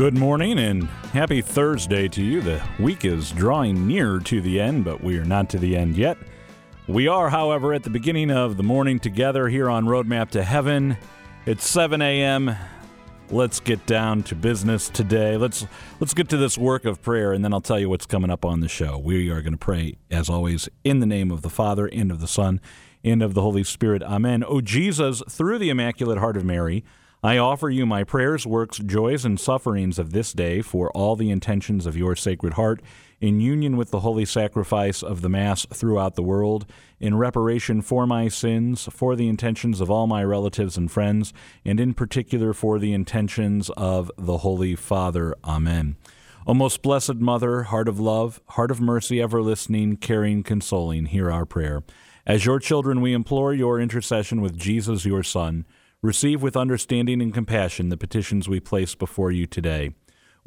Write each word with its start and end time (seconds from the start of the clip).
Good 0.00 0.16
morning 0.16 0.58
and 0.58 0.84
happy 1.12 1.42
Thursday 1.42 2.08
to 2.08 2.22
you. 2.22 2.40
The 2.40 2.66
week 2.78 3.04
is 3.04 3.32
drawing 3.32 3.86
near 3.86 4.18
to 4.20 4.40
the 4.40 4.58
end, 4.58 4.82
but 4.82 5.04
we 5.04 5.18
are 5.18 5.26
not 5.26 5.50
to 5.50 5.58
the 5.58 5.76
end 5.76 5.94
yet. 5.94 6.16
We 6.88 7.06
are, 7.06 7.28
however, 7.28 7.74
at 7.74 7.82
the 7.82 7.90
beginning 7.90 8.30
of 8.30 8.56
the 8.56 8.62
morning 8.62 8.98
together 8.98 9.46
here 9.46 9.68
on 9.68 9.84
Roadmap 9.84 10.30
to 10.30 10.42
Heaven. 10.42 10.96
It's 11.44 11.68
7 11.68 12.00
a.m. 12.00 12.56
Let's 13.28 13.60
get 13.60 13.84
down 13.84 14.22
to 14.22 14.34
business 14.34 14.88
today. 14.88 15.36
Let's 15.36 15.66
let's 16.00 16.14
get 16.14 16.30
to 16.30 16.38
this 16.38 16.56
work 16.56 16.86
of 16.86 17.02
prayer, 17.02 17.34
and 17.34 17.44
then 17.44 17.52
I'll 17.52 17.60
tell 17.60 17.78
you 17.78 17.90
what's 17.90 18.06
coming 18.06 18.30
up 18.30 18.46
on 18.46 18.60
the 18.60 18.68
show. 18.68 18.96
We 18.96 19.28
are 19.28 19.42
going 19.42 19.52
to 19.52 19.58
pray, 19.58 19.96
as 20.10 20.30
always, 20.30 20.66
in 20.82 21.00
the 21.00 21.06
name 21.06 21.30
of 21.30 21.42
the 21.42 21.50
Father 21.50 21.86
and 21.86 22.10
of 22.10 22.20
the 22.20 22.26
Son 22.26 22.58
and 23.04 23.22
of 23.22 23.34
the 23.34 23.42
Holy 23.42 23.64
Spirit. 23.64 24.02
Amen. 24.02 24.44
O 24.48 24.62
Jesus, 24.62 25.22
through 25.28 25.58
the 25.58 25.68
Immaculate 25.68 26.16
Heart 26.16 26.38
of 26.38 26.44
Mary. 26.46 26.86
I 27.22 27.36
offer 27.36 27.68
you 27.68 27.84
my 27.84 28.02
prayers, 28.02 28.46
works, 28.46 28.78
joys, 28.78 29.26
and 29.26 29.38
sufferings 29.38 29.98
of 29.98 30.12
this 30.12 30.32
day 30.32 30.62
for 30.62 30.90
all 30.92 31.16
the 31.16 31.30
intentions 31.30 31.84
of 31.84 31.94
your 31.94 32.16
Sacred 32.16 32.54
Heart, 32.54 32.80
in 33.20 33.40
union 33.40 33.76
with 33.76 33.90
the 33.90 34.00
holy 34.00 34.24
sacrifice 34.24 35.02
of 35.02 35.20
the 35.20 35.28
Mass 35.28 35.66
throughout 35.66 36.14
the 36.14 36.22
world, 36.22 36.64
in 36.98 37.18
reparation 37.18 37.82
for 37.82 38.06
my 38.06 38.28
sins, 38.28 38.88
for 38.90 39.16
the 39.16 39.28
intentions 39.28 39.82
of 39.82 39.90
all 39.90 40.06
my 40.06 40.24
relatives 40.24 40.78
and 40.78 40.90
friends, 40.90 41.34
and 41.62 41.78
in 41.78 41.92
particular 41.92 42.54
for 42.54 42.78
the 42.78 42.94
intentions 42.94 43.68
of 43.76 44.10
the 44.16 44.38
Holy 44.38 44.74
Father. 44.74 45.34
Amen. 45.44 45.96
O 46.46 46.54
most 46.54 46.80
blessed 46.80 47.16
Mother, 47.16 47.64
heart 47.64 47.86
of 47.86 48.00
love, 48.00 48.40
heart 48.46 48.70
of 48.70 48.80
mercy, 48.80 49.20
ever 49.20 49.42
listening, 49.42 49.98
caring, 49.98 50.42
consoling, 50.42 51.04
hear 51.04 51.30
our 51.30 51.44
prayer. 51.44 51.82
As 52.24 52.46
your 52.46 52.58
children, 52.58 53.02
we 53.02 53.12
implore 53.12 53.52
your 53.52 53.78
intercession 53.78 54.40
with 54.40 54.56
Jesus, 54.56 55.04
your 55.04 55.22
Son 55.22 55.66
Receive 56.02 56.42
with 56.42 56.56
understanding 56.56 57.20
and 57.20 57.34
compassion 57.34 57.90
the 57.90 57.96
petitions 57.98 58.48
we 58.48 58.58
place 58.58 58.94
before 58.94 59.30
you 59.30 59.46
today. 59.46 59.90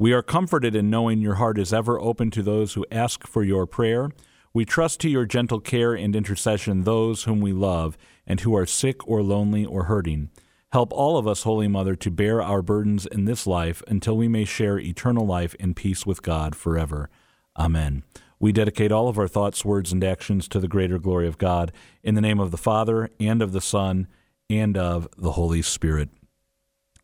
We 0.00 0.12
are 0.12 0.20
comforted 0.20 0.74
in 0.74 0.90
knowing 0.90 1.20
your 1.20 1.36
heart 1.36 1.60
is 1.60 1.72
ever 1.72 2.00
open 2.00 2.32
to 2.32 2.42
those 2.42 2.74
who 2.74 2.84
ask 2.90 3.24
for 3.24 3.44
your 3.44 3.64
prayer. 3.64 4.10
We 4.52 4.64
trust 4.64 4.98
to 5.00 5.08
your 5.08 5.26
gentle 5.26 5.60
care 5.60 5.94
and 5.94 6.16
intercession 6.16 6.82
those 6.82 7.22
whom 7.22 7.40
we 7.40 7.52
love 7.52 7.96
and 8.26 8.40
who 8.40 8.56
are 8.56 8.66
sick 8.66 9.06
or 9.06 9.22
lonely 9.22 9.64
or 9.64 9.84
hurting. 9.84 10.30
Help 10.72 10.92
all 10.92 11.16
of 11.16 11.28
us, 11.28 11.44
Holy 11.44 11.68
Mother, 11.68 11.94
to 11.94 12.10
bear 12.10 12.42
our 12.42 12.60
burdens 12.60 13.06
in 13.06 13.24
this 13.24 13.46
life 13.46 13.80
until 13.86 14.16
we 14.16 14.26
may 14.26 14.44
share 14.44 14.80
eternal 14.80 15.24
life 15.24 15.54
in 15.60 15.72
peace 15.72 16.04
with 16.04 16.20
God 16.20 16.56
forever. 16.56 17.10
Amen. 17.56 18.02
We 18.40 18.50
dedicate 18.50 18.90
all 18.90 19.06
of 19.06 19.20
our 19.20 19.28
thoughts, 19.28 19.64
words, 19.64 19.92
and 19.92 20.02
actions 20.02 20.48
to 20.48 20.58
the 20.58 20.66
greater 20.66 20.98
glory 20.98 21.28
of 21.28 21.38
God. 21.38 21.70
In 22.02 22.16
the 22.16 22.20
name 22.20 22.40
of 22.40 22.50
the 22.50 22.56
Father, 22.56 23.08
and 23.20 23.40
of 23.40 23.52
the 23.52 23.60
Son, 23.60 24.08
and 24.50 24.76
of 24.76 25.08
the 25.16 25.32
Holy 25.32 25.62
Spirit. 25.62 26.10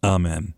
Amen. 0.03 0.55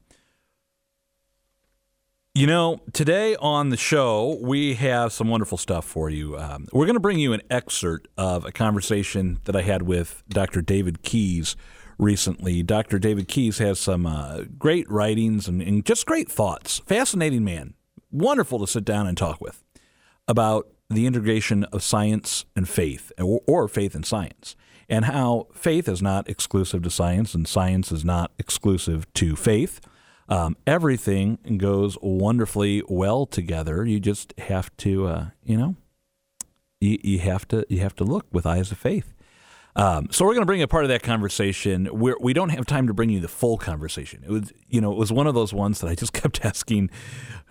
You 2.35 2.47
know, 2.47 2.79
today 2.95 3.37
on 3.37 3.69
the 3.69 3.77
show, 3.77 4.39
we 4.41 4.75
have 4.75 5.13
some 5.13 5.29
wonderful 5.29 5.59
stuff 5.59 5.85
for 5.85 6.09
you. 6.09 6.39
Um, 6.39 6.67
we're 6.73 6.87
going 6.87 6.97
to 6.97 7.01
bring 7.01 7.19
you 7.19 7.35
an 7.35 7.43
excerpt 7.51 8.09
of 8.17 8.47
a 8.47 8.53
conversation 8.53 9.39
that 9.45 9.55
I 9.55 9.61
had 9.61 9.83
with 9.83 10.23
Dr. 10.31 10.63
David 10.63 11.03
Keys 11.03 11.57
recently. 11.99 12.63
Dr. 12.63 12.99
David 12.99 13.29
Keys 13.29 13.59
has 13.59 13.79
some 13.79 14.07
uh, 14.07 14.45
great 14.59 14.91
writings 14.91 15.47
and, 15.47 15.61
and 15.61 15.85
just 15.85 16.07
great 16.07 16.31
thoughts. 16.31 16.79
Fascinating 16.87 17.45
man. 17.45 17.75
Wonderful 18.11 18.59
to 18.61 18.67
sit 18.67 18.87
down 18.87 19.07
and 19.07 19.17
talk 19.17 19.43
with 19.43 19.63
about 20.27 20.69
the 20.89 21.07
integration 21.07 21.65
of 21.65 21.83
science 21.83 22.47
and 22.57 22.67
faith, 22.67 23.13
or, 23.19 23.43
or 23.47 23.69
faith 23.69 23.95
and 23.95 24.07
science 24.07 24.57
and 24.93 25.07
how 25.07 25.47
faith 25.55 25.89
is 25.89 26.03
not 26.03 26.29
exclusive 26.29 26.83
to 26.83 26.91
science 26.91 27.35
and 27.35 27.49
science 27.49 27.91
is 27.91 28.05
not 28.05 28.31
exclusive 28.39 29.11
to 29.15 29.35
faith. 29.35 29.81
Um, 30.29 30.55
everything 30.67 31.39
goes 31.57 31.97
wonderfully 32.03 32.83
well 32.87 33.25
together. 33.25 33.87
You 33.87 33.99
just 33.99 34.35
have 34.37 34.77
to, 34.77 35.07
uh, 35.07 35.27
you 35.43 35.57
know, 35.57 35.77
you, 36.79 36.99
you 37.03 37.19
have 37.21 37.49
to 37.49 37.65
you 37.71 37.81
have 37.81 37.97
to 37.97 38.05
look 38.05 38.27
with 38.33 38.45
eyes 38.45 38.71
of 38.71 38.77
faith. 38.77 39.15
Um, 39.77 40.09
so 40.11 40.27
we're 40.27 40.35
going 40.35 40.43
to 40.43 40.47
bring 40.47 40.61
a 40.61 40.69
part 40.69 40.85
of 40.85 40.91
that 40.91 41.03
conversation. 41.03 41.89
We're, 41.91 42.19
we 42.21 42.35
don't 42.35 42.51
have 42.51 42.67
time 42.67 42.87
to 42.87 42.93
bring 42.93 43.09
you 43.09 43.21
the 43.21 43.29
full 43.29 43.57
conversation. 43.57 44.23
It 44.27 44.31
was, 44.31 44.53
you 44.69 44.83
know, 44.83 44.93
it 44.93 44.99
was 44.99 45.11
one 45.11 45.27
of 45.27 45.35
those 45.35 45.55
ones 45.55 45.81
that 45.81 45.89
I 45.89 45.95
just 45.95 46.13
kept 46.23 46.45
asking, 46.45 46.91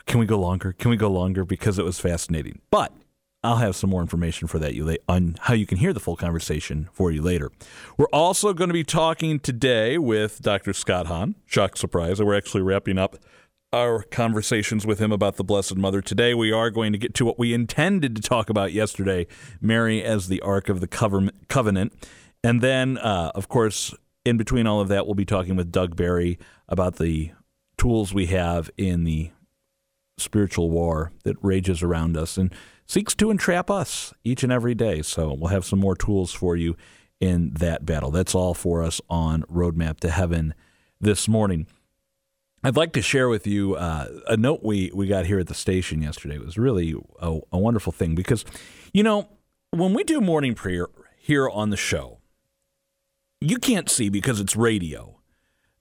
"Can 0.05 0.19
we 0.19 0.27
go 0.27 0.37
longer? 0.37 0.73
Can 0.73 0.91
we 0.91 0.95
go 0.95 1.09
longer?" 1.09 1.43
Because 1.43 1.79
it 1.79 1.85
was 1.85 1.99
fascinating. 1.99 2.61
But 2.69 2.93
I'll 3.43 3.57
have 3.57 3.75
some 3.75 3.89
more 3.89 4.01
information 4.01 4.47
for 4.47 4.59
that 4.59 4.75
you 4.75 4.97
on 5.09 5.35
how 5.41 5.55
you 5.55 5.65
can 5.65 5.79
hear 5.79 5.93
the 5.93 5.99
full 5.99 6.15
conversation 6.15 6.89
for 6.93 7.11
you 7.11 7.23
later. 7.23 7.51
We're 7.97 8.05
also 8.13 8.53
going 8.53 8.69
to 8.69 8.73
be 8.73 8.83
talking 8.83 9.39
today 9.39 9.97
with 9.97 10.41
Dr. 10.41 10.73
Scott 10.73 11.07
Hahn. 11.07 11.35
Shock 11.47 11.75
surprise! 11.75 12.21
We're 12.21 12.37
actually 12.37 12.61
wrapping 12.61 12.99
up 12.99 13.17
our 13.73 14.03
conversations 14.03 14.85
with 14.85 14.99
him 14.99 15.11
about 15.11 15.37
the 15.37 15.43
Blessed 15.43 15.77
Mother. 15.77 16.01
Today, 16.01 16.33
we 16.35 16.51
are 16.51 16.69
going 16.69 16.91
to 16.91 16.99
get 16.99 17.15
to 17.15 17.25
what 17.25 17.39
we 17.39 17.53
intended 17.53 18.15
to 18.15 18.21
talk 18.21 18.49
about 18.49 18.73
yesterday 18.73 19.25
Mary 19.59 20.03
as 20.03 20.27
the 20.27 20.41
Ark 20.41 20.69
of 20.69 20.79
the 20.79 20.87
Covenant. 20.87 21.93
And 22.43 22.61
then, 22.61 22.97
uh, 22.97 23.31
of 23.33 23.47
course, 23.47 23.95
in 24.23 24.37
between 24.37 24.67
all 24.67 24.81
of 24.81 24.87
that, 24.89 25.07
we'll 25.07 25.15
be 25.15 25.25
talking 25.25 25.55
with 25.55 25.71
Doug 25.71 25.95
Barry 25.95 26.37
about 26.67 26.97
the 26.97 27.31
tools 27.77 28.13
we 28.13 28.27
have 28.27 28.69
in 28.77 29.03
the 29.03 29.31
spiritual 30.17 30.69
war 30.69 31.11
that 31.23 31.37
rages 31.41 31.81
around 31.81 32.15
us. 32.17 32.37
And 32.37 32.53
seeks 32.91 33.15
to 33.15 33.31
entrap 33.31 33.71
us 33.71 34.13
each 34.25 34.43
and 34.43 34.51
every 34.51 34.75
day. 34.75 35.01
So 35.01 35.33
we'll 35.33 35.49
have 35.49 35.63
some 35.63 35.79
more 35.79 35.95
tools 35.95 36.33
for 36.33 36.57
you 36.57 36.75
in 37.21 37.53
that 37.53 37.85
battle. 37.85 38.11
That's 38.11 38.35
all 38.35 38.53
for 38.53 38.83
us 38.83 38.99
on 39.09 39.43
Roadmap 39.43 40.01
to 40.01 40.09
Heaven 40.09 40.53
this 40.99 41.29
morning. 41.29 41.67
I'd 42.65 42.75
like 42.75 42.91
to 42.93 43.01
share 43.01 43.29
with 43.29 43.47
you 43.47 43.75
uh, 43.75 44.07
a 44.27 44.35
note 44.35 44.61
we, 44.61 44.91
we 44.93 45.07
got 45.07 45.25
here 45.25 45.39
at 45.39 45.47
the 45.47 45.53
station 45.53 46.01
yesterday. 46.01 46.35
It 46.35 46.45
was 46.45 46.57
really 46.57 46.93
a, 47.19 47.39
a 47.53 47.57
wonderful 47.57 47.93
thing 47.93 48.13
because, 48.13 48.43
you 48.93 49.03
know, 49.03 49.29
when 49.69 49.93
we 49.93 50.03
do 50.03 50.19
morning 50.19 50.53
prayer 50.53 50.87
here 51.17 51.49
on 51.49 51.69
the 51.69 51.77
show, 51.77 52.19
you 53.39 53.57
can't 53.57 53.89
see 53.89 54.09
because 54.09 54.41
it's 54.41 54.57
radio. 54.57 55.17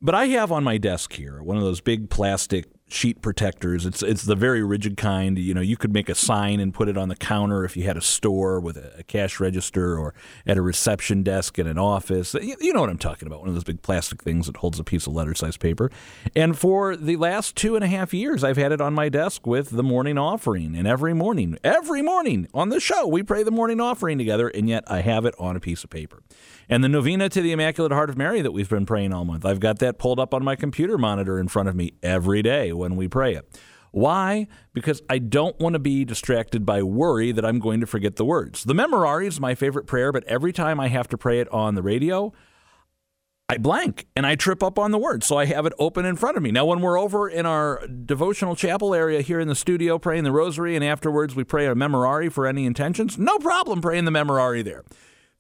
But 0.00 0.15
I 0.15 0.27
have 0.27 0.53
on 0.53 0.62
my 0.62 0.78
desk 0.78 1.15
here 1.15 1.42
one 1.42 1.56
of 1.56 1.65
those 1.65 1.81
big 1.81 2.09
plastic 2.09 2.66
sheet 2.93 3.23
protectors. 3.23 3.87
It's 3.87 4.03
it's 4.03 4.25
the 4.25 4.34
very 4.34 4.62
rigid 4.62 4.97
kind. 4.97 5.39
You 5.39 5.55
know, 5.55 5.61
you 5.61 5.77
could 5.77 5.93
make 5.93 6.09
a 6.09 6.15
sign 6.15 6.61
and 6.61 6.75
put 6.75 6.89
it 6.89 6.97
on 6.97 7.09
the 7.09 7.17
counter 7.17 7.65
if 7.65 7.77
you 7.77 7.84
had 7.84 7.97
a 7.97 8.03
store 8.03 8.61
with 8.61 8.77
a, 8.77 9.05
cash 9.05 9.41
register 9.41 9.99
or 9.99 10.15
at 10.47 10.56
a 10.56 10.62
reception 10.62 11.23
desk 11.23 11.59
in 11.59 11.67
an 11.67 11.78
office. 11.78 12.34
You, 12.34 12.56
you, 12.61 12.73
know 12.73 12.81
what 12.81 12.91
I'm 12.91 12.99
talking 12.99 13.27
about? 13.27 13.41
One 13.41 13.49
of 13.49 13.55
those 13.55 13.65
big 13.65 13.83
plastic 13.83 14.23
things 14.23 14.47
that 14.47 14.59
holds 14.59 14.78
a 14.78 14.84
piece 14.84 15.06
of 15.06 15.15
letter-sized 15.15 15.59
paper. 15.59 15.91
And 16.37 16.56
for 16.56 16.97
the 16.97 17.17
last 17.17 17.56
two 17.56 17.75
and 17.75 17.84
a 17.84 17.89
half 17.89 18.12
years, 18.15 18.45
I've 18.45 18.56
had 18.56 18.73
it 18.73 18.81
on 18.81 18.95
my 18.95 19.09
desk 19.09 19.47
with 19.47 19.71
the 19.71 19.83
morning 19.83 20.19
offering. 20.19 20.77
And 20.77 20.87
every 20.87 21.15
morning, 21.15 21.59
every 21.65 22.03
morning 22.03 22.49
on 22.55 22.69
the 22.69 22.78
show, 22.78 23.07
we 23.07 23.22
pray 23.22 23.43
the 23.43 23.51
morning 23.51 23.81
offering 23.81 24.19
together. 24.19 24.49
And 24.49 24.69
yet, 24.69 24.84
I 24.87 25.01
have 25.01 25.25
it 25.25 25.34
on 25.39 25.57
a 25.57 25.61
piece 25.61 25.83
of 25.83 25.91
paper. 25.91 26.22
And 26.69 26.84
the 26.84 26.89
novena 26.89 27.28
to 27.28 27.43
the 27.43 27.51
Immaculate 27.51 27.91
Heart 27.91 28.11
of 28.11 28.17
Mary 28.17 28.43
that 28.43 28.53
we've 28.53 28.69
been 28.69 28.87
praying 28.87 29.12
all 29.12 29.25
month, 29.25 29.45
I've 29.45 29.59
got 29.59 29.81
that 29.81 29.99
pulled 29.99 30.21
up 30.21 30.33
on 30.33 30.45
my 30.45 30.55
computer 30.55 30.97
monitor 30.97 31.41
in 31.41 31.49
front 31.49 31.69
of 31.69 31.75
me 31.75 31.95
every 32.01 32.43
day 32.43 32.72
when 32.81 32.97
we 32.97 33.07
pray 33.07 33.35
it. 33.35 33.61
Why? 33.93 34.47
Because 34.73 35.03
I 35.09 35.19
don't 35.19 35.59
want 35.59 35.75
to 35.75 35.79
be 35.79 36.05
distracted 36.05 36.65
by 36.65 36.83
worry 36.83 37.33
that 37.33 37.45
I'm 37.45 37.59
going 37.59 37.81
to 37.81 37.87
forget 37.87 38.17
the 38.17 38.25
words. 38.25 38.65
The 38.65 38.75
Memorare 38.75 39.27
is 39.27 39.41
my 39.41 39.55
favorite 39.55 39.87
prayer, 39.87 40.13
but 40.13 40.25
every 40.25 40.53
time 40.53 40.81
I 40.81 40.89
have 40.89 41.09
to 41.09 41.19
pray 41.19 41.41
it 41.41 41.49
on 41.53 41.75
the 41.75 41.83
radio, 41.83 42.33
I 43.49 43.59
blank 43.59 44.07
and 44.15 44.25
I 44.25 44.37
trip 44.37 44.63
up 44.63 44.79
on 44.79 44.93
the 44.93 44.99
words. 44.99 45.27
So 45.27 45.37
I 45.37 45.47
have 45.47 45.67
it 45.67 45.73
open 45.79 46.05
in 46.05 46.15
front 46.15 46.37
of 46.37 46.43
me. 46.43 46.53
Now, 46.53 46.67
when 46.67 46.81
we're 46.81 47.01
over 47.01 47.29
in 47.29 47.47
our 47.47 47.85
devotional 47.89 48.55
chapel 48.55 48.95
area 48.95 49.23
here 49.23 49.41
in 49.41 49.49
the 49.49 49.57
studio 49.57 49.99
praying 49.99 50.23
the 50.23 50.31
rosary, 50.31 50.77
and 50.77 50.85
afterwards 50.85 51.35
we 51.35 51.43
pray 51.43 51.67
a 51.67 51.75
Memorare 51.75 52.31
for 52.31 52.47
any 52.47 52.65
intentions, 52.67 53.19
no 53.19 53.39
problem 53.39 53.81
praying 53.81 54.05
the 54.05 54.13
Memorare 54.13 54.63
there. 54.63 54.85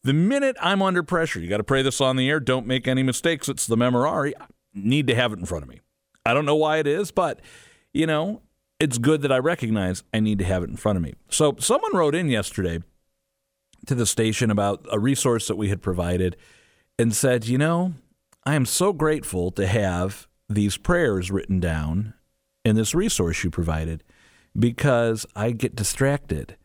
The 0.02 0.12
minute 0.14 0.56
I'm 0.60 0.82
under 0.82 1.02
pressure, 1.02 1.40
you 1.40 1.48
got 1.48 1.58
to 1.58 1.64
pray 1.64 1.82
this 1.82 2.00
on 2.00 2.16
the 2.16 2.28
air. 2.28 2.40
Don't 2.40 2.66
make 2.66 2.88
any 2.88 3.02
mistakes. 3.02 3.48
It's 3.48 3.66
the 3.66 3.76
memorare. 3.76 4.32
I 4.40 4.46
need 4.72 5.06
to 5.08 5.14
have 5.14 5.32
it 5.32 5.38
in 5.38 5.44
front 5.44 5.62
of 5.62 5.68
me. 5.68 5.80
I 6.30 6.34
don't 6.34 6.46
know 6.46 6.56
why 6.56 6.78
it 6.78 6.86
is, 6.86 7.10
but 7.10 7.40
you 7.92 8.06
know, 8.06 8.42
it's 8.78 8.98
good 8.98 9.22
that 9.22 9.32
I 9.32 9.38
recognize 9.38 10.04
I 10.14 10.20
need 10.20 10.38
to 10.38 10.44
have 10.44 10.62
it 10.62 10.70
in 10.70 10.76
front 10.76 10.96
of 10.96 11.02
me. 11.02 11.14
So 11.28 11.56
someone 11.58 11.94
wrote 11.94 12.14
in 12.14 12.28
yesterday 12.28 12.80
to 13.86 13.94
the 13.94 14.06
station 14.06 14.50
about 14.50 14.86
a 14.90 14.98
resource 14.98 15.48
that 15.48 15.56
we 15.56 15.68
had 15.68 15.82
provided 15.82 16.36
and 16.98 17.14
said, 17.14 17.46
you 17.46 17.58
know, 17.58 17.94
I 18.44 18.54
am 18.54 18.64
so 18.64 18.92
grateful 18.92 19.50
to 19.52 19.66
have 19.66 20.28
these 20.48 20.76
prayers 20.76 21.30
written 21.30 21.60
down 21.60 22.14
in 22.64 22.76
this 22.76 22.94
resource 22.94 23.42
you 23.42 23.50
provided 23.50 24.04
because 24.58 25.26
I 25.34 25.50
get 25.52 25.74
distracted 25.74 26.56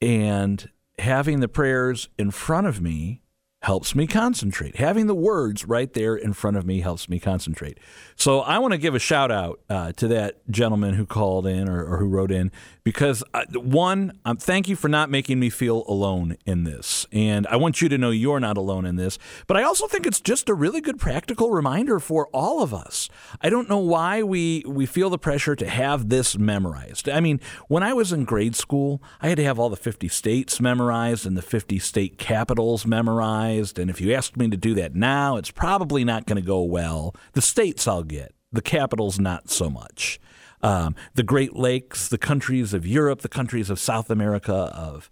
and 0.00 0.68
having 0.98 1.40
the 1.40 1.48
prayers 1.48 2.08
in 2.18 2.30
front 2.30 2.66
of 2.66 2.80
me 2.80 3.19
helps 3.62 3.94
me 3.94 4.06
concentrate. 4.06 4.76
Having 4.76 5.06
the 5.06 5.14
words 5.14 5.66
right 5.66 5.92
there 5.92 6.16
in 6.16 6.32
front 6.32 6.56
of 6.56 6.64
me 6.64 6.80
helps 6.80 7.10
me 7.10 7.20
concentrate. 7.20 7.76
So 8.16 8.40
I 8.40 8.58
want 8.58 8.72
to 8.72 8.78
give 8.78 8.94
a 8.94 8.98
shout 8.98 9.30
out 9.30 9.60
uh, 9.68 9.92
to 9.92 10.08
that 10.08 10.40
gentleman 10.50 10.94
who 10.94 11.04
called 11.04 11.46
in 11.46 11.68
or, 11.68 11.84
or, 11.84 11.98
who 11.98 12.08
wrote 12.08 12.32
in 12.32 12.50
because 12.84 13.22
uh, 13.34 13.44
one, 13.54 14.18
um, 14.24 14.38
thank 14.38 14.66
you 14.66 14.76
for 14.76 14.88
not 14.88 15.10
making 15.10 15.38
me 15.38 15.50
feel 15.50 15.84
alone 15.86 16.38
in 16.46 16.64
this, 16.64 17.06
and 17.12 17.46
I 17.48 17.56
want 17.56 17.82
you 17.82 17.90
to 17.90 17.98
know 17.98 18.10
you're 18.10 18.40
not 18.40 18.56
alone 18.56 18.86
in 18.86 18.96
this. 18.96 19.18
But 19.46 19.58
I 19.58 19.62
also 19.62 19.86
think 19.86 20.06
it's 20.06 20.20
just 20.20 20.48
a 20.48 20.54
really 20.54 20.80
good 20.80 20.98
practical 20.98 21.50
reminder 21.50 22.00
for 22.00 22.28
all 22.28 22.62
of 22.62 22.72
us. 22.72 23.10
I 23.42 23.50
don't 23.50 23.68
know 23.68 23.78
why 23.78 24.22
we 24.22 24.64
we 24.66 24.86
feel 24.86 25.10
the 25.10 25.18
pressure 25.18 25.54
to 25.54 25.68
have 25.68 26.08
this 26.08 26.38
memorized. 26.38 27.08
I 27.08 27.20
mean, 27.20 27.40
when 27.68 27.82
I 27.82 27.92
was 27.92 28.12
in 28.12 28.24
grade 28.24 28.56
school, 28.56 29.02
I 29.20 29.28
had 29.28 29.36
to 29.36 29.44
have 29.44 29.58
all 29.58 29.68
the 29.68 29.76
50 29.76 30.08
states 30.08 30.60
memorized 30.60 31.26
and 31.26 31.36
the 31.36 31.42
50 31.42 31.78
state 31.78 32.16
capitals 32.16 32.86
memorized. 32.86 33.49
And 33.58 33.90
if 33.90 34.00
you 34.00 34.12
asked 34.12 34.36
me 34.36 34.48
to 34.48 34.56
do 34.56 34.74
that 34.74 34.94
now, 34.94 35.36
it's 35.36 35.50
probably 35.50 36.04
not 36.04 36.26
going 36.26 36.40
to 36.40 36.46
go 36.46 36.62
well. 36.62 37.14
The 37.32 37.42
states 37.42 37.86
I'll 37.88 38.02
get, 38.02 38.34
the 38.52 38.62
capitals 38.62 39.18
not 39.18 39.50
so 39.50 39.70
much 39.70 40.20
um, 40.62 40.94
the 41.14 41.22
Great 41.22 41.56
Lakes, 41.56 42.08
the 42.08 42.18
countries 42.18 42.74
of 42.74 42.86
Europe, 42.86 43.22
the 43.22 43.28
countries 43.28 43.70
of 43.70 43.78
South 43.78 44.10
America, 44.10 44.52
of 44.52 45.10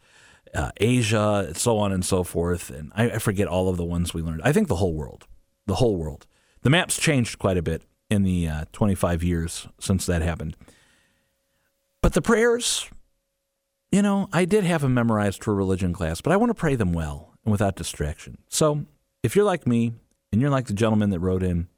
uh, 0.54 0.70
Asia, 0.78 1.52
so 1.54 1.78
on 1.78 1.92
and 1.92 2.04
so 2.04 2.22
forth. 2.22 2.70
And 2.70 2.92
I, 2.94 3.12
I, 3.12 3.18
forget 3.18 3.48
all 3.48 3.68
of 3.68 3.76
the 3.76 3.84
ones 3.84 4.14
we 4.14 4.22
learned. 4.22 4.42
I 4.44 4.52
think 4.52 4.68
the 4.68 4.76
whole 4.76 4.94
world, 4.94 5.26
the 5.66 5.76
whole 5.76 5.96
world. 5.96 6.26
The 6.62 6.70
maps 6.70 6.98
changed 6.98 7.38
quite 7.38 7.56
a 7.56 7.62
bit 7.62 7.82
in 8.10 8.22
the 8.22 8.48
uh, 8.48 8.64
25 8.72 9.22
years 9.22 9.68
since 9.78 10.06
that 10.06 10.22
happened. 10.22 10.56
But 12.02 12.14
the 12.14 12.22
prayers, 12.22 12.88
you 13.90 14.02
know, 14.02 14.28
I 14.32 14.44
did 14.44 14.64
have 14.64 14.82
them 14.82 14.94
memorized 14.94 15.44
for 15.44 15.54
religion 15.54 15.92
class, 15.92 16.20
but 16.20 16.32
I 16.32 16.36
want 16.36 16.50
to 16.50 16.54
pray 16.54 16.74
them 16.74 16.92
well 16.92 17.27
and 17.44 17.52
without 17.52 17.76
distraction. 17.76 18.38
So 18.48 18.86
if 19.22 19.34
you're 19.34 19.44
like 19.44 19.66
me 19.66 19.92
and 20.32 20.40
you're 20.40 20.50
like 20.50 20.66
the 20.66 20.74
gentleman 20.74 21.10
that 21.10 21.20
wrote 21.20 21.42
in, 21.42 21.68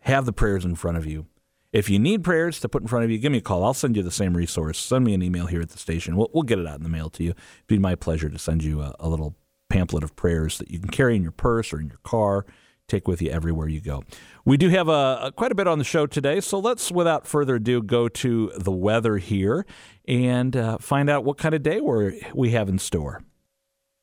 have 0.00 0.26
the 0.26 0.32
prayers 0.32 0.64
in 0.64 0.74
front 0.74 0.98
of 0.98 1.06
you 1.06 1.26
if 1.74 1.90
you 1.90 1.98
need 1.98 2.22
prayers 2.22 2.60
to 2.60 2.68
put 2.68 2.82
in 2.82 2.88
front 2.88 3.04
of 3.04 3.10
you, 3.10 3.18
give 3.18 3.32
me 3.32 3.38
a 3.38 3.40
call. 3.40 3.64
I'll 3.64 3.74
send 3.74 3.96
you 3.96 4.04
the 4.04 4.12
same 4.12 4.36
resource. 4.36 4.78
Send 4.78 5.04
me 5.04 5.12
an 5.12 5.22
email 5.22 5.46
here 5.46 5.60
at 5.60 5.70
the 5.70 5.78
station. 5.78 6.14
We'll, 6.14 6.30
we'll 6.32 6.44
get 6.44 6.60
it 6.60 6.68
out 6.68 6.76
in 6.76 6.84
the 6.84 6.88
mail 6.88 7.10
to 7.10 7.24
you. 7.24 7.30
It'd 7.30 7.66
be 7.66 7.78
my 7.80 7.96
pleasure 7.96 8.28
to 8.28 8.38
send 8.38 8.62
you 8.62 8.80
a, 8.80 8.94
a 9.00 9.08
little 9.08 9.34
pamphlet 9.68 10.04
of 10.04 10.14
prayers 10.14 10.58
that 10.58 10.70
you 10.70 10.78
can 10.78 10.90
carry 10.90 11.16
in 11.16 11.22
your 11.24 11.32
purse 11.32 11.72
or 11.72 11.80
in 11.80 11.88
your 11.88 11.98
car, 12.04 12.46
take 12.86 13.08
with 13.08 13.20
you 13.20 13.28
everywhere 13.28 13.66
you 13.66 13.80
go. 13.80 14.04
We 14.44 14.56
do 14.56 14.68
have 14.68 14.88
a, 14.88 15.18
a, 15.20 15.32
quite 15.32 15.50
a 15.50 15.56
bit 15.56 15.66
on 15.66 15.78
the 15.78 15.84
show 15.84 16.06
today, 16.06 16.40
so 16.40 16.60
let's, 16.60 16.92
without 16.92 17.26
further 17.26 17.56
ado, 17.56 17.82
go 17.82 18.08
to 18.08 18.52
the 18.56 18.70
weather 18.70 19.16
here 19.16 19.66
and 20.06 20.56
uh, 20.56 20.78
find 20.78 21.10
out 21.10 21.24
what 21.24 21.38
kind 21.38 21.56
of 21.56 21.64
day 21.64 21.80
we 21.80 22.24
we 22.34 22.50
have 22.50 22.68
in 22.68 22.78
store. 22.78 23.20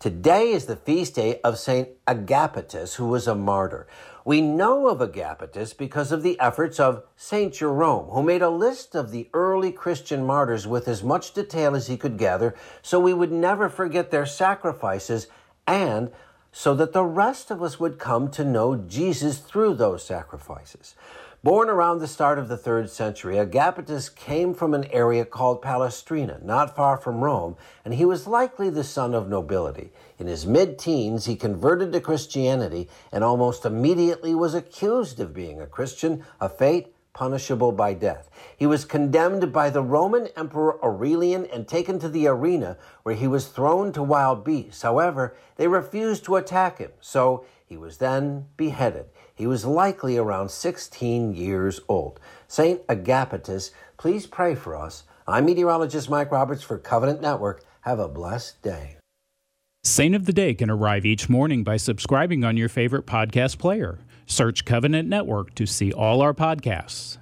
Today 0.02 0.50
is 0.50 0.66
the 0.66 0.78
feast 0.78 1.14
day 1.14 1.40
of 1.44 1.60
Saint 1.60 1.90
Agapetus, 2.08 2.96
who 2.96 3.06
was 3.06 3.28
a 3.28 3.36
martyr. 3.36 3.86
We 4.26 4.42
know 4.42 4.88
of 4.88 4.98
Agapetus 4.98 5.78
because 5.78 6.12
of 6.12 6.24
the 6.24 6.40
efforts 6.40 6.80
of 6.80 7.04
St. 7.16 7.54
Jerome, 7.54 8.10
who 8.10 8.24
made 8.24 8.42
a 8.42 8.50
list 8.50 8.96
of 8.96 9.12
the 9.12 9.30
early 9.32 9.72
Christian 9.72 10.26
martyrs 10.26 10.66
with 10.66 10.88
as 10.88 11.04
much 11.04 11.36
detail 11.36 11.76
as 11.76 11.86
he 11.86 11.98
could 11.98 12.18
gather 12.18 12.56
so 12.82 13.00
we 13.00 13.14
would 13.14 13.32
never 13.32 13.70
forget 13.70 14.10
their 14.10 14.26
sacrifices 14.26 15.28
and 15.68 16.10
so 16.52 16.74
that 16.74 16.94
the 16.94 17.06
rest 17.06 17.52
of 17.52 17.62
us 17.62 17.80
would 17.80 18.00
come 18.00 18.32
to 18.32 18.44
know 18.44 18.76
Jesus 18.76 19.38
through 19.38 19.76
those 19.76 20.04
sacrifices. 20.04 20.96
Born 21.44 21.72
around 21.72 21.98
the 21.98 22.08
start 22.08 22.38
of 22.38 22.50
the 22.50 22.58
third 22.58 22.92
century, 22.92 23.40
Agapetus 23.40 24.10
came 24.10 24.54
from 24.54 24.76
an 24.76 24.84
area 24.92 25.26
called 25.26 25.64
Palestrina, 25.64 26.40
not 26.44 26.76
far 26.76 26.98
from 26.98 27.24
Rome, 27.24 27.56
and 27.84 27.96
he 27.96 28.06
was 28.06 28.28
likely 28.28 28.70
the 28.70 28.84
son 28.84 29.16
of 29.16 29.28
nobility. 29.28 29.92
In 30.20 30.28
his 30.28 30.46
mid 30.46 30.78
teens, 30.78 31.26
he 31.26 31.36
converted 31.36 31.94
to 31.94 32.00
Christianity 32.00 32.88
and 33.12 33.24
almost 33.24 33.66
immediately 33.66 34.36
was 34.36 34.54
accused 34.54 35.20
of 35.20 35.34
being 35.34 35.60
a 35.60 35.66
Christian, 35.66 36.24
a 36.40 36.48
fate 36.48 36.94
punishable 37.14 37.72
by 37.72 37.96
death. 37.96 38.30
He 38.56 38.68
was 38.68 38.86
condemned 38.86 39.52
by 39.52 39.72
the 39.72 39.82
Roman 39.82 40.28
Emperor 40.38 40.78
Aurelian 40.86 41.48
and 41.48 41.68
taken 41.68 41.98
to 42.00 42.10
the 42.10 42.28
arena 42.28 42.78
where 43.02 43.16
he 43.16 43.28
was 43.28 43.48
thrown 43.48 43.92
to 43.94 44.04
wild 44.04 44.44
beasts. 44.44 44.84
However, 44.84 45.36
they 45.56 45.68
refused 45.68 46.24
to 46.26 46.36
attack 46.36 46.78
him, 46.78 46.92
so 47.02 47.46
he 47.66 47.78
was 47.78 47.98
then 47.98 48.46
beheaded. 48.58 49.06
He 49.36 49.48
was 49.48 49.66
likely 49.66 50.18
around 50.18 50.50
16 50.50 51.34
years 51.34 51.80
old. 51.88 52.20
St. 52.48 52.86
Agapitus, 52.88 53.72
please 53.98 54.28
pray 54.28 54.56
for 54.56 54.76
us. 54.76 55.04
I'm 55.28 55.46
meteorologist 55.46 56.10
Mike 56.10 56.32
Roberts 56.32 56.64
for 56.64 56.78
Covenant 56.78 57.22
Network. 57.22 57.64
Have 57.82 58.00
a 58.00 58.08
blessed 58.08 58.62
day. 58.62 58.98
Saint 59.84 60.14
of 60.14 60.26
the 60.26 60.34
Day 60.34 60.54
can 60.54 60.70
arrive 60.70 61.06
each 61.06 61.28
morning 61.28 61.64
by 61.64 61.78
subscribing 61.78 62.44
on 62.44 62.56
your 62.56 62.70
favorite 62.70 63.08
podcast 63.08 63.58
player. 63.58 63.98
Search 64.28 64.64
Covenant 64.64 65.10
Network 65.10 65.56
to 65.56 65.66
see 65.66 65.92
all 65.92 66.22
our 66.22 66.34
podcasts. 66.34 67.18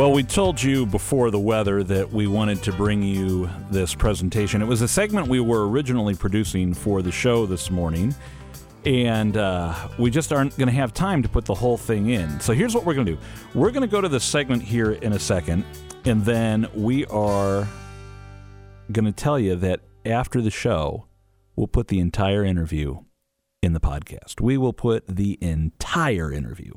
Well, 0.00 0.12
we 0.12 0.22
told 0.22 0.62
you 0.62 0.86
before 0.86 1.30
the 1.30 1.38
weather 1.38 1.84
that 1.84 2.10
we 2.10 2.26
wanted 2.26 2.62
to 2.62 2.72
bring 2.72 3.02
you 3.02 3.50
this 3.70 3.94
presentation. 3.94 4.62
It 4.62 4.64
was 4.64 4.80
a 4.80 4.88
segment 4.88 5.28
we 5.28 5.40
were 5.40 5.68
originally 5.68 6.14
producing 6.14 6.72
for 6.72 7.02
the 7.02 7.12
show 7.12 7.44
this 7.44 7.70
morning, 7.70 8.14
and 8.86 9.36
uh, 9.36 9.74
we 9.98 10.10
just 10.10 10.32
aren't 10.32 10.56
going 10.56 10.68
to 10.68 10.74
have 10.74 10.94
time 10.94 11.22
to 11.22 11.28
put 11.28 11.44
the 11.44 11.52
whole 11.52 11.76
thing 11.76 12.08
in. 12.08 12.40
So 12.40 12.54
here's 12.54 12.74
what 12.74 12.86
we're 12.86 12.94
going 12.94 13.08
to 13.08 13.12
do 13.12 13.18
we're 13.54 13.70
going 13.70 13.82
to 13.82 13.92
go 13.92 14.00
to 14.00 14.08
the 14.08 14.20
segment 14.20 14.62
here 14.62 14.92
in 14.92 15.12
a 15.12 15.18
second, 15.18 15.66
and 16.06 16.24
then 16.24 16.66
we 16.74 17.04
are 17.04 17.68
going 18.90 19.04
to 19.04 19.12
tell 19.12 19.38
you 19.38 19.54
that 19.56 19.80
after 20.06 20.40
the 20.40 20.50
show, 20.50 21.08
we'll 21.56 21.66
put 21.66 21.88
the 21.88 21.98
entire 21.98 22.42
interview 22.42 23.04
in 23.62 23.74
the 23.74 23.80
podcast. 23.80 24.40
We 24.40 24.56
will 24.56 24.72
put 24.72 25.06
the 25.14 25.36
entire 25.42 26.32
interview 26.32 26.72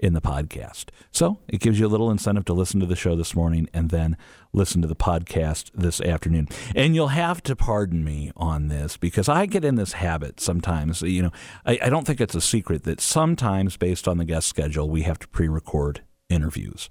in 0.00 0.14
the 0.14 0.20
podcast. 0.20 0.86
So 1.12 1.38
it 1.46 1.60
gives 1.60 1.78
you 1.78 1.86
a 1.86 1.88
little 1.88 2.10
incentive 2.10 2.46
to 2.46 2.54
listen 2.54 2.80
to 2.80 2.86
the 2.86 2.96
show 2.96 3.14
this 3.14 3.34
morning 3.34 3.68
and 3.72 3.90
then 3.90 4.16
listen 4.52 4.80
to 4.82 4.88
the 4.88 4.96
podcast 4.96 5.70
this 5.74 6.00
afternoon. 6.00 6.48
And 6.74 6.94
you'll 6.94 7.08
have 7.08 7.42
to 7.44 7.54
pardon 7.54 8.02
me 8.02 8.32
on 8.36 8.68
this 8.68 8.96
because 8.96 9.28
I 9.28 9.46
get 9.46 9.64
in 9.64 9.76
this 9.76 9.92
habit 9.92 10.40
sometimes. 10.40 11.02
You 11.02 11.24
know, 11.24 11.32
I, 11.66 11.78
I 11.82 11.90
don't 11.90 12.06
think 12.06 12.20
it's 12.20 12.34
a 12.34 12.40
secret 12.40 12.84
that 12.84 13.00
sometimes, 13.00 13.76
based 13.76 14.08
on 14.08 14.16
the 14.16 14.24
guest 14.24 14.48
schedule, 14.48 14.88
we 14.88 15.02
have 15.02 15.18
to 15.20 15.28
pre 15.28 15.48
record 15.48 16.02
interviews 16.30 16.88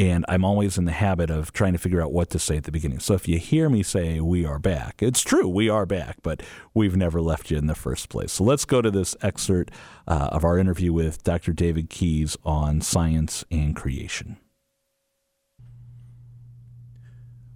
and 0.00 0.24
I'm 0.30 0.46
always 0.46 0.78
in 0.78 0.86
the 0.86 0.92
habit 0.92 1.28
of 1.28 1.52
trying 1.52 1.74
to 1.74 1.78
figure 1.78 2.00
out 2.00 2.10
what 2.10 2.30
to 2.30 2.38
say 2.38 2.56
at 2.56 2.64
the 2.64 2.72
beginning. 2.72 3.00
So 3.00 3.12
if 3.12 3.28
you 3.28 3.38
hear 3.38 3.68
me 3.68 3.82
say 3.82 4.18
we 4.18 4.46
are 4.46 4.58
back, 4.58 5.02
it's 5.02 5.20
true, 5.20 5.46
we 5.46 5.68
are 5.68 5.84
back, 5.84 6.16
but 6.22 6.42
we've 6.72 6.96
never 6.96 7.20
left 7.20 7.50
you 7.50 7.58
in 7.58 7.66
the 7.66 7.74
first 7.74 8.08
place. 8.08 8.32
So 8.32 8.44
let's 8.44 8.64
go 8.64 8.80
to 8.80 8.90
this 8.90 9.14
excerpt 9.20 9.74
uh, 10.08 10.30
of 10.32 10.42
our 10.42 10.56
interview 10.56 10.94
with 10.94 11.22
Dr. 11.22 11.52
David 11.52 11.90
Keys 11.90 12.38
on 12.46 12.80
science 12.80 13.44
and 13.50 13.76
creation. 13.76 14.38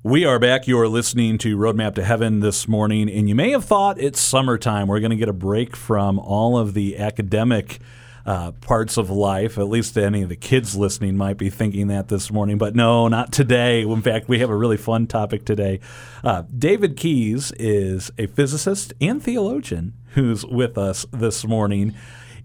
We 0.03 0.27
are 0.27 0.39
back. 0.39 0.69
You 0.69 0.79
are 0.81 0.89
listening 0.89 1.39
to 1.39 1.57
Roadmap 1.57 1.95
to 1.95 2.05
Heaven 2.05 2.41
this 2.41 2.69
morning, 2.69 3.09
and 3.09 3.27
you 3.27 3.35
may 3.35 3.53
have 3.53 3.65
thought 3.65 3.99
it's 3.99 4.21
summertime. 4.21 4.87
We're 4.87 5.01
going 5.01 5.13
to 5.13 5.17
get 5.17 5.31
a 5.31 5.33
break 5.33 5.75
from 5.75 6.19
all 6.19 6.59
of 6.59 6.75
the 6.75 6.99
academic 6.99 7.81
uh, 8.27 8.53
parts 8.53 8.97
of 8.97 9.11
life. 9.11 9.59
At 9.59 9.69
least 9.69 9.97
any 9.97 10.23
of 10.23 10.29
the 10.29 10.37
kids 10.37 10.77
listening 10.77 11.17
might 11.17 11.37
be 11.37 11.51
thinking 11.51 11.89
that 11.89 12.09
this 12.09 12.31
morning, 12.31 12.59
but 12.59 12.75
no, 12.75 13.09
not 13.09 13.33
today. 13.33 13.83
In 13.83 14.03
fact, 14.03 14.29
we 14.29 14.39
have 14.41 14.51
a 14.51 14.57
really 14.57 14.77
fun 14.77 15.07
topic 15.07 15.45
today. 15.45 15.81
Uh, 16.23 16.45
David 16.57 16.97
Keys 16.97 17.53
is 17.53 18.11
a 18.19 18.27
physicist 18.27 18.93
and 19.01 19.23
theologian 19.23 19.95
who's 20.15 20.45
with 20.47 20.79
us 20.79 21.07
this 21.13 21.45
morning. 21.45 21.95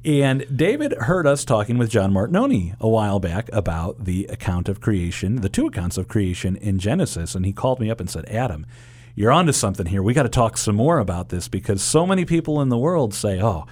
And 0.05 0.45
David 0.55 0.93
heard 0.93 1.27
us 1.27 1.43
talking 1.43 1.77
with 1.77 1.89
John 1.89 2.13
Martignoni 2.13 2.79
a 2.79 2.87
while 2.87 3.19
back 3.19 3.49
about 3.51 4.05
the 4.05 4.25
account 4.27 4.69
of 4.69 4.79
creation, 4.79 5.41
the 5.41 5.49
two 5.49 5.67
accounts 5.67 5.97
of 5.97 6.07
creation 6.07 6.55
in 6.55 6.79
Genesis. 6.79 7.35
And 7.35 7.45
he 7.45 7.51
called 7.51 7.81
me 7.81 7.91
up 7.91 7.99
and 7.99 8.09
said, 8.09 8.25
Adam, 8.29 8.65
you're 9.13 9.31
onto 9.31 9.51
something 9.51 9.87
here. 9.87 10.01
We 10.01 10.13
got 10.13 10.23
to 10.23 10.29
talk 10.29 10.57
some 10.57 10.77
more 10.77 10.99
about 10.99 11.27
this 11.27 11.49
because 11.49 11.83
so 11.83 12.05
many 12.05 12.23
people 12.23 12.61
in 12.61 12.69
the 12.69 12.77
world 12.77 13.13
say, 13.13 13.41
oh, 13.41 13.65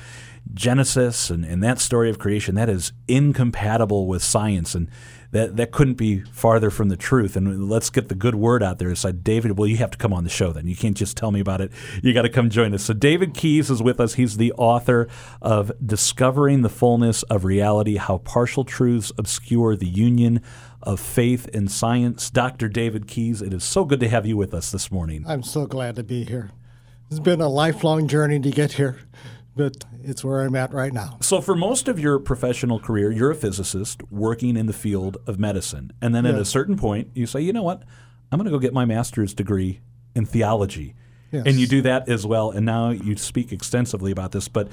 Genesis 0.53 1.29
and, 1.29 1.45
and 1.45 1.63
that 1.63 1.79
story 1.79 2.09
of 2.09 2.19
creation, 2.19 2.55
that 2.55 2.69
is 2.69 2.93
incompatible 3.07 4.07
with 4.07 4.23
science. 4.23 4.75
And 4.75 4.89
that, 5.31 5.57
that 5.57 5.71
couldn't 5.71 5.95
be 5.95 6.21
farther 6.21 6.69
from 6.69 6.89
the 6.89 6.97
truth. 6.97 7.35
And 7.35 7.69
let's 7.69 7.89
get 7.89 8.07
the 8.07 8.15
good 8.15 8.35
word 8.35 8.63
out 8.63 8.79
there. 8.79 8.93
So, 8.95 9.11
David, 9.11 9.57
well, 9.57 9.67
you 9.67 9.77
have 9.77 9.91
to 9.91 9.97
come 9.97 10.13
on 10.13 10.23
the 10.23 10.29
show 10.29 10.51
then. 10.51 10.67
You 10.67 10.75
can't 10.75 10.95
just 10.95 11.17
tell 11.17 11.31
me 11.31 11.39
about 11.39 11.61
it. 11.61 11.71
You 12.01 12.13
got 12.13 12.21
to 12.21 12.29
come 12.29 12.49
join 12.49 12.73
us. 12.73 12.83
So, 12.83 12.93
David 12.93 13.33
Keys 13.33 13.69
is 13.69 13.81
with 13.83 13.99
us. 13.99 14.13
He's 14.13 14.37
the 14.37 14.53
author 14.53 15.07
of 15.41 15.71
Discovering 15.85 16.61
the 16.61 16.69
Fullness 16.69 17.23
of 17.23 17.43
Reality 17.43 17.97
How 17.97 18.19
Partial 18.19 18.63
Truths 18.63 19.11
Obscure 19.17 19.75
the 19.75 19.87
Union 19.87 20.41
of 20.81 20.99
Faith 20.99 21.49
and 21.53 21.69
Science. 21.69 22.29
Dr. 22.29 22.69
David 22.69 23.07
Keys, 23.07 23.41
it 23.41 23.53
is 23.53 23.63
so 23.63 23.83
good 23.83 23.99
to 23.99 24.07
have 24.07 24.25
you 24.25 24.37
with 24.37 24.53
us 24.53 24.71
this 24.71 24.91
morning. 24.91 25.25
I'm 25.27 25.43
so 25.43 25.65
glad 25.65 25.95
to 25.97 26.03
be 26.03 26.23
here. 26.23 26.51
It's 27.09 27.19
been 27.19 27.41
a 27.41 27.47
lifelong 27.47 28.07
journey 28.07 28.39
to 28.39 28.51
get 28.51 28.73
here 28.73 28.97
but 29.57 29.83
it's 30.03 30.23
where 30.23 30.41
I'm 30.41 30.55
at 30.55 30.71
right 30.73 30.93
now. 30.93 31.17
So, 31.21 31.41
for 31.41 31.55
most 31.55 31.87
of 31.87 31.99
your 31.99 32.19
professional 32.19 32.79
career, 32.79 33.11
you're 33.11 33.31
a 33.31 33.35
physicist 33.35 34.01
working 34.11 34.55
in 34.55 34.67
the 34.67 34.73
field 34.73 35.17
of 35.27 35.39
medicine. 35.39 35.91
And 36.01 36.15
then 36.15 36.25
at 36.25 36.35
a 36.35 36.45
certain 36.45 36.77
point, 36.77 37.09
you 37.15 37.25
say, 37.25 37.41
you 37.41 37.51
know 37.51 37.63
what? 37.63 37.83
I'm 38.31 38.37
going 38.37 38.45
to 38.45 38.51
go 38.51 38.59
get 38.59 38.73
my 38.73 38.85
master's 38.85 39.33
degree 39.33 39.81
in 40.15 40.25
theology. 40.25 40.95
Yes. 41.31 41.43
And 41.45 41.59
you 41.59 41.67
do 41.67 41.81
that 41.81 42.07
as 42.07 42.25
well. 42.25 42.51
And 42.51 42.65
now 42.65 42.91
you 42.91 43.17
speak 43.17 43.51
extensively 43.51 44.11
about 44.11 44.31
this, 44.31 44.47
but 44.47 44.69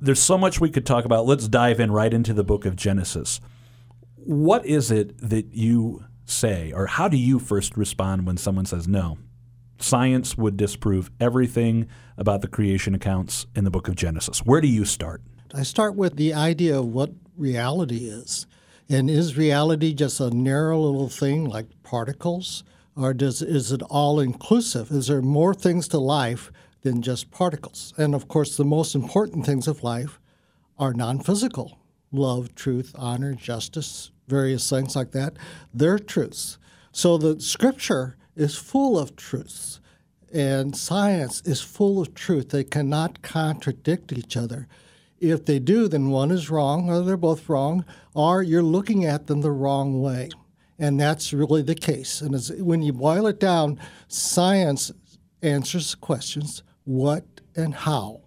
there's 0.00 0.20
so 0.20 0.36
much 0.36 0.60
we 0.60 0.68
could 0.68 0.84
talk 0.84 1.04
about. 1.04 1.24
Let's 1.24 1.48
dive 1.48 1.80
in 1.80 1.90
right 1.90 2.12
into 2.12 2.34
the 2.34 2.44
book 2.44 2.66
of 2.66 2.76
Genesis. 2.76 3.40
What 4.16 4.66
is 4.66 4.90
it 4.90 5.16
that 5.18 5.54
you 5.54 6.04
say, 6.26 6.72
or 6.72 6.86
how 6.86 7.08
do 7.08 7.16
you 7.16 7.38
first 7.38 7.76
respond 7.76 8.26
when 8.26 8.36
someone 8.36 8.66
says, 8.66 8.86
no, 8.86 9.18
science 9.78 10.36
would 10.36 10.56
disprove 10.56 11.10
everything 11.20 11.88
about 12.16 12.40
the 12.40 12.48
creation 12.48 12.94
accounts 12.94 13.46
in 13.54 13.64
the 13.64 13.70
book 13.70 13.88
of 13.88 13.96
Genesis? 13.96 14.40
Where 14.40 14.60
do 14.60 14.68
you 14.68 14.84
start? 14.84 15.22
I 15.54 15.62
start 15.62 15.94
with 15.94 16.16
the 16.16 16.34
idea 16.34 16.78
of 16.78 16.86
what 16.86 17.12
reality 17.36 18.08
is. 18.08 18.46
And 18.88 19.10
is 19.10 19.36
reality 19.36 19.92
just 19.92 20.20
a 20.20 20.30
narrow 20.30 20.80
little 20.80 21.08
thing 21.08 21.44
like 21.44 21.66
particles? 21.82 22.62
Or 22.96 23.12
does, 23.12 23.42
is 23.42 23.72
it 23.72 23.82
all 23.82 24.20
inclusive? 24.20 24.90
Is 24.90 25.08
there 25.08 25.22
more 25.22 25.54
things 25.54 25.88
to 25.88 25.98
life 25.98 26.50
than 26.82 27.02
just 27.02 27.30
particles? 27.30 27.92
And 27.96 28.14
of 28.14 28.28
course, 28.28 28.56
the 28.56 28.64
most 28.64 28.94
important 28.94 29.44
things 29.44 29.68
of 29.68 29.82
life 29.82 30.18
are 30.78 30.94
non 30.94 31.20
physical 31.20 31.78
love, 32.12 32.54
truth, 32.54 32.92
honor, 32.96 33.34
justice, 33.34 34.10
various 34.28 34.70
things 34.70 34.96
like 34.96 35.12
that. 35.12 35.36
They're 35.74 35.98
truths. 35.98 36.56
So 36.92 37.18
the 37.18 37.40
scripture 37.40 38.16
is 38.36 38.56
full 38.56 38.98
of 38.98 39.16
truths, 39.16 39.80
and 40.32 40.76
science 40.76 41.42
is 41.44 41.60
full 41.62 42.00
of 42.00 42.14
truth. 42.14 42.50
They 42.50 42.64
cannot 42.64 43.22
contradict 43.22 44.12
each 44.12 44.36
other. 44.36 44.68
If 45.18 45.46
they 45.46 45.58
do, 45.58 45.88
then 45.88 46.10
one 46.10 46.30
is 46.30 46.50
wrong, 46.50 46.90
or 46.90 47.00
they're 47.00 47.16
both 47.16 47.48
wrong, 47.48 47.84
or 48.14 48.42
you're 48.42 48.62
looking 48.62 49.04
at 49.04 49.26
them 49.26 49.40
the 49.40 49.50
wrong 49.50 50.02
way. 50.02 50.28
And 50.78 51.00
that's 51.00 51.32
really 51.32 51.62
the 51.62 51.74
case. 51.74 52.20
And 52.20 52.36
when 52.64 52.82
you 52.82 52.92
boil 52.92 53.26
it 53.26 53.40
down, 53.40 53.80
science 54.08 54.92
answers 55.42 55.94
questions 55.94 56.62
what 56.84 57.24
and 57.56 57.74
how 57.74 58.20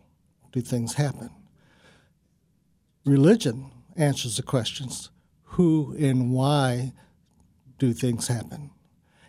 do 0.51 0.61
things 0.61 0.95
happen? 0.95 1.29
Religion 3.05 3.71
answers 3.95 4.37
the 4.37 4.43
questions 4.43 5.11
who 5.43 5.95
and 5.99 6.31
why 6.31 6.93
do 7.77 7.93
things 7.93 8.27
happen? 8.27 8.71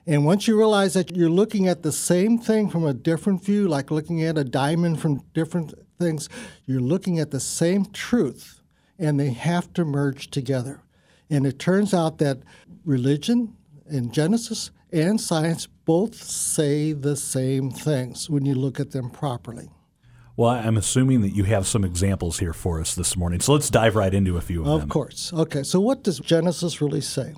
And 0.07 0.25
once 0.25 0.49
you 0.49 0.57
realize 0.57 0.95
that 0.95 1.15
you're 1.15 1.29
looking 1.31 1.69
at 1.69 1.83
the 1.83 1.93
same 1.93 2.39
thing 2.39 2.69
from 2.69 2.85
a 2.85 2.95
different 2.95 3.45
view, 3.45 3.69
like 3.69 3.91
looking 3.91 4.23
at 4.23 4.39
a 4.39 4.45
diamond 4.45 5.01
from 5.01 5.23
different 5.35 5.75
things, 5.99 6.29
you're 6.67 6.81
looking 6.81 7.19
at 7.19 7.31
the 7.31 7.41
same 7.41 7.85
truth, 7.87 8.63
and 8.99 9.21
they 9.21 9.31
have 9.31 9.73
to 9.75 9.85
merge 9.85 10.31
together. 10.31 10.83
And 11.29 11.47
it 11.47 11.59
turns 11.59 11.95
out 11.95 12.19
that 12.19 12.39
religion 12.85 13.57
and 13.87 14.13
Genesis 14.13 14.71
and 14.93 15.21
science 15.21 15.67
both 15.85 16.15
say 16.15 16.93
the 16.93 17.17
same 17.17 17.71
things 17.71 18.29
when 18.29 18.45
you 18.45 18.55
look 18.55 18.81
at 18.81 18.91
them 18.91 19.11
properly. 19.11 19.71
Well, 20.37 20.51
I'm 20.51 20.77
assuming 20.77 21.21
that 21.21 21.31
you 21.31 21.45
have 21.45 21.67
some 21.67 21.85
examples 21.85 22.39
here 22.39 22.55
for 22.55 22.81
us 22.81 22.95
this 22.95 23.17
morning. 23.17 23.41
So 23.41 23.53
let's 23.53 23.69
dive 23.69 23.95
right 23.95 24.13
into 24.13 24.37
a 24.37 24.41
few 24.41 24.63
of, 24.63 24.69
of 24.69 24.81
them. 24.81 24.89
Of 24.89 24.89
course. 24.89 25.33
Okay, 25.33 25.63
so 25.63 25.81
what 25.81 26.03
does 26.03 26.19
Genesis 26.19 26.81
really 26.81 27.03
say? 27.03 27.35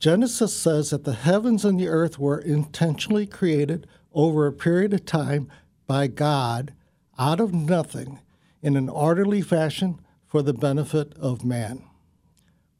Genesis 0.00 0.56
says 0.56 0.88
that 0.90 1.04
the 1.04 1.12
heavens 1.12 1.62
and 1.62 1.78
the 1.78 1.86
earth 1.86 2.18
were 2.18 2.38
intentionally 2.38 3.26
created 3.26 3.86
over 4.14 4.46
a 4.46 4.52
period 4.52 4.94
of 4.94 5.04
time 5.04 5.46
by 5.86 6.06
God 6.06 6.72
out 7.18 7.38
of 7.38 7.52
nothing 7.52 8.18
in 8.62 8.76
an 8.76 8.88
orderly 8.88 9.42
fashion 9.42 10.00
for 10.26 10.40
the 10.40 10.54
benefit 10.54 11.12
of 11.18 11.44
man. 11.44 11.84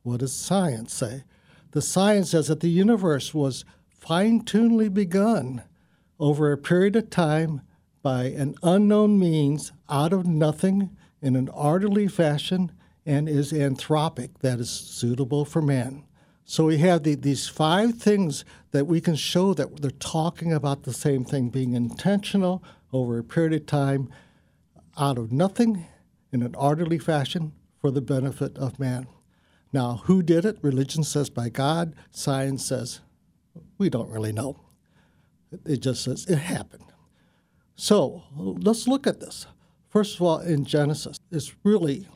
What 0.03 0.21
does 0.21 0.33
science 0.33 0.95
say? 0.95 1.25
The 1.73 1.83
science 1.83 2.31
says 2.31 2.49
that 2.49 2.61
the 2.61 2.71
universe 2.71 3.35
was 3.35 3.67
fine 3.91 4.41
tunedly 4.43 4.93
begun 4.93 5.63
over 6.19 6.51
a 6.51 6.57
period 6.57 6.97
of 6.97 7.11
time 7.11 7.61
by 8.01 8.25
an 8.25 8.55
unknown 8.63 9.19
means 9.19 9.73
out 9.91 10.15
of 10.15 10.27
nothing 10.27 10.97
in 11.21 11.37
an 11.37 11.51
orderly 11.51 12.09
fashion 12.09 12.73
and 13.05 13.29
is 13.29 13.53
anthropic, 13.53 14.39
that 14.41 14.59
is 14.59 14.71
suitable 14.71 15.45
for 15.45 15.61
man. 15.61 16.05
So 16.51 16.65
we 16.65 16.79
have 16.79 17.05
the, 17.05 17.15
these 17.15 17.47
five 17.47 17.95
things 17.95 18.45
that 18.73 18.89
we 18.89 19.01
can 19.01 19.15
show 19.15 19.55
that 19.55 19.83
they're 19.83 19.93
talking 19.93 20.53
about 20.53 20.83
the 20.83 20.93
same 20.93 21.25
thing, 21.25 21.49
being 21.49 21.75
intentional 21.75 22.61
over 22.93 23.21
a 23.21 23.23
period 23.23 23.53
of 23.53 23.67
time 23.67 24.11
out 24.99 25.17
of 25.17 25.31
nothing 25.31 25.87
in 26.33 26.43
an 26.43 26.57
orderly 26.57 26.99
fashion 26.99 27.53
for 27.81 27.93
the 27.93 28.01
benefit 28.01 28.59
of 28.59 28.81
man. 28.81 29.07
Now, 29.73 30.03
who 30.07 30.25
did 30.25 30.45
it? 30.45 30.59
Religion 30.61 31.05
says 31.05 31.31
by 31.31 31.51
God, 31.51 31.95
science 32.11 32.67
says 32.67 33.01
we 33.79 33.89
don't 33.89 34.11
really 34.11 34.33
know. 34.33 34.59
It 35.65 35.77
just 35.77 36.03
says 36.03 36.27
it 36.27 36.39
happened. 36.39 36.87
So 37.77 38.25
let's 38.35 38.89
look 38.89 39.07
at 39.07 39.21
this. 39.21 39.47
First 39.89 40.17
of 40.17 40.23
all, 40.23 40.41
in 40.41 40.65
Genesis, 40.65 41.17
it's 41.31 41.55
really 41.63 42.09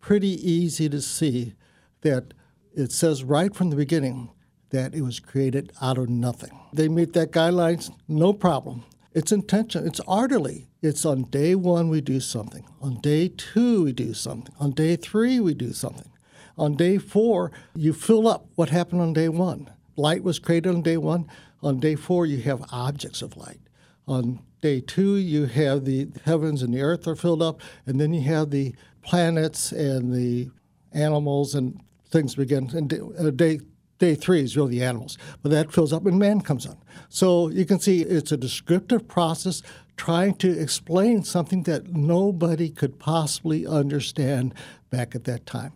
pretty 0.00 0.50
easy 0.50 0.88
to 0.88 1.00
see 1.00 1.54
that 2.00 2.34
it 2.76 2.92
says 2.92 3.24
right 3.24 3.54
from 3.54 3.70
the 3.70 3.76
beginning 3.76 4.30
that 4.70 4.94
it 4.94 5.02
was 5.02 5.18
created 5.18 5.72
out 5.80 5.98
of 5.98 6.08
nothing. 6.08 6.60
They 6.72 6.88
meet 6.88 7.14
that 7.14 7.32
guidelines, 7.32 7.90
no 8.06 8.32
problem. 8.32 8.84
It's 9.14 9.32
intentional, 9.32 9.88
it's 9.88 10.00
orderly. 10.00 10.68
It's 10.82 11.06
on 11.06 11.22
day 11.24 11.54
one 11.54 11.88
we 11.88 12.02
do 12.02 12.20
something. 12.20 12.64
On 12.82 13.00
day 13.00 13.28
two 13.28 13.84
we 13.84 13.92
do 13.92 14.12
something. 14.12 14.54
On 14.60 14.72
day 14.72 14.96
three 14.96 15.40
we 15.40 15.54
do 15.54 15.72
something. 15.72 16.10
On 16.58 16.76
day 16.76 16.98
four, 16.98 17.50
you 17.74 17.92
fill 17.92 18.28
up 18.28 18.46
what 18.54 18.68
happened 18.68 19.00
on 19.00 19.12
day 19.12 19.28
one. 19.28 19.70
Light 19.96 20.22
was 20.22 20.38
created 20.38 20.74
on 20.74 20.82
day 20.82 20.98
one. 20.98 21.26
On 21.62 21.80
day 21.80 21.94
four, 21.94 22.26
you 22.26 22.42
have 22.42 22.64
objects 22.70 23.22
of 23.22 23.36
light. 23.36 23.60
On 24.06 24.40
day 24.60 24.80
two, 24.80 25.16
you 25.16 25.46
have 25.46 25.84
the 25.84 26.08
heavens 26.24 26.62
and 26.62 26.72
the 26.72 26.82
earth 26.82 27.06
are 27.06 27.16
filled 27.16 27.42
up, 27.42 27.60
and 27.86 28.00
then 28.00 28.12
you 28.12 28.22
have 28.22 28.50
the 28.50 28.74
planets 29.02 29.72
and 29.72 30.14
the 30.14 30.50
animals 30.92 31.54
and 31.54 31.80
things 32.10 32.34
begin. 32.34 32.70
And 32.74 32.92
uh, 32.92 33.30
day 33.30 33.60
day 33.98 34.14
three 34.14 34.42
is 34.42 34.56
really 34.56 34.78
the 34.78 34.84
animals, 34.84 35.16
but 35.42 35.50
that 35.50 35.72
fills 35.72 35.92
up 35.92 36.04
and 36.06 36.18
man 36.18 36.40
comes 36.40 36.66
on. 36.66 36.76
So 37.08 37.48
you 37.48 37.64
can 37.64 37.80
see 37.80 38.02
it's 38.02 38.32
a 38.32 38.36
descriptive 38.36 39.08
process 39.08 39.62
trying 39.96 40.34
to 40.34 40.50
explain 40.50 41.22
something 41.24 41.62
that 41.62 41.88
nobody 41.88 42.68
could 42.68 42.98
possibly 42.98 43.66
understand 43.66 44.54
back 44.90 45.14
at 45.14 45.24
that 45.24 45.46
time. 45.46 45.72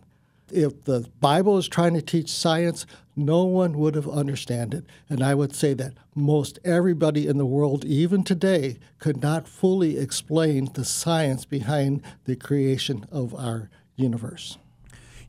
If 0.51 0.83
the 0.83 1.07
Bible 1.19 1.57
is 1.57 1.67
trying 1.67 1.93
to 1.93 2.01
teach 2.01 2.29
science, 2.29 2.85
no 3.15 3.45
one 3.45 3.77
would 3.77 3.95
have 3.95 4.07
understood 4.07 4.73
it. 4.73 4.85
And 5.09 5.23
I 5.23 5.33
would 5.33 5.55
say 5.55 5.73
that 5.75 5.93
most 6.13 6.59
everybody 6.63 7.25
in 7.25 7.37
the 7.37 7.45
world, 7.45 7.85
even 7.85 8.23
today, 8.23 8.77
could 8.99 9.21
not 9.21 9.47
fully 9.47 9.97
explain 9.97 10.69
the 10.73 10.85
science 10.85 11.45
behind 11.45 12.01
the 12.25 12.35
creation 12.35 13.05
of 13.11 13.33
our 13.33 13.69
universe. 13.95 14.57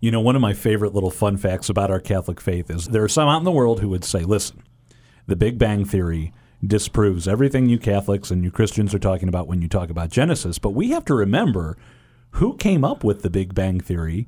You 0.02 0.10
know, 0.10 0.20
one 0.20 0.34
of 0.34 0.42
my 0.42 0.52
favorite 0.52 0.94
little 0.94 1.12
fun 1.12 1.36
facts 1.36 1.68
about 1.68 1.92
our 1.92 2.00
Catholic 2.00 2.40
faith 2.40 2.68
is 2.70 2.88
there 2.88 3.04
are 3.04 3.08
some 3.08 3.28
out 3.28 3.38
in 3.38 3.44
the 3.44 3.52
world 3.52 3.78
who 3.78 3.88
would 3.90 4.04
say, 4.04 4.24
listen, 4.24 4.60
the 5.28 5.36
Big 5.36 5.58
Bang 5.58 5.84
Theory 5.84 6.32
disproves 6.66 7.28
everything 7.28 7.68
you 7.68 7.78
Catholics 7.78 8.28
and 8.32 8.42
you 8.42 8.50
Christians 8.50 8.92
are 8.96 8.98
talking 8.98 9.28
about 9.28 9.46
when 9.46 9.62
you 9.62 9.68
talk 9.68 9.90
about 9.90 10.10
Genesis. 10.10 10.58
But 10.58 10.70
we 10.70 10.90
have 10.90 11.04
to 11.04 11.14
remember 11.14 11.78
who 12.32 12.56
came 12.56 12.84
up 12.84 13.04
with 13.04 13.22
the 13.22 13.30
Big 13.30 13.54
Bang 13.54 13.78
Theory 13.78 14.26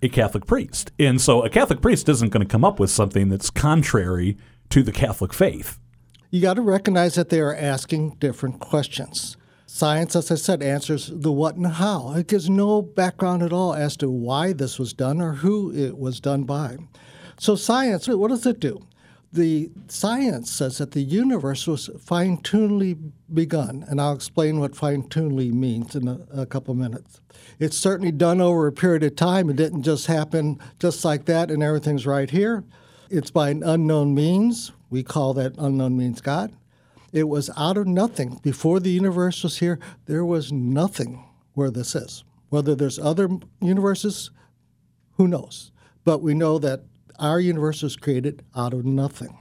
a 0.00 0.08
Catholic 0.08 0.46
priest. 0.46 0.92
And 0.96 1.20
so 1.20 1.42
a 1.42 1.50
Catholic 1.50 1.80
priest 1.80 2.08
isn't 2.08 2.30
going 2.30 2.46
to 2.46 2.50
come 2.50 2.64
up 2.64 2.78
with 2.78 2.90
something 2.90 3.30
that's 3.30 3.50
contrary 3.50 4.38
to 4.68 4.84
the 4.84 4.92
Catholic 4.92 5.34
faith. 5.34 5.80
You 6.30 6.40
got 6.40 6.54
to 6.54 6.62
recognize 6.62 7.16
that 7.16 7.30
they 7.30 7.40
are 7.40 7.54
asking 7.54 8.18
different 8.20 8.60
questions. 8.60 9.36
Science, 9.72 10.16
as 10.16 10.32
I 10.32 10.34
said, 10.34 10.64
answers 10.64 11.12
the 11.14 11.30
what 11.30 11.54
and 11.54 11.64
how. 11.64 12.12
It 12.14 12.26
gives 12.26 12.50
no 12.50 12.82
background 12.82 13.40
at 13.40 13.52
all 13.52 13.72
as 13.72 13.96
to 13.98 14.10
why 14.10 14.52
this 14.52 14.80
was 14.80 14.92
done 14.92 15.20
or 15.22 15.32
who 15.34 15.72
it 15.72 15.96
was 15.96 16.18
done 16.18 16.42
by. 16.42 16.76
So, 17.38 17.54
science, 17.54 18.08
what 18.08 18.28
does 18.28 18.44
it 18.44 18.58
do? 18.58 18.84
The 19.32 19.70
science 19.86 20.50
says 20.50 20.78
that 20.78 20.90
the 20.90 21.02
universe 21.02 21.68
was 21.68 21.88
fine 22.00 22.38
tunedly 22.38 23.12
begun, 23.32 23.84
and 23.88 24.00
I'll 24.00 24.12
explain 24.12 24.58
what 24.58 24.74
fine 24.74 25.04
tunedly 25.04 25.52
means 25.52 25.94
in 25.94 26.08
a, 26.08 26.18
a 26.34 26.46
couple 26.46 26.74
minutes. 26.74 27.20
It's 27.60 27.78
certainly 27.78 28.12
done 28.12 28.40
over 28.40 28.66
a 28.66 28.72
period 28.72 29.04
of 29.04 29.14
time. 29.14 29.48
It 29.48 29.56
didn't 29.56 29.84
just 29.84 30.08
happen 30.08 30.58
just 30.80 31.04
like 31.04 31.26
that 31.26 31.48
and 31.48 31.62
everything's 31.62 32.08
right 32.08 32.28
here. 32.28 32.64
It's 33.08 33.30
by 33.30 33.50
an 33.50 33.62
unknown 33.62 34.16
means. 34.16 34.72
We 34.90 35.04
call 35.04 35.32
that 35.34 35.54
unknown 35.58 35.96
means 35.96 36.20
God. 36.20 36.52
It 37.12 37.28
was 37.28 37.50
out 37.56 37.76
of 37.76 37.86
nothing. 37.86 38.40
Before 38.42 38.80
the 38.80 38.90
universe 38.90 39.42
was 39.42 39.58
here, 39.58 39.78
there 40.06 40.24
was 40.24 40.52
nothing 40.52 41.24
where 41.54 41.70
this 41.70 41.94
is. 41.94 42.24
Whether 42.48 42.74
there's 42.74 42.98
other 42.98 43.28
universes, 43.60 44.30
who 45.16 45.28
knows? 45.28 45.72
But 46.04 46.22
we 46.22 46.34
know 46.34 46.58
that 46.58 46.84
our 47.18 47.40
universe 47.40 47.82
was 47.82 47.96
created 47.96 48.42
out 48.56 48.72
of 48.72 48.84
nothing. 48.84 49.38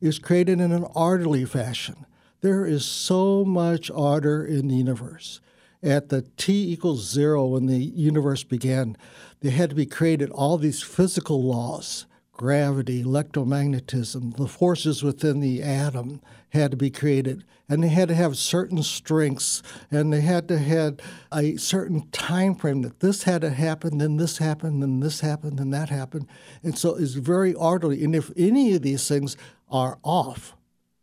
It 0.00 0.06
was 0.06 0.18
created 0.18 0.60
in 0.60 0.72
an 0.72 0.86
orderly 0.94 1.44
fashion. 1.44 2.06
There 2.40 2.66
is 2.66 2.84
so 2.84 3.44
much 3.44 3.90
order 3.90 4.44
in 4.44 4.68
the 4.68 4.74
universe. 4.74 5.40
At 5.82 6.08
the 6.08 6.22
t 6.36 6.72
equals 6.72 7.10
zero, 7.10 7.46
when 7.46 7.66
the 7.66 7.78
universe 7.78 8.44
began, 8.44 8.96
there 9.40 9.52
had 9.52 9.70
to 9.70 9.76
be 9.76 9.86
created 9.86 10.30
all 10.30 10.58
these 10.58 10.82
physical 10.82 11.42
laws 11.42 12.06
gravity, 12.34 13.02
electromagnetism, 13.02 14.36
the 14.36 14.48
forces 14.48 15.02
within 15.02 15.40
the 15.40 15.62
atom 15.62 16.20
had 16.50 16.72
to 16.72 16.76
be 16.76 16.90
created. 16.90 17.44
And 17.68 17.82
they 17.82 17.88
had 17.88 18.08
to 18.08 18.14
have 18.14 18.36
certain 18.36 18.82
strengths, 18.82 19.62
and 19.90 20.12
they 20.12 20.20
had 20.20 20.48
to 20.48 20.58
have 20.58 20.98
a 21.32 21.56
certain 21.56 22.08
time 22.10 22.54
frame 22.54 22.82
that 22.82 23.00
this 23.00 23.22
had 23.22 23.40
to 23.40 23.50
happen, 23.50 23.98
then 23.98 24.18
this 24.18 24.38
happened, 24.38 24.82
then 24.82 25.00
this 25.00 25.20
happened, 25.20 25.58
then 25.58 25.70
that 25.70 25.88
happened. 25.88 26.26
And 26.62 26.76
so 26.76 26.96
it's 26.96 27.14
very 27.14 27.54
orderly. 27.54 28.04
And 28.04 28.14
if 28.14 28.30
any 28.36 28.74
of 28.74 28.82
these 28.82 29.08
things 29.08 29.36
are 29.70 29.98
off, 30.02 30.54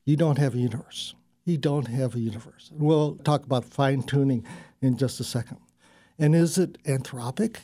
you 0.05 0.15
don't 0.15 0.37
have 0.37 0.53
a 0.53 0.59
universe. 0.59 1.15
You 1.45 1.57
don't 1.57 1.87
have 1.87 2.13
a 2.13 2.19
universe. 2.19 2.69
We'll 2.73 3.15
talk 3.15 3.43
about 3.43 3.65
fine 3.65 4.03
tuning 4.03 4.45
in 4.81 4.97
just 4.97 5.19
a 5.19 5.23
second. 5.23 5.57
And 6.19 6.35
is 6.35 6.57
it 6.57 6.81
anthropic? 6.83 7.57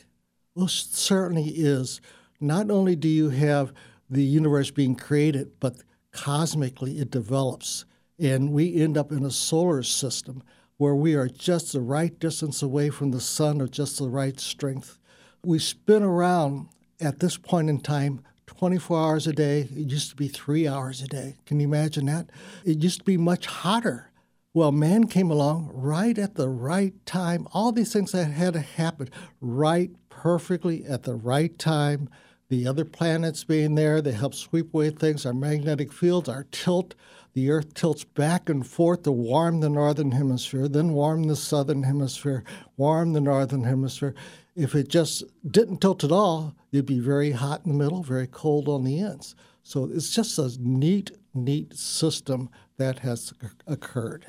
Well, 0.56 0.68
certainly 0.68 1.50
is. 1.50 2.02
Not 2.40 2.70
only 2.70 2.96
do 2.96 3.08
you 3.08 3.30
have 3.30 3.74
the 4.10 4.24
universe 4.24 4.72
being 4.72 4.96
created, 4.96 5.60
but 5.60 5.78
cosmically 6.12 7.00
it 7.00 7.12
develops. 7.12 7.86
And 8.20 8.52
we 8.52 8.76
end 8.76 8.98
up 8.98 9.12
in 9.12 9.24
a 9.26 9.32
solar 9.32 9.84
system 9.84 10.44
where 10.78 10.96
we 10.96 11.16
are 11.16 11.28
just 11.28 11.74
the 11.74 11.82
right 11.82 12.18
distance 12.20 12.62
away 12.62 12.90
from 12.90 13.12
the 13.12 13.20
sun 13.20 13.62
or 13.62 13.68
just 13.68 13.98
the 13.98 14.10
right 14.10 14.40
strength. 14.40 15.00
We 15.44 15.60
spin 15.60 16.04
around 16.04 16.70
at 17.00 17.20
this 17.20 17.38
point 17.38 17.70
in 17.70 17.80
time 17.80 18.22
24 18.46 19.00
hours 19.00 19.28
a 19.28 19.34
day. 19.34 19.62
It 19.62 19.92
used 19.92 20.10
to 20.12 20.16
be 20.16 20.28
three 20.28 20.68
hours 20.68 21.02
a 21.02 21.08
day. 21.08 21.36
Can 21.46 21.60
you 21.60 21.68
imagine 21.68 22.06
that? 22.06 22.30
It 22.66 22.84
used 22.84 23.00
to 23.00 23.06
be 23.06 23.18
much 23.18 23.46
hotter. 23.46 24.12
Well, 24.54 24.72
man 24.72 25.08
came 25.08 25.30
along 25.30 25.70
right 25.74 26.18
at 26.18 26.36
the 26.36 26.50
right 26.50 26.94
time. 27.06 27.48
All 27.54 27.72
these 27.72 27.94
things 27.94 28.12
that 28.14 28.26
had 28.26 28.54
to 28.54 28.62
happen 28.62 29.10
right 29.40 29.92
perfectly 30.10 30.84
at 30.86 31.04
the 31.04 31.14
right 31.14 31.58
time. 31.60 32.10
The 32.50 32.66
other 32.66 32.86
planets 32.86 33.44
being 33.44 33.76
there, 33.76 34.02
they 34.02 34.14
help 34.14 34.34
sweep 34.34 34.74
away 34.74 34.90
things. 34.90 35.26
Our 35.26 35.34
magnetic 35.34 35.92
fields, 35.92 36.30
our 36.30 36.46
tilt, 36.52 36.96
the 37.34 37.52
Earth 37.52 37.74
tilts 37.74 38.06
back 38.06 38.50
and 38.50 38.66
forth 38.66 39.04
to 39.04 39.12
warm 39.12 39.60
the 39.60 39.70
northern 39.70 40.12
hemisphere, 40.12 40.68
then 40.68 40.94
warm 40.94 41.24
the 41.24 41.36
southern 41.36 41.84
hemisphere, 41.84 42.44
warm 42.78 43.14
the 43.14 43.22
northern 43.22 43.64
hemisphere. 43.64 44.16
If 44.56 44.76
it 44.76 44.88
just 44.88 45.24
didn't 45.50 45.82
tilt 45.82 46.04
at 46.04 46.12
all, 46.12 46.56
you'd 46.72 46.86
be 46.86 47.00
very 47.00 47.32
hot 47.32 47.66
in 47.66 47.72
the 47.74 47.84
middle, 47.84 48.02
very 48.02 48.28
cold 48.28 48.70
on 48.70 48.86
the 48.86 49.02
ends. 49.02 49.36
So 49.62 49.90
it's 49.94 50.16
just 50.16 50.40
a 50.40 50.52
neat, 50.60 51.12
neat 51.34 51.76
system 51.76 52.50
that 52.78 53.00
has 53.00 53.34
occurred. 53.68 54.26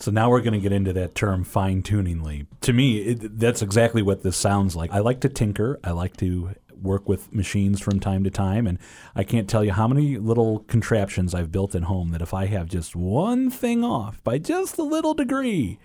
So 0.00 0.10
now 0.10 0.30
we're 0.30 0.40
going 0.40 0.54
to 0.54 0.60
get 0.60 0.72
into 0.72 0.94
that 0.94 1.14
term 1.14 1.44
fine 1.44 1.82
tuningly. 1.82 2.46
To 2.62 2.72
me, 2.72 3.00
it, 3.00 3.38
that's 3.38 3.60
exactly 3.60 4.00
what 4.00 4.22
this 4.22 4.36
sounds 4.36 4.74
like. 4.74 4.90
I 4.90 5.00
like 5.00 5.20
to 5.20 5.28
tinker. 5.28 5.78
I 5.84 5.90
like 5.90 6.16
to 6.16 6.54
work 6.82 7.08
with 7.08 7.32
machines 7.34 7.80
from 7.80 8.00
time 8.00 8.24
to 8.24 8.30
time, 8.30 8.66
and 8.66 8.78
I 9.14 9.24
can't 9.24 9.48
tell 9.48 9.64
you 9.64 9.72
how 9.72 9.88
many 9.88 10.18
little 10.18 10.60
contraptions 10.60 11.34
I've 11.34 11.52
built 11.52 11.74
at 11.74 11.84
home 11.84 12.10
that 12.10 12.22
if 12.22 12.34
I 12.34 12.46
have 12.46 12.68
just 12.68 12.96
one 12.96 13.50
thing 13.50 13.84
off 13.84 14.22
by 14.24 14.38
just 14.38 14.78
a 14.78 14.82
little 14.82 15.14
degree, 15.14 15.78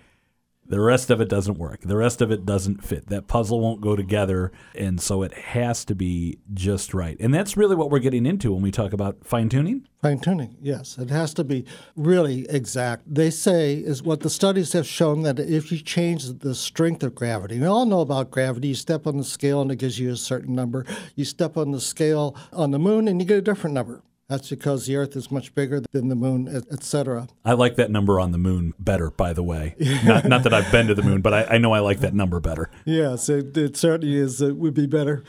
the 0.68 0.80
rest 0.80 1.10
of 1.10 1.20
it 1.20 1.28
doesn't 1.28 1.58
work. 1.58 1.80
The 1.82 1.96
rest 1.96 2.20
of 2.20 2.30
it 2.30 2.44
doesn't 2.44 2.84
fit. 2.84 3.08
That 3.08 3.26
puzzle 3.28 3.60
won't 3.60 3.80
go 3.80 3.96
together. 3.96 4.52
And 4.74 5.00
so 5.00 5.22
it 5.22 5.32
has 5.34 5.84
to 5.86 5.94
be 5.94 6.38
just 6.54 6.94
right. 6.94 7.16
And 7.20 7.32
that's 7.32 7.56
really 7.56 7.76
what 7.76 7.90
we're 7.90 7.98
getting 7.98 8.26
into 8.26 8.52
when 8.52 8.62
we 8.62 8.70
talk 8.70 8.92
about 8.92 9.24
fine 9.24 9.48
tuning. 9.48 9.86
Fine 10.02 10.20
tuning, 10.20 10.56
yes. 10.60 10.98
It 10.98 11.10
has 11.10 11.34
to 11.34 11.44
be 11.44 11.64
really 11.96 12.46
exact. 12.48 13.02
They 13.12 13.30
say, 13.30 13.74
is 13.74 14.02
what 14.02 14.20
the 14.20 14.30
studies 14.30 14.72
have 14.72 14.86
shown 14.86 15.22
that 15.22 15.38
if 15.38 15.72
you 15.72 15.78
change 15.78 16.38
the 16.38 16.54
strength 16.54 17.02
of 17.02 17.14
gravity, 17.14 17.58
we 17.58 17.66
all 17.66 17.86
know 17.86 18.00
about 18.00 18.30
gravity. 18.30 18.68
You 18.68 18.74
step 18.74 19.06
on 19.06 19.16
the 19.16 19.24
scale 19.24 19.62
and 19.62 19.70
it 19.70 19.76
gives 19.76 19.98
you 19.98 20.10
a 20.12 20.16
certain 20.16 20.54
number. 20.54 20.84
You 21.14 21.24
step 21.24 21.56
on 21.56 21.70
the 21.70 21.80
scale 21.80 22.36
on 22.52 22.70
the 22.70 22.78
moon 22.78 23.08
and 23.08 23.20
you 23.20 23.26
get 23.26 23.38
a 23.38 23.42
different 23.42 23.74
number. 23.74 24.02
That's 24.28 24.50
because 24.50 24.86
the 24.86 24.96
Earth 24.96 25.14
is 25.14 25.30
much 25.30 25.54
bigger 25.54 25.82
than 25.92 26.08
the 26.08 26.16
moon, 26.16 26.48
etc. 26.72 27.28
I 27.44 27.52
like 27.52 27.76
that 27.76 27.92
number 27.92 28.18
on 28.18 28.32
the 28.32 28.38
moon 28.38 28.74
better, 28.76 29.10
by 29.10 29.32
the 29.32 29.42
way. 29.42 29.76
not, 30.04 30.24
not, 30.24 30.42
that 30.42 30.52
I've 30.52 30.70
been 30.72 30.88
to 30.88 30.94
the 30.94 31.02
moon, 31.02 31.22
but 31.22 31.32
I, 31.32 31.44
I 31.54 31.58
know 31.58 31.72
I 31.72 31.78
like 31.78 32.00
that 32.00 32.12
number 32.12 32.40
better. 32.40 32.68
Yes, 32.84 33.28
it, 33.28 33.56
it 33.56 33.76
certainly 33.76 34.16
is. 34.16 34.42
It 34.42 34.56
would 34.56 34.74
be 34.74 34.86
better. 34.86 35.22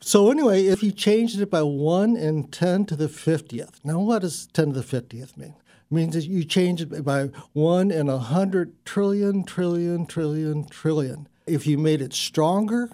So 0.00 0.30
anyway, 0.30 0.66
if 0.66 0.84
you 0.84 0.92
changed 0.92 1.40
it 1.40 1.50
by 1.50 1.62
1 1.62 2.16
in 2.16 2.48
10 2.48 2.84
to 2.86 2.96
the 2.96 3.08
50th, 3.08 3.80
now 3.82 3.98
what 3.98 4.20
does 4.22 4.46
10 4.46 4.74
to 4.74 4.80
the 4.80 5.00
50th 5.00 5.36
mean? 5.36 5.54
It 5.90 5.94
means 5.94 6.14
that 6.14 6.24
you 6.24 6.44
change 6.44 6.80
it 6.80 7.04
by 7.04 7.30
1 7.54 7.90
in 7.90 8.06
100 8.06 8.84
trillion, 8.84 9.44
trillion, 9.44 10.06
trillion, 10.06 10.68
trillion. 10.68 11.28
If 11.46 11.66
you 11.66 11.76
made 11.76 12.00
it 12.00 12.12
stronger, 12.12 12.90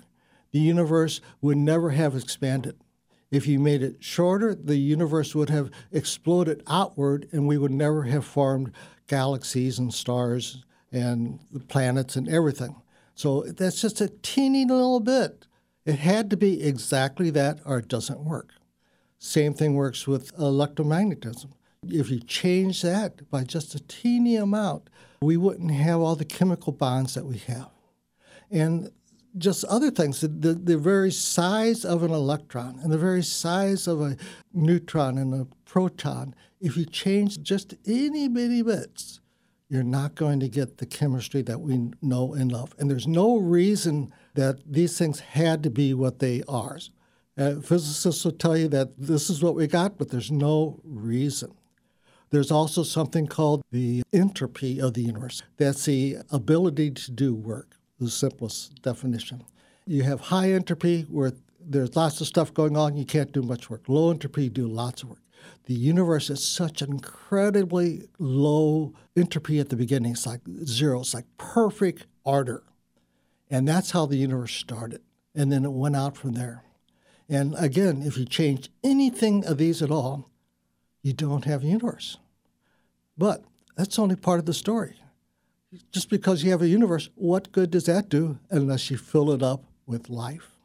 the 0.52 0.58
universe 0.58 1.20
would 1.42 1.58
never 1.58 1.90
have 1.90 2.16
expanded. 2.16 2.76
If 3.30 3.46
you 3.46 3.60
made 3.60 3.82
it 3.82 4.02
shorter, 4.02 4.54
the 4.54 4.76
universe 4.76 5.34
would 5.34 5.50
have 5.50 5.70
exploded 5.92 6.62
outward 6.66 7.28
and 7.32 7.46
we 7.46 7.58
would 7.58 7.70
never 7.70 8.04
have 8.04 8.24
formed 8.24 8.72
galaxies 9.06 9.78
and 9.78 9.94
stars 9.94 10.64
and 10.90 11.38
the 11.52 11.60
planets 11.60 12.16
and 12.16 12.28
everything. 12.28 12.82
So 13.14 13.42
that's 13.42 13.80
just 13.80 14.00
a 14.00 14.08
teeny 14.22 14.64
little 14.64 15.00
bit. 15.00 15.46
It 15.84 15.98
had 15.98 16.30
to 16.30 16.36
be 16.36 16.62
exactly 16.62 17.30
that 17.30 17.60
or 17.64 17.78
it 17.78 17.88
doesn't 17.88 18.24
work. 18.24 18.54
Same 19.18 19.54
thing 19.54 19.74
works 19.74 20.06
with 20.06 20.34
electromagnetism. 20.36 21.52
If 21.86 22.10
you 22.10 22.20
change 22.20 22.82
that 22.82 23.30
by 23.30 23.44
just 23.44 23.74
a 23.74 23.80
teeny 23.80 24.36
amount, 24.36 24.90
we 25.22 25.36
wouldn't 25.36 25.70
have 25.70 26.00
all 26.00 26.16
the 26.16 26.24
chemical 26.24 26.72
bonds 26.72 27.14
that 27.14 27.26
we 27.26 27.38
have. 27.38 27.70
And 28.50 28.90
just 29.38 29.64
other 29.64 29.90
things. 29.90 30.20
The, 30.20 30.28
the, 30.28 30.54
the, 30.54 30.78
very 30.78 31.10
size 31.10 31.84
of 31.84 32.02
an 32.02 32.10
electron 32.10 32.78
and 32.82 32.92
the 32.92 32.98
very 32.98 33.22
size 33.22 33.86
of 33.86 34.00
a 34.00 34.16
neutron 34.52 35.18
and 35.18 35.34
a 35.34 35.46
proton, 35.64 36.34
if 36.60 36.76
you 36.76 36.84
change 36.84 37.42
just 37.42 37.74
any 37.86 38.28
bitty 38.28 38.62
bits, 38.62 39.20
you're 39.68 39.82
not 39.82 40.14
going 40.14 40.40
to 40.40 40.48
get 40.48 40.78
the 40.78 40.86
chemistry 40.86 41.42
that 41.42 41.60
we 41.60 41.90
know 42.02 42.34
and 42.34 42.50
love. 42.50 42.74
And 42.78 42.90
there's 42.90 43.06
no 43.06 43.36
reason 43.36 44.12
that 44.34 44.60
these 44.66 44.98
things 44.98 45.20
had 45.20 45.62
to 45.62 45.70
be 45.70 45.94
what 45.94 46.18
they 46.18 46.42
are. 46.48 46.78
Uh, 47.38 47.54
physicists 47.60 48.24
will 48.24 48.32
tell 48.32 48.56
you 48.56 48.68
that 48.68 48.98
this 48.98 49.30
is 49.30 49.42
what 49.42 49.54
we 49.54 49.66
got, 49.66 49.96
but 49.96 50.10
there's 50.10 50.30
no 50.30 50.80
reason. 50.84 51.54
There's 52.30 52.50
also 52.50 52.82
something 52.82 53.26
called 53.26 53.62
the 53.70 54.02
entropy 54.12 54.80
of 54.80 54.94
the 54.94 55.02
universe. 55.02 55.42
That's 55.56 55.84
the 55.84 56.18
ability 56.30 56.90
to 56.92 57.10
do 57.10 57.34
work 57.34 57.79
the 58.00 58.10
simplest 58.10 58.82
definition. 58.82 59.44
You 59.86 60.02
have 60.04 60.20
high 60.20 60.52
entropy 60.52 61.02
where 61.02 61.32
there's 61.60 61.94
lots 61.94 62.20
of 62.20 62.26
stuff 62.26 62.54
going 62.54 62.76
on, 62.76 62.96
you 62.96 63.04
can't 63.04 63.32
do 63.32 63.42
much 63.42 63.68
work. 63.68 63.82
Low 63.88 64.10
entropy, 64.10 64.48
do 64.48 64.66
lots 64.66 65.02
of 65.02 65.10
work. 65.10 65.22
The 65.66 65.74
universe 65.74 66.30
is 66.30 66.44
such 66.44 66.82
incredibly 66.82 68.08
low 68.18 68.94
entropy 69.16 69.58
at 69.58 69.68
the 69.68 69.76
beginning. 69.76 70.12
It's 70.12 70.26
like 70.26 70.40
zero, 70.64 71.00
it's 71.00 71.14
like 71.14 71.26
perfect 71.38 72.06
order. 72.24 72.62
And 73.50 73.68
that's 73.68 73.90
how 73.90 74.06
the 74.06 74.16
universe 74.16 74.52
started. 74.52 75.02
And 75.34 75.52
then 75.52 75.64
it 75.64 75.72
went 75.72 75.96
out 75.96 76.16
from 76.16 76.32
there. 76.32 76.64
And 77.28 77.54
again, 77.58 78.02
if 78.04 78.18
you 78.18 78.24
change 78.24 78.70
anything 78.82 79.44
of 79.44 79.58
these 79.58 79.82
at 79.82 79.90
all, 79.90 80.30
you 81.02 81.12
don't 81.12 81.44
have 81.44 81.62
a 81.62 81.66
universe. 81.66 82.18
But 83.16 83.44
that's 83.76 83.98
only 83.98 84.16
part 84.16 84.40
of 84.40 84.46
the 84.46 84.54
story 84.54 84.99
just 85.92 86.10
because 86.10 86.42
you 86.42 86.50
have 86.50 86.62
a 86.62 86.68
universe, 86.68 87.08
what 87.14 87.52
good 87.52 87.70
does 87.70 87.86
that 87.86 88.08
do 88.08 88.38
unless 88.50 88.90
you 88.90 88.96
fill 88.96 89.30
it 89.30 89.42
up 89.42 89.64
with 89.86 90.10
life? 90.10 90.56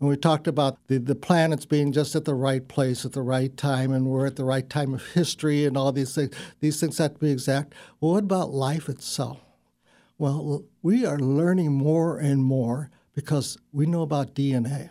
And 0.00 0.08
we 0.08 0.16
talked 0.16 0.46
about 0.46 0.78
the, 0.88 0.98
the 0.98 1.14
planets 1.14 1.64
being 1.64 1.92
just 1.92 2.14
at 2.14 2.26
the 2.26 2.34
right 2.34 2.66
place 2.66 3.04
at 3.04 3.12
the 3.12 3.22
right 3.22 3.54
time, 3.56 3.92
and 3.92 4.06
we're 4.06 4.26
at 4.26 4.36
the 4.36 4.44
right 4.44 4.68
time 4.68 4.92
of 4.94 5.06
history, 5.14 5.64
and 5.64 5.76
all 5.76 5.92
these 5.92 6.14
things. 6.14 6.34
These 6.60 6.80
things 6.80 6.98
have 6.98 7.14
to 7.14 7.20
be 7.20 7.30
exact. 7.30 7.74
Well, 8.00 8.12
what 8.12 8.24
about 8.24 8.50
life 8.50 8.88
itself? 8.88 9.40
Well, 10.18 10.64
we 10.82 11.04
are 11.04 11.18
learning 11.18 11.72
more 11.72 12.18
and 12.18 12.42
more 12.42 12.90
because 13.14 13.58
we 13.72 13.86
know 13.86 14.02
about 14.02 14.34
DNA. 14.34 14.90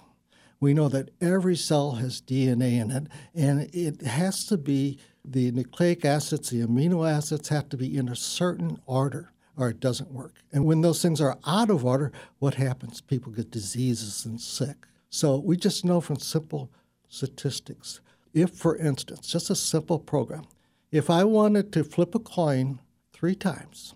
We 0.60 0.73
know 0.73 0.89
that 0.89 1.10
every 1.21 1.56
cell 1.56 1.93
has 1.93 2.21
DNA 2.21 2.80
in 2.80 2.91
it, 2.91 3.08
and 3.36 3.69
it 3.73 4.01
has 4.01 4.45
to 4.45 4.58
be 4.58 4.99
the 5.23 5.51
nucleic 5.51 6.06
acids, 6.06 6.49
the 6.51 6.62
amino 6.62 7.08
acids 7.10 7.49
have 7.49 7.69
to 7.69 7.78
be 7.78 7.97
in 7.97 8.10
a 8.10 8.15
certain 8.15 8.80
order 8.86 9.32
or 9.57 9.69
it 9.69 9.79
doesn't 9.79 10.11
work. 10.11 10.35
And 10.51 10.65
when 10.65 10.81
those 10.81 11.01
things 11.01 11.21
are 11.21 11.37
out 11.45 11.69
of 11.69 11.85
order, 11.85 12.11
what 12.39 12.55
happens? 12.55 13.01
People 13.01 13.31
get 13.31 13.51
diseases 13.51 14.25
and 14.25 14.39
sick. 14.39 14.87
So 15.09 15.37
we 15.37 15.57
just 15.57 15.85
know 15.85 16.01
from 16.01 16.19
simple 16.19 16.71
statistics. 17.07 18.01
If, 18.33 18.51
for 18.51 18.75
instance, 18.75 19.27
just 19.27 19.49
a 19.49 19.55
simple 19.55 19.99
program, 19.99 20.43
if 20.91 21.09
I 21.09 21.23
wanted 21.23 21.71
to 21.73 21.83
flip 21.83 22.15
a 22.15 22.19
coin 22.19 22.79
three 23.13 23.35
times 23.35 23.95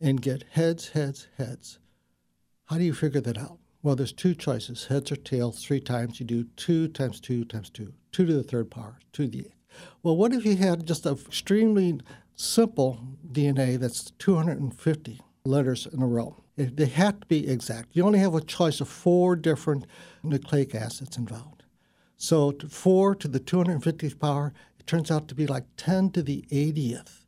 and 0.00 0.20
get 0.20 0.44
heads, 0.50 0.90
heads, 0.90 1.28
heads, 1.38 1.78
how 2.66 2.78
do 2.78 2.84
you 2.84 2.94
figure 2.94 3.20
that 3.20 3.38
out? 3.38 3.58
Well, 3.82 3.96
there's 3.96 4.12
two 4.12 4.34
choices 4.34 4.86
heads 4.86 5.12
or 5.12 5.16
tails. 5.16 5.64
Three 5.64 5.80
times 5.80 6.20
you 6.20 6.26
do 6.26 6.44
two 6.56 6.88
times 6.88 7.20
two 7.20 7.44
times 7.44 7.70
two, 7.70 7.92
two 8.12 8.26
to 8.26 8.32
the 8.32 8.42
third 8.42 8.70
power, 8.70 8.98
two 9.12 9.26
to 9.26 9.30
the 9.30 9.40
eighth. 9.40 9.56
Well, 10.02 10.16
what 10.16 10.32
if 10.32 10.44
you 10.44 10.56
had 10.56 10.86
just 10.86 11.06
an 11.06 11.18
extremely 11.26 12.00
simple 12.34 13.00
DNA 13.30 13.78
that's 13.78 14.10
250 14.18 15.20
letters 15.44 15.86
in 15.92 16.02
a 16.02 16.06
row. 16.06 16.42
They 16.56 16.86
have 16.86 17.20
to 17.20 17.26
be 17.26 17.48
exact. 17.48 17.90
You 17.92 18.04
only 18.04 18.18
have 18.18 18.34
a 18.34 18.40
choice 18.40 18.80
of 18.80 18.88
four 18.88 19.36
different 19.36 19.86
nucleic 20.22 20.74
acids 20.74 21.16
involved. 21.16 21.62
So 22.16 22.52
4 22.52 23.16
to 23.16 23.26
the 23.26 23.40
250th 23.40 24.18
power, 24.20 24.52
it 24.78 24.86
turns 24.86 25.10
out 25.10 25.26
to 25.28 25.34
be 25.34 25.46
like 25.46 25.64
10 25.76 26.10
to 26.10 26.22
the 26.22 26.44
80th 26.52 27.24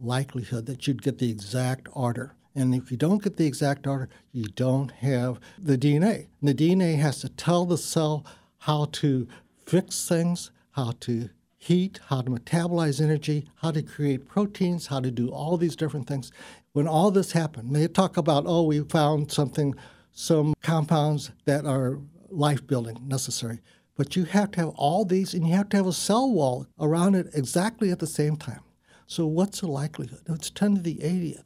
likelihood 0.00 0.66
that 0.66 0.86
you'd 0.86 1.02
get 1.02 1.18
the 1.18 1.30
exact 1.30 1.88
order. 1.92 2.34
And 2.54 2.74
if 2.74 2.90
you 2.90 2.96
don't 2.96 3.22
get 3.22 3.36
the 3.36 3.46
exact 3.46 3.86
order, 3.86 4.08
you 4.32 4.46
don't 4.46 4.90
have 4.90 5.38
the 5.56 5.78
DNA. 5.78 6.26
And 6.40 6.48
the 6.48 6.54
DNA 6.54 6.96
has 6.98 7.20
to 7.20 7.28
tell 7.28 7.64
the 7.64 7.78
cell 7.78 8.24
how 8.58 8.86
to 8.92 9.28
fix 9.64 10.08
things, 10.08 10.50
how 10.72 10.94
to 11.00 11.30
heat, 11.58 12.00
how 12.06 12.22
to 12.22 12.30
metabolize 12.30 13.00
energy, 13.00 13.50
how 13.56 13.72
to 13.72 13.82
create 13.82 14.28
proteins, 14.28 14.86
how 14.86 15.00
to 15.00 15.10
do 15.10 15.28
all 15.28 15.56
these 15.56 15.76
different 15.76 16.06
things. 16.06 16.32
When 16.72 16.86
all 16.88 17.10
this 17.10 17.32
happened, 17.32 17.74
they 17.74 17.88
talk 17.88 18.16
about, 18.16 18.44
oh, 18.46 18.62
we 18.62 18.80
found 18.80 19.32
something, 19.32 19.74
some 20.12 20.54
compounds 20.62 21.32
that 21.44 21.66
are 21.66 21.98
life 22.30 22.66
building 22.66 23.02
necessary. 23.06 23.60
But 23.96 24.14
you 24.14 24.24
have 24.24 24.52
to 24.52 24.60
have 24.60 24.68
all 24.76 25.04
these, 25.04 25.34
and 25.34 25.46
you 25.46 25.54
have 25.54 25.68
to 25.70 25.76
have 25.76 25.86
a 25.86 25.92
cell 25.92 26.30
wall 26.30 26.68
around 26.78 27.16
it 27.16 27.28
exactly 27.34 27.90
at 27.90 27.98
the 27.98 28.06
same 28.06 28.36
time. 28.36 28.60
So, 29.08 29.26
what's 29.26 29.60
the 29.60 29.66
likelihood? 29.66 30.20
It's 30.28 30.50
10 30.50 30.76
to 30.76 30.80
the 30.80 30.96
80th. 30.96 31.42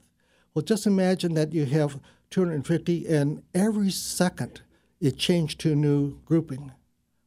Well, 0.53 0.63
just 0.63 0.87
imagine 0.87 1.33
that 1.35 1.55
you 1.55 1.65
have 1.65 1.99
250 2.29 3.07
and 3.07 3.43
every 3.55 3.91
second 3.91 4.61
it 5.01 5.17
changed 5.17 5.61
to 5.61 5.73
a 5.73 5.77
new 5.77 6.19
grouping. 6.27 6.73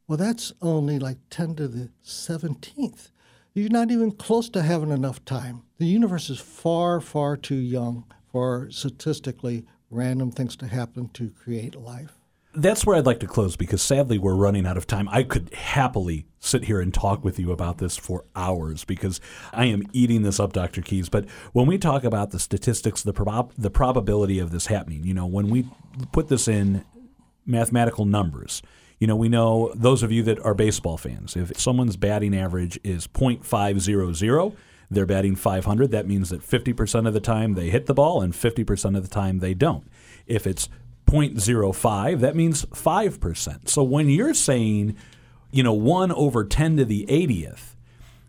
Well, 0.08 0.18
that's 0.18 0.52
only 0.62 0.98
like 0.98 1.18
10 1.30 1.56
to 1.56 1.68
the 1.68 1.90
17th. 2.04 3.10
You're 3.54 3.70
not 3.70 3.90
even 3.90 4.12
close 4.12 4.48
to 4.50 4.62
having 4.62 4.90
enough 4.90 5.24
time. 5.24 5.62
The 5.78 5.86
universe 5.86 6.30
is 6.30 6.38
far, 6.38 7.00
far 7.00 7.36
too 7.36 7.56
young 7.56 8.04
for 8.30 8.70
statistically 8.70 9.64
random 9.90 10.30
things 10.30 10.56
to 10.56 10.66
happen 10.66 11.08
to 11.14 11.30
create 11.30 11.74
life 11.74 12.12
that's 12.56 12.86
where 12.86 12.96
I'd 12.96 13.06
like 13.06 13.20
to 13.20 13.26
close 13.26 13.54
because 13.54 13.82
sadly 13.82 14.18
we're 14.18 14.34
running 14.34 14.66
out 14.66 14.78
of 14.78 14.86
time. 14.86 15.08
I 15.10 15.22
could 15.22 15.52
happily 15.52 16.26
sit 16.40 16.64
here 16.64 16.80
and 16.80 16.92
talk 16.92 17.22
with 17.22 17.38
you 17.38 17.52
about 17.52 17.78
this 17.78 17.96
for 17.96 18.24
hours 18.34 18.84
because 18.84 19.20
I 19.52 19.66
am 19.66 19.82
eating 19.92 20.22
this 20.22 20.40
up, 20.40 20.54
Dr. 20.54 20.80
Keys. 20.80 21.08
But 21.10 21.28
when 21.52 21.66
we 21.66 21.76
talk 21.76 22.02
about 22.02 22.30
the 22.30 22.38
statistics, 22.38 23.02
the 23.02 23.12
prob- 23.12 23.52
the 23.58 23.70
probability 23.70 24.38
of 24.38 24.50
this 24.50 24.66
happening, 24.66 25.04
you 25.04 25.12
know, 25.12 25.26
when 25.26 25.50
we 25.50 25.68
put 26.12 26.28
this 26.28 26.48
in 26.48 26.84
mathematical 27.44 28.06
numbers, 28.06 28.62
you 28.98 29.06
know, 29.06 29.16
we 29.16 29.28
know 29.28 29.72
those 29.74 30.02
of 30.02 30.10
you 30.10 30.22
that 30.24 30.40
are 30.40 30.54
baseball 30.54 30.96
fans, 30.96 31.36
if 31.36 31.58
someone's 31.58 31.96
batting 31.96 32.34
average 32.36 32.78
is 32.82 33.06
.500, 33.06 34.56
they're 34.90 35.06
batting 35.06 35.36
500. 35.36 35.90
That 35.90 36.06
means 36.06 36.30
that 36.30 36.40
50% 36.40 37.06
of 37.06 37.14
the 37.14 37.20
time 37.20 37.54
they 37.54 37.70
hit 37.70 37.86
the 37.86 37.94
ball 37.94 38.22
and 38.22 38.32
50% 38.32 38.96
of 38.96 39.02
the 39.02 39.08
time 39.08 39.38
they 39.40 39.54
don't. 39.54 39.86
If 40.26 40.46
it's 40.46 40.68
0.05, 41.06 42.20
that 42.20 42.36
means 42.36 42.64
5%. 42.66 43.68
So 43.68 43.82
when 43.82 44.08
you're 44.08 44.34
saying, 44.34 44.96
you 45.50 45.62
know, 45.62 45.72
1 45.72 46.12
over 46.12 46.44
10 46.44 46.76
to 46.78 46.84
the 46.84 47.06
80th, 47.06 47.75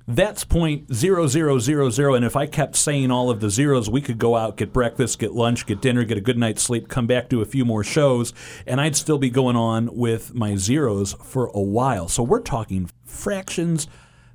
that's 0.08 0.46
point 0.46 0.94
zero 0.94 1.28
zero 1.28 1.60
zero 1.60 1.90
zero. 1.90 2.14
And 2.14 2.24
if 2.24 2.38
I 2.38 2.46
kept 2.46 2.78
saying 2.78 3.12
all 3.12 3.30
of 3.30 3.42
the 3.42 3.50
zeros, 3.50 3.90
we 3.90 4.02
could 4.02 4.18
go 4.18 4.38
out, 4.38 4.56
get 4.56 4.72
breakfast, 4.72 5.20
get 5.20 5.34
lunch, 5.34 5.66
get 5.66 5.82
dinner, 5.82 6.06
get 6.06 6.18
a 6.18 6.22
good 6.22 6.38
night's 6.38 6.64
sleep, 6.64 6.88
come 6.88 7.08
back, 7.08 7.28
do 7.28 7.42
a 7.42 7.46
few 7.46 7.66
more 7.66 7.84
shows, 7.84 8.34
and 8.66 8.80
I'd 8.80 8.96
still 8.96 9.18
be 9.18 9.30
going 9.30 9.58
on 9.58 9.94
with 9.94 10.34
my 10.34 10.56
zeros 10.56 11.14
for 11.24 11.48
a 11.48 11.62
while. 11.62 12.08
So 12.08 12.24
we're 12.24 12.40
talking 12.40 12.90
fractions 13.06 13.88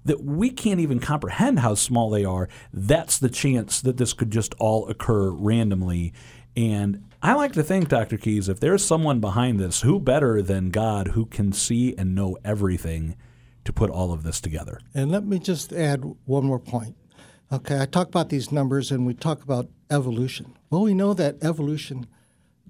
that 0.04 0.22
we 0.22 0.50
can't 0.50 0.80
even 0.80 0.98
comprehend 0.98 1.60
how 1.60 1.74
small 1.74 2.10
they 2.10 2.24
are. 2.24 2.48
That's 2.72 3.18
the 3.18 3.30
chance 3.30 3.80
that 3.80 3.96
this 3.96 4.12
could 4.12 4.30
just 4.30 4.54
all 4.58 4.88
occur 4.88 5.30
randomly. 5.30 6.12
And 6.54 7.08
I 7.22 7.32
like 7.32 7.52
to 7.52 7.62
think, 7.62 7.88
Dr. 7.88 8.18
Keys, 8.18 8.48
if 8.48 8.60
there's 8.60 8.84
someone 8.84 9.20
behind 9.20 9.58
this, 9.58 9.82
who 9.82 9.98
better 10.00 10.42
than 10.42 10.70
God 10.70 11.08
who 11.08 11.24
can 11.24 11.52
see 11.52 11.94
and 11.96 12.14
know 12.14 12.36
everything 12.44 13.16
to 13.64 13.72
put 13.72 13.90
all 13.90 14.12
of 14.12 14.22
this 14.22 14.40
together? 14.40 14.80
And 14.94 15.10
let 15.10 15.24
me 15.24 15.38
just 15.38 15.72
add 15.72 16.04
one 16.24 16.44
more 16.44 16.58
point. 16.58 16.96
Okay, 17.52 17.80
I 17.80 17.86
talk 17.86 18.08
about 18.08 18.30
these 18.30 18.50
numbers 18.50 18.90
and 18.90 19.06
we 19.06 19.14
talk 19.14 19.42
about 19.42 19.68
evolution. 19.90 20.56
Well, 20.70 20.82
we 20.82 20.94
know 20.94 21.12
that 21.14 21.42
evolution 21.42 22.06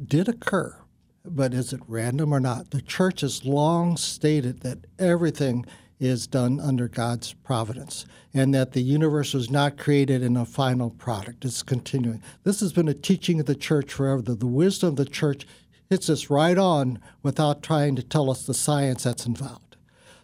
did 0.04 0.28
occur, 0.28 0.76
but 1.24 1.54
is 1.54 1.72
it 1.72 1.80
random 1.86 2.32
or 2.32 2.40
not? 2.40 2.70
The 2.70 2.82
church 2.82 3.20
has 3.20 3.44
long 3.44 3.96
stated 3.96 4.60
that 4.60 4.86
everything 4.98 5.64
is 6.02 6.26
done 6.26 6.58
under 6.58 6.88
God's 6.88 7.32
providence, 7.32 8.04
and 8.34 8.52
that 8.52 8.72
the 8.72 8.82
universe 8.82 9.34
was 9.34 9.50
not 9.50 9.78
created 9.78 10.20
in 10.20 10.36
a 10.36 10.44
final 10.44 10.90
product. 10.90 11.44
It's 11.44 11.62
continuing. 11.62 12.20
This 12.42 12.58
has 12.58 12.72
been 12.72 12.88
a 12.88 12.94
teaching 12.94 13.38
of 13.38 13.46
the 13.46 13.54
church 13.54 13.92
forever. 13.92 14.20
The, 14.20 14.46
wisdom 14.46 14.88
of 14.88 14.96
the 14.96 15.04
church 15.04 15.46
hits 15.88 16.10
us 16.10 16.28
right 16.28 16.58
on 16.58 16.98
without 17.22 17.62
trying 17.62 17.94
to 17.94 18.02
tell 18.02 18.32
us 18.32 18.44
the 18.44 18.54
science 18.54 19.04
that's 19.04 19.26
involved. 19.26 19.76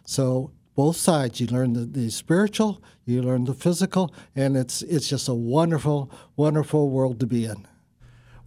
So 0.05 0.51
both 0.79 0.95
sides, 0.95 1.41
you 1.41 1.47
learn 1.47 1.73
the, 1.73 1.81
the 1.81 2.09
spiritual, 2.09 2.81
you 3.03 3.21
learn 3.21 3.43
the 3.43 3.53
physical, 3.53 4.13
and 4.33 4.55
it's 4.55 4.81
it's 4.83 5.09
just 5.09 5.27
a 5.27 5.33
wonderful, 5.33 6.09
wonderful 6.37 6.89
world 6.89 7.19
to 7.19 7.27
be 7.27 7.43
in. 7.43 7.67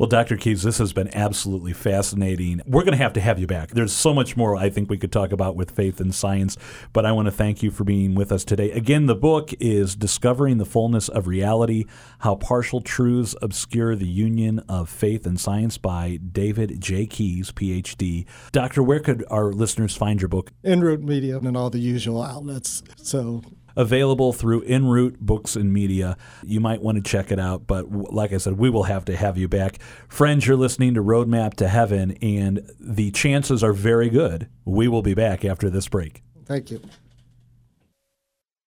Well, 0.02 0.08
Dr. 0.08 0.36
Keys, 0.36 0.64
this 0.64 0.78
has 0.78 0.92
been 0.92 1.14
absolutely 1.14 1.72
fascinating. 1.72 2.60
We're 2.66 2.82
going 2.82 2.98
to 2.98 3.04
have 3.04 3.12
to 3.12 3.20
have 3.20 3.38
you 3.38 3.46
back. 3.46 3.70
There's 3.70 3.92
so 3.92 4.12
much 4.12 4.36
more 4.36 4.56
I 4.56 4.68
think 4.68 4.90
we 4.90 4.98
could 4.98 5.12
talk 5.12 5.30
about 5.30 5.54
with 5.54 5.70
faith 5.70 6.00
and 6.00 6.12
science, 6.12 6.56
but 6.92 7.06
I 7.06 7.12
want 7.12 7.26
to 7.26 7.30
thank 7.30 7.62
you 7.62 7.70
for 7.70 7.84
being 7.84 8.16
with 8.16 8.32
us 8.32 8.44
today. 8.44 8.72
Again, 8.72 9.06
the 9.06 9.14
book 9.14 9.54
is 9.60 9.94
Discovering 9.94 10.58
the 10.58 10.64
Fullness 10.64 11.08
of 11.08 11.28
Reality 11.28 11.84
How 12.18 12.34
Partial 12.34 12.80
Truths 12.80 13.36
Obscure 13.40 13.94
the 13.94 14.08
Union 14.08 14.58
of 14.68 14.88
Faith 14.88 15.24
and 15.24 15.38
Science 15.38 15.78
by 15.78 16.18
David 16.32 16.80
J. 16.80 17.06
Keys, 17.06 17.52
PhD. 17.52 18.26
Doctor, 18.50 18.82
where 18.82 18.98
could 18.98 19.24
our 19.30 19.52
listeners 19.52 19.94
find 19.94 20.20
your 20.20 20.28
book? 20.28 20.50
En 20.64 20.80
route 20.80 21.04
media 21.04 21.38
and 21.38 21.56
all 21.56 21.70
the 21.70 21.78
usual 21.78 22.24
outlets. 22.24 22.82
So 22.96 23.44
available 23.76 24.32
through 24.32 24.62
En 24.64 24.86
route 24.86 25.18
Books 25.20 25.56
and 25.56 25.72
Media. 25.72 26.16
You 26.44 26.60
might 26.60 26.82
want 26.82 26.96
to 26.96 27.02
check 27.02 27.30
it 27.30 27.38
out, 27.38 27.66
but 27.66 27.90
like 27.90 28.32
I 28.32 28.38
said, 28.38 28.58
we 28.58 28.70
will 28.70 28.84
have 28.84 29.04
to 29.06 29.16
have 29.16 29.38
you 29.38 29.48
back. 29.48 29.80
Friends, 30.08 30.46
you're 30.46 30.56
listening 30.56 30.94
to 30.94 31.02
Roadmap 31.02 31.54
to 31.54 31.68
Heaven, 31.68 32.12
and 32.22 32.68
the 32.78 33.10
chances 33.10 33.62
are 33.62 33.72
very 33.72 34.08
good 34.08 34.48
we 34.64 34.88
will 34.88 35.02
be 35.02 35.14
back 35.14 35.44
after 35.44 35.68
this 35.70 35.88
break. 35.88 36.22
Thank 36.44 36.70
you. 36.70 36.80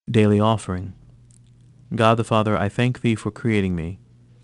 Daily 0.10 0.40
Offering. 0.40 0.94
God 1.94 2.16
the 2.16 2.24
Father, 2.24 2.58
I 2.58 2.70
thank 2.70 3.02
Thee 3.02 3.16
for 3.16 3.32
creating 3.32 3.76
me. 3.76 4.00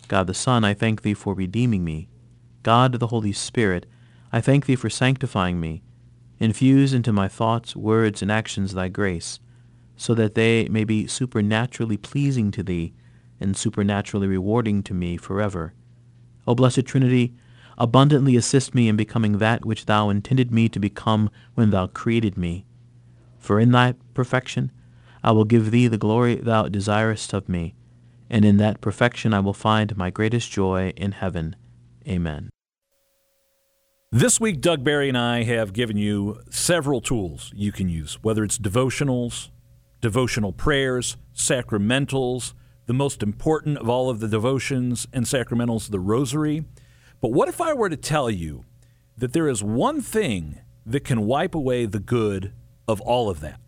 God 0.08 0.26
the 0.26 0.34
Son, 0.34 0.64
I 0.64 0.74
thank 0.74 1.02
Thee 1.02 1.14
for 1.14 1.34
redeeming 1.34 1.84
me. 1.84 2.08
God 2.62 2.94
the 2.94 3.08
Holy 3.08 3.32
Spirit, 3.32 3.86
I 4.32 4.40
thank 4.40 4.66
Thee 4.66 4.76
for 4.76 4.90
sanctifying 4.90 5.60
me. 5.60 5.82
Infuse 6.38 6.92
into 6.92 7.12
my 7.12 7.28
thoughts, 7.28 7.76
words, 7.76 8.22
and 8.22 8.30
actions 8.30 8.74
Thy 8.74 8.88
grace 8.88 9.38
so 9.96 10.14
that 10.14 10.34
they 10.34 10.68
may 10.68 10.84
be 10.84 11.06
supernaturally 11.06 11.96
pleasing 11.96 12.50
to 12.50 12.62
thee 12.62 12.92
and 13.40 13.56
supernaturally 13.56 14.26
rewarding 14.26 14.82
to 14.82 14.94
me 14.94 15.16
forever. 15.16 15.74
O 16.46 16.54
blessed 16.54 16.84
Trinity, 16.84 17.34
abundantly 17.78 18.36
assist 18.36 18.74
me 18.74 18.88
in 18.88 18.96
becoming 18.96 19.38
that 19.38 19.64
which 19.64 19.86
thou 19.86 20.08
intended 20.10 20.50
me 20.50 20.68
to 20.68 20.78
become 20.78 21.30
when 21.54 21.70
thou 21.70 21.86
created 21.86 22.36
me. 22.36 22.64
For 23.38 23.58
in 23.58 23.72
thy 23.72 23.94
perfection 24.14 24.70
I 25.24 25.32
will 25.32 25.44
give 25.44 25.70
thee 25.70 25.88
the 25.88 25.98
glory 25.98 26.36
thou 26.36 26.68
desirest 26.68 27.32
of 27.32 27.48
me, 27.48 27.74
and 28.28 28.44
in 28.44 28.56
that 28.58 28.80
perfection 28.80 29.32
I 29.32 29.40
will 29.40 29.52
find 29.52 29.96
my 29.96 30.10
greatest 30.10 30.50
joy 30.50 30.92
in 30.96 31.12
heaven. 31.12 31.56
Amen. 32.06 32.50
This 34.10 34.38
week, 34.38 34.60
Doug 34.60 34.84
Barry 34.84 35.08
and 35.08 35.16
I 35.16 35.44
have 35.44 35.72
given 35.72 35.96
you 35.96 36.42
several 36.50 37.00
tools 37.00 37.50
you 37.54 37.72
can 37.72 37.88
use, 37.88 38.18
whether 38.22 38.44
it's 38.44 38.58
devotionals, 38.58 39.48
devotional 40.02 40.52
prayers, 40.52 41.16
sacramentals, 41.34 42.52
the 42.86 42.92
most 42.92 43.22
important 43.22 43.78
of 43.78 43.88
all 43.88 44.10
of 44.10 44.20
the 44.20 44.28
devotions 44.28 45.06
and 45.12 45.24
sacramentals, 45.24 45.90
the 45.90 46.00
rosary. 46.00 46.64
But 47.22 47.32
what 47.32 47.48
if 47.48 47.60
I 47.60 47.72
were 47.72 47.88
to 47.88 47.96
tell 47.96 48.28
you 48.28 48.64
that 49.16 49.32
there 49.32 49.48
is 49.48 49.62
one 49.62 50.00
thing 50.00 50.58
that 50.84 51.04
can 51.04 51.24
wipe 51.24 51.54
away 51.54 51.86
the 51.86 52.00
good 52.00 52.52
of 52.86 53.00
all 53.00 53.30
of 53.30 53.40
that? 53.40 53.60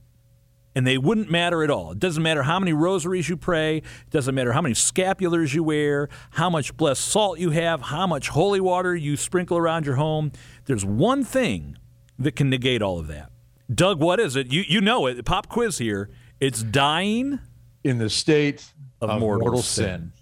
And 0.74 0.84
they 0.84 0.98
wouldn't 0.98 1.30
matter 1.30 1.62
at 1.62 1.70
all. 1.70 1.92
It 1.92 2.00
doesn't 2.00 2.24
matter 2.24 2.42
how 2.42 2.58
many 2.58 2.72
rosaries 2.72 3.28
you 3.28 3.36
pray, 3.36 3.76
it 3.76 4.10
doesn't 4.10 4.34
matter 4.34 4.52
how 4.52 4.60
many 4.60 4.74
scapulars 4.74 5.54
you 5.54 5.62
wear, 5.62 6.08
how 6.32 6.50
much 6.50 6.76
blessed 6.76 7.04
salt 7.04 7.38
you 7.38 7.50
have, 7.50 7.80
how 7.80 8.08
much 8.08 8.30
holy 8.30 8.60
water 8.60 8.96
you 8.96 9.16
sprinkle 9.16 9.56
around 9.56 9.86
your 9.86 9.94
home. 9.94 10.32
There's 10.64 10.84
one 10.84 11.22
thing 11.22 11.78
that 12.18 12.34
can 12.34 12.50
negate 12.50 12.82
all 12.82 12.98
of 12.98 13.06
that. 13.06 13.30
Doug, 13.72 14.00
what 14.00 14.18
is 14.18 14.34
it? 14.34 14.52
You 14.52 14.64
you 14.66 14.80
know 14.80 15.06
it. 15.06 15.24
Pop 15.24 15.48
quiz 15.48 15.78
here. 15.78 16.10
It's 16.40 16.62
dying 16.62 17.38
in 17.84 17.98
the 17.98 18.10
state 18.10 18.64
of, 19.00 19.10
of 19.10 19.20
mortal, 19.20 19.40
mortal 19.40 19.62
sin. 19.62 19.84
sin. 19.84 20.12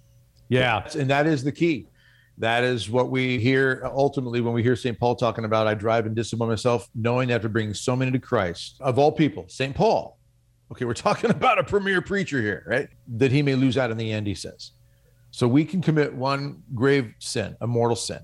Yeah, 0.49 0.87
and 0.99 1.09
that 1.11 1.27
is 1.27 1.43
the 1.43 1.53
key. 1.53 1.89
That 2.39 2.65
is 2.65 2.91
what 2.91 3.11
we 3.11 3.39
hear 3.39 3.83
ultimately 3.85 4.41
when 4.41 4.55
we 4.55 4.63
hear 4.63 4.75
St. 4.75 4.99
Paul 4.99 5.15
talking 5.17 5.45
about, 5.45 5.67
I 5.67 5.75
drive 5.75 6.07
and 6.07 6.17
discipline 6.17 6.49
myself, 6.49 6.89
knowing 6.95 7.31
after 7.31 7.49
bringing 7.49 7.75
so 7.75 7.95
many 7.95 8.11
to 8.11 8.19
Christ, 8.19 8.77
of 8.81 8.99
all 8.99 9.13
people, 9.13 9.45
St. 9.49 9.75
Paul. 9.75 10.19
Okay, 10.71 10.85
we're 10.85 10.95
talking 10.95 11.31
about 11.31 11.59
a 11.59 11.65
premier 11.65 12.01
preacher 12.01 12.41
here, 12.41 12.65
right? 12.67 12.89
That 13.17 13.31
he 13.31 13.43
may 13.43 13.55
lose 13.55 13.79
out 13.79 13.91
in 13.91 13.97
the 13.97 14.11
end, 14.11 14.27
he 14.27 14.35
says. 14.35 14.73
So 15.31 15.49
we 15.49 15.65
can 15.65 15.81
commit 15.81 16.15
one 16.15 16.63
grave 16.75 17.15
sin, 17.19 17.57
a 17.61 17.67
mortal 17.67 17.97
sin, 17.97 18.21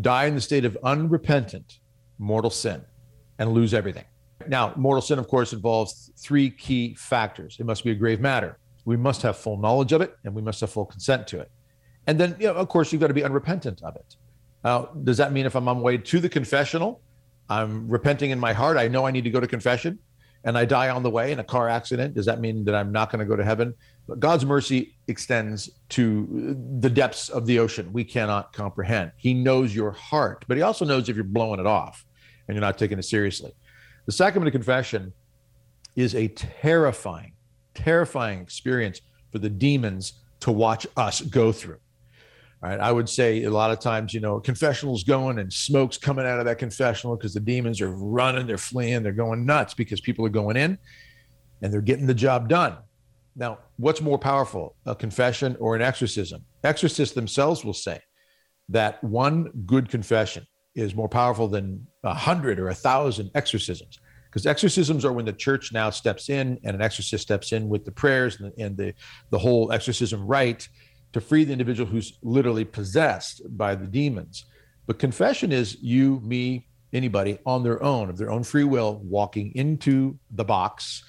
die 0.00 0.26
in 0.26 0.34
the 0.34 0.40
state 0.40 0.64
of 0.64 0.78
unrepentant 0.82 1.80
mortal 2.18 2.50
sin, 2.50 2.82
and 3.38 3.52
lose 3.52 3.74
everything. 3.74 4.04
Now, 4.48 4.72
mortal 4.76 5.02
sin, 5.02 5.18
of 5.18 5.28
course, 5.28 5.52
involves 5.52 6.10
three 6.16 6.50
key 6.50 6.94
factors. 6.94 7.56
It 7.58 7.66
must 7.66 7.84
be 7.84 7.90
a 7.90 7.94
grave 7.94 8.20
matter. 8.20 8.58
We 8.84 8.96
must 8.96 9.22
have 9.22 9.36
full 9.36 9.56
knowledge 9.56 9.92
of 9.92 10.00
it, 10.00 10.16
and 10.24 10.34
we 10.34 10.42
must 10.42 10.60
have 10.60 10.70
full 10.70 10.86
consent 10.86 11.26
to 11.28 11.40
it. 11.40 11.50
And 12.06 12.20
then, 12.20 12.36
you 12.38 12.46
know, 12.46 12.54
of 12.54 12.68
course, 12.68 12.92
you've 12.92 13.00
got 13.00 13.08
to 13.08 13.14
be 13.14 13.24
unrepentant 13.24 13.82
of 13.82 13.96
it. 13.96 14.16
Now, 14.62 14.90
does 15.04 15.16
that 15.16 15.32
mean 15.32 15.46
if 15.46 15.54
I'm 15.54 15.66
on 15.68 15.78
my 15.78 15.82
way 15.82 15.98
to 15.98 16.20
the 16.20 16.28
confessional, 16.28 17.00
I'm 17.48 17.88
repenting 17.88 18.30
in 18.30 18.38
my 18.38 18.52
heart, 18.52 18.76
I 18.76 18.88
know 18.88 19.06
I 19.06 19.10
need 19.10 19.24
to 19.24 19.30
go 19.30 19.40
to 19.40 19.46
confession, 19.46 19.98
and 20.44 20.56
I 20.56 20.64
die 20.64 20.90
on 20.90 21.02
the 21.02 21.10
way 21.10 21.32
in 21.32 21.40
a 21.40 21.44
car 21.44 21.68
accident? 21.68 22.14
Does 22.14 22.26
that 22.26 22.40
mean 22.40 22.64
that 22.64 22.74
I'm 22.74 22.92
not 22.92 23.10
going 23.10 23.18
to 23.20 23.26
go 23.26 23.34
to 23.36 23.44
heaven? 23.44 23.74
But 24.06 24.20
God's 24.20 24.44
mercy 24.44 24.96
extends 25.08 25.70
to 25.90 26.56
the 26.78 26.90
depths 26.90 27.28
of 27.28 27.46
the 27.46 27.58
ocean 27.58 27.92
we 27.92 28.04
cannot 28.04 28.52
comprehend. 28.52 29.10
He 29.16 29.34
knows 29.34 29.74
your 29.74 29.90
heart, 29.90 30.44
but 30.46 30.56
He 30.56 30.62
also 30.62 30.84
knows 30.84 31.08
if 31.08 31.16
you're 31.16 31.24
blowing 31.24 31.58
it 31.58 31.66
off 31.66 32.04
and 32.46 32.54
you're 32.54 32.60
not 32.60 32.78
taking 32.78 32.98
it 32.98 33.04
seriously. 33.04 33.52
The 34.06 34.12
sacrament 34.12 34.46
of 34.48 34.52
confession 34.52 35.12
is 35.96 36.14
a 36.14 36.28
terrifying, 36.28 37.32
terrifying 37.74 38.40
experience 38.40 39.00
for 39.32 39.40
the 39.40 39.50
demons 39.50 40.22
to 40.40 40.52
watch 40.52 40.86
us 40.96 41.20
go 41.20 41.50
through. 41.50 41.78
All 42.62 42.70
right. 42.70 42.80
I 42.80 42.92
would 42.92 43.08
say 43.08 43.42
a 43.42 43.50
lot 43.50 43.70
of 43.70 43.80
times, 43.80 44.14
you 44.14 44.20
know, 44.20 44.40
confessional's 44.40 45.02
going 45.02 45.38
and 45.40 45.52
smoke's 45.52 45.98
coming 45.98 46.24
out 46.24 46.38
of 46.38 46.46
that 46.46 46.58
confessional 46.58 47.16
because 47.16 47.34
the 47.34 47.40
demons 47.40 47.80
are 47.80 47.90
running, 47.90 48.46
they're 48.46 48.56
fleeing, 48.56 49.02
they're 49.02 49.12
going 49.12 49.44
nuts 49.44 49.74
because 49.74 50.00
people 50.00 50.24
are 50.24 50.30
going 50.30 50.56
in 50.56 50.78
and 51.60 51.72
they're 51.72 51.80
getting 51.80 52.06
the 52.06 52.14
job 52.14 52.48
done. 52.48 52.78
Now, 53.34 53.58
what's 53.76 54.00
more 54.00 54.18
powerful, 54.18 54.76
a 54.86 54.94
confession 54.94 55.56
or 55.60 55.76
an 55.76 55.82
exorcism? 55.82 56.44
Exorcists 56.64 57.14
themselves 57.14 57.64
will 57.64 57.74
say 57.74 58.00
that 58.68 59.02
one 59.04 59.50
good 59.66 59.88
confession 59.88 60.46
is 60.76 60.94
more 60.94 61.08
powerful 61.08 61.48
than 61.48 61.86
a 62.04 62.14
hundred 62.14 62.60
or 62.60 62.68
a 62.68 62.74
thousand 62.74 63.30
exorcisms 63.34 63.98
because 64.36 64.46
exorcisms 64.46 65.02
are 65.02 65.14
when 65.14 65.24
the 65.24 65.32
church 65.32 65.72
now 65.72 65.88
steps 65.88 66.28
in 66.28 66.60
and 66.62 66.76
an 66.76 66.82
exorcist 66.82 67.22
steps 67.22 67.52
in 67.52 67.70
with 67.70 67.86
the 67.86 67.90
prayers 67.90 68.38
and, 68.38 68.52
the, 68.52 68.62
and 68.62 68.76
the, 68.76 68.94
the 69.30 69.38
whole 69.38 69.72
exorcism 69.72 70.26
rite 70.26 70.68
to 71.14 71.22
free 71.22 71.42
the 71.42 71.52
individual 71.52 71.88
who's 71.88 72.18
literally 72.22 72.62
possessed 72.64 73.40
by 73.56 73.74
the 73.74 73.86
demons. 73.86 74.44
But 74.86 74.98
confession 74.98 75.52
is 75.52 75.80
you, 75.80 76.20
me, 76.20 76.68
anybody 76.92 77.38
on 77.46 77.62
their 77.62 77.82
own, 77.82 78.10
of 78.10 78.18
their 78.18 78.30
own 78.30 78.42
free 78.44 78.64
will, 78.64 79.00
walking 79.04 79.52
into 79.54 80.18
the 80.30 80.44
box 80.44 81.02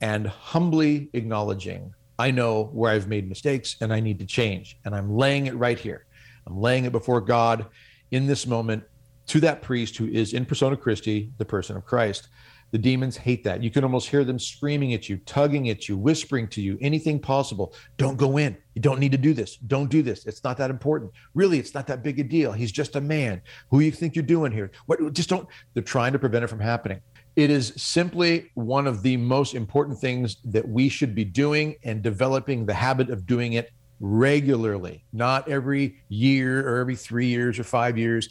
and 0.00 0.28
humbly 0.28 1.10
acknowledging, 1.14 1.92
I 2.16 2.30
know 2.30 2.66
where 2.72 2.92
I've 2.92 3.08
made 3.08 3.28
mistakes 3.28 3.74
and 3.80 3.92
I 3.92 3.98
need 3.98 4.20
to 4.20 4.26
change. 4.26 4.78
And 4.84 4.94
I'm 4.94 5.10
laying 5.16 5.46
it 5.46 5.56
right 5.56 5.78
here. 5.80 6.06
I'm 6.46 6.60
laying 6.60 6.84
it 6.84 6.92
before 6.92 7.20
God 7.20 7.66
in 8.12 8.28
this 8.28 8.46
moment 8.46 8.84
to 9.28 9.40
that 9.40 9.62
priest 9.62 9.96
who 9.96 10.06
is 10.08 10.32
in 10.32 10.44
persona 10.44 10.76
Christi, 10.76 11.30
the 11.38 11.44
person 11.44 11.76
of 11.76 11.84
Christ. 11.84 12.28
The 12.70 12.76
demons 12.76 13.16
hate 13.16 13.44
that. 13.44 13.62
You 13.62 13.70
can 13.70 13.82
almost 13.82 14.10
hear 14.10 14.24
them 14.24 14.38
screaming 14.38 14.92
at 14.92 15.08
you, 15.08 15.16
tugging 15.24 15.70
at 15.70 15.88
you, 15.88 15.96
whispering 15.96 16.48
to 16.48 16.60
you, 16.60 16.76
anything 16.82 17.18
possible. 17.18 17.72
Don't 17.96 18.18
go 18.18 18.36
in. 18.36 18.58
You 18.74 18.82
don't 18.82 19.00
need 19.00 19.12
to 19.12 19.18
do 19.18 19.32
this. 19.32 19.56
Don't 19.56 19.90
do 19.90 20.02
this. 20.02 20.26
It's 20.26 20.44
not 20.44 20.58
that 20.58 20.68
important. 20.68 21.10
Really, 21.32 21.58
it's 21.58 21.72
not 21.72 21.86
that 21.86 22.02
big 22.02 22.20
a 22.20 22.24
deal. 22.24 22.52
He's 22.52 22.70
just 22.70 22.96
a 22.96 23.00
man. 23.00 23.40
Who 23.70 23.80
you 23.80 23.90
think 23.90 24.14
you're 24.14 24.22
doing 24.22 24.52
here? 24.52 24.70
What 24.84 25.14
just 25.14 25.30
don't 25.30 25.48
they're 25.72 25.82
trying 25.82 26.12
to 26.12 26.18
prevent 26.18 26.44
it 26.44 26.48
from 26.48 26.60
happening. 26.60 27.00
It 27.36 27.50
is 27.50 27.72
simply 27.76 28.50
one 28.52 28.86
of 28.86 29.02
the 29.02 29.16
most 29.16 29.54
important 29.54 29.98
things 29.98 30.36
that 30.44 30.68
we 30.68 30.90
should 30.90 31.14
be 31.14 31.24
doing 31.24 31.76
and 31.84 32.02
developing 32.02 32.66
the 32.66 32.74
habit 32.74 33.08
of 33.08 33.24
doing 33.24 33.54
it 33.54 33.70
regularly, 34.00 35.04
not 35.12 35.48
every 35.48 35.96
year 36.08 36.68
or 36.68 36.80
every 36.80 36.96
3 36.96 37.26
years 37.26 37.58
or 37.58 37.64
5 37.64 37.96
years, 37.96 38.28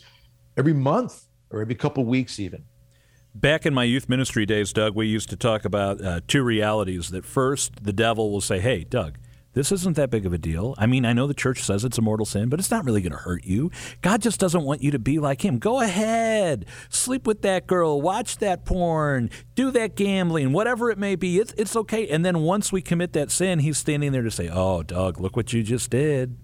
every 0.58 0.74
month 0.74 1.26
or 1.52 1.62
every 1.62 1.76
couple 1.76 2.04
weeks 2.04 2.40
even 2.40 2.64
Back 3.36 3.68
in 3.68 3.74
my 3.76 3.84
youth 3.84 4.10
ministry 4.10 4.48
days, 4.48 4.74
Doug, 4.74 4.96
we 4.96 5.06
used 5.06 5.30
to 5.30 5.36
talk 5.36 5.64
about 5.64 6.04
uh, 6.04 6.22
two 6.28 6.42
realities. 6.42 7.12
That 7.12 7.24
first, 7.24 7.84
the 7.84 7.94
devil 7.94 8.32
will 8.32 8.42
say, 8.42 8.60
Hey, 8.60 8.84
Doug, 8.84 9.20
this 9.54 9.72
isn't 9.72 9.96
that 9.96 10.10
big 10.10 10.26
of 10.26 10.34
a 10.34 10.40
deal. 10.40 10.74
I 10.80 10.88
mean, 10.88 11.06
I 11.06 11.14
know 11.14 11.28
the 11.28 11.36
church 11.36 11.62
says 11.62 11.84
it's 11.84 12.00
a 12.00 12.02
mortal 12.02 12.26
sin, 12.26 12.50
but 12.50 12.60
it's 12.60 12.72
not 12.72 12.84
really 12.84 13.02
going 13.02 13.12
to 13.12 13.18
hurt 13.20 13.46
you. 13.46 13.70
God 14.02 14.24
just 14.24 14.40
doesn't 14.40 14.64
want 14.64 14.82
you 14.82 14.90
to 14.90 14.98
be 14.98 15.20
like 15.20 15.46
him. 15.46 15.60
Go 15.60 15.82
ahead, 15.82 16.66
sleep 16.90 17.28
with 17.28 17.44
that 17.44 17.68
girl, 17.68 18.02
watch 18.02 18.38
that 18.38 18.66
porn, 18.66 19.30
do 19.54 19.70
that 19.70 19.96
gambling, 19.96 20.52
whatever 20.52 20.90
it 20.90 20.98
may 20.98 21.16
be. 21.16 21.38
It's, 21.38 21.54
it's 21.58 21.76
okay. 21.76 22.08
And 22.08 22.26
then 22.26 22.40
once 22.40 22.72
we 22.72 22.82
commit 22.82 23.14
that 23.14 23.30
sin, 23.30 23.60
he's 23.60 23.78
standing 23.78 24.14
there 24.14 24.24
to 24.24 24.32
say, 24.32 24.50
Oh, 24.52 24.82
Doug, 24.82 25.20
look 25.20 25.36
what 25.36 25.54
you 25.54 25.62
just 25.62 25.92
did. 25.92 26.38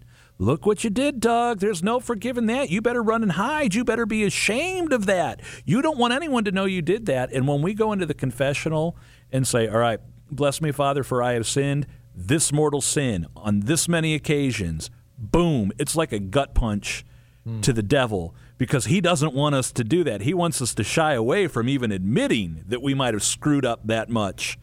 Look 0.43 0.65
what 0.65 0.83
you 0.83 0.89
did, 0.89 1.21
Doug. 1.21 1.59
There's 1.59 1.81
no 1.81 2.01
forgiving 2.01 2.47
that. 2.47 2.69
You 2.69 2.81
better 2.81 3.01
run 3.01 3.23
and 3.23 3.31
hide. 3.31 3.73
You 3.73 3.85
better 3.85 4.05
be 4.05 4.25
ashamed 4.25 4.91
of 4.91 5.05
that. 5.05 5.39
You 5.63 5.81
don't 5.81 5.97
want 5.97 6.13
anyone 6.13 6.43
to 6.43 6.51
know 6.51 6.65
you 6.65 6.81
did 6.81 7.05
that. 7.05 7.31
And 7.31 7.47
when 7.47 7.61
we 7.61 7.73
go 7.73 7.93
into 7.93 8.05
the 8.05 8.13
confessional 8.13 8.97
and 9.31 9.47
say, 9.47 9.69
All 9.69 9.77
right, 9.77 10.01
bless 10.29 10.59
me, 10.59 10.73
Father, 10.73 11.01
for 11.01 11.23
I 11.23 11.31
have 11.33 11.47
sinned 11.47 11.87
this 12.13 12.51
mortal 12.51 12.81
sin 12.81 13.25
on 13.37 13.61
this 13.61 13.87
many 13.87 14.15
occasions, 14.15 14.91
boom, 15.17 15.71
it's 15.79 15.95
like 15.95 16.11
a 16.11 16.19
gut 16.19 16.53
punch 16.53 17.05
mm. 17.47 17.61
to 17.61 17.71
the 17.71 17.81
devil 17.81 18.35
because 18.57 18.85
he 18.85 18.99
doesn't 18.99 19.33
want 19.33 19.55
us 19.55 19.71
to 19.71 19.85
do 19.85 20.03
that. 20.03 20.21
He 20.21 20.33
wants 20.33 20.61
us 20.61 20.73
to 20.75 20.83
shy 20.83 21.13
away 21.13 21.47
from 21.47 21.69
even 21.69 21.89
admitting 21.89 22.65
that 22.67 22.81
we 22.81 22.93
might 22.93 23.13
have 23.13 23.23
screwed 23.23 23.65
up 23.65 23.87
that 23.87 24.09
much. 24.09 24.59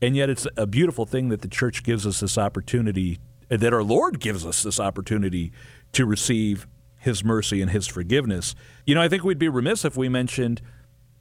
And 0.00 0.16
yet, 0.16 0.30
it's 0.30 0.46
a 0.56 0.66
beautiful 0.66 1.04
thing 1.04 1.28
that 1.28 1.42
the 1.42 1.48
church 1.48 1.82
gives 1.82 2.06
us 2.06 2.20
this 2.20 2.38
opportunity 2.38 3.18
that 3.48 3.72
our 3.72 3.82
Lord 3.82 4.20
gives 4.20 4.44
us 4.44 4.62
this 4.62 4.78
opportunity 4.78 5.52
to 5.92 6.04
receive 6.04 6.66
His 6.98 7.24
mercy 7.24 7.62
and 7.62 7.70
His 7.70 7.86
forgiveness. 7.86 8.54
You 8.86 8.94
know, 8.94 9.02
I 9.02 9.08
think 9.08 9.24
we'd 9.24 9.38
be 9.38 9.48
remiss 9.48 9.84
if 9.84 9.96
we 9.96 10.08
mentioned 10.08 10.60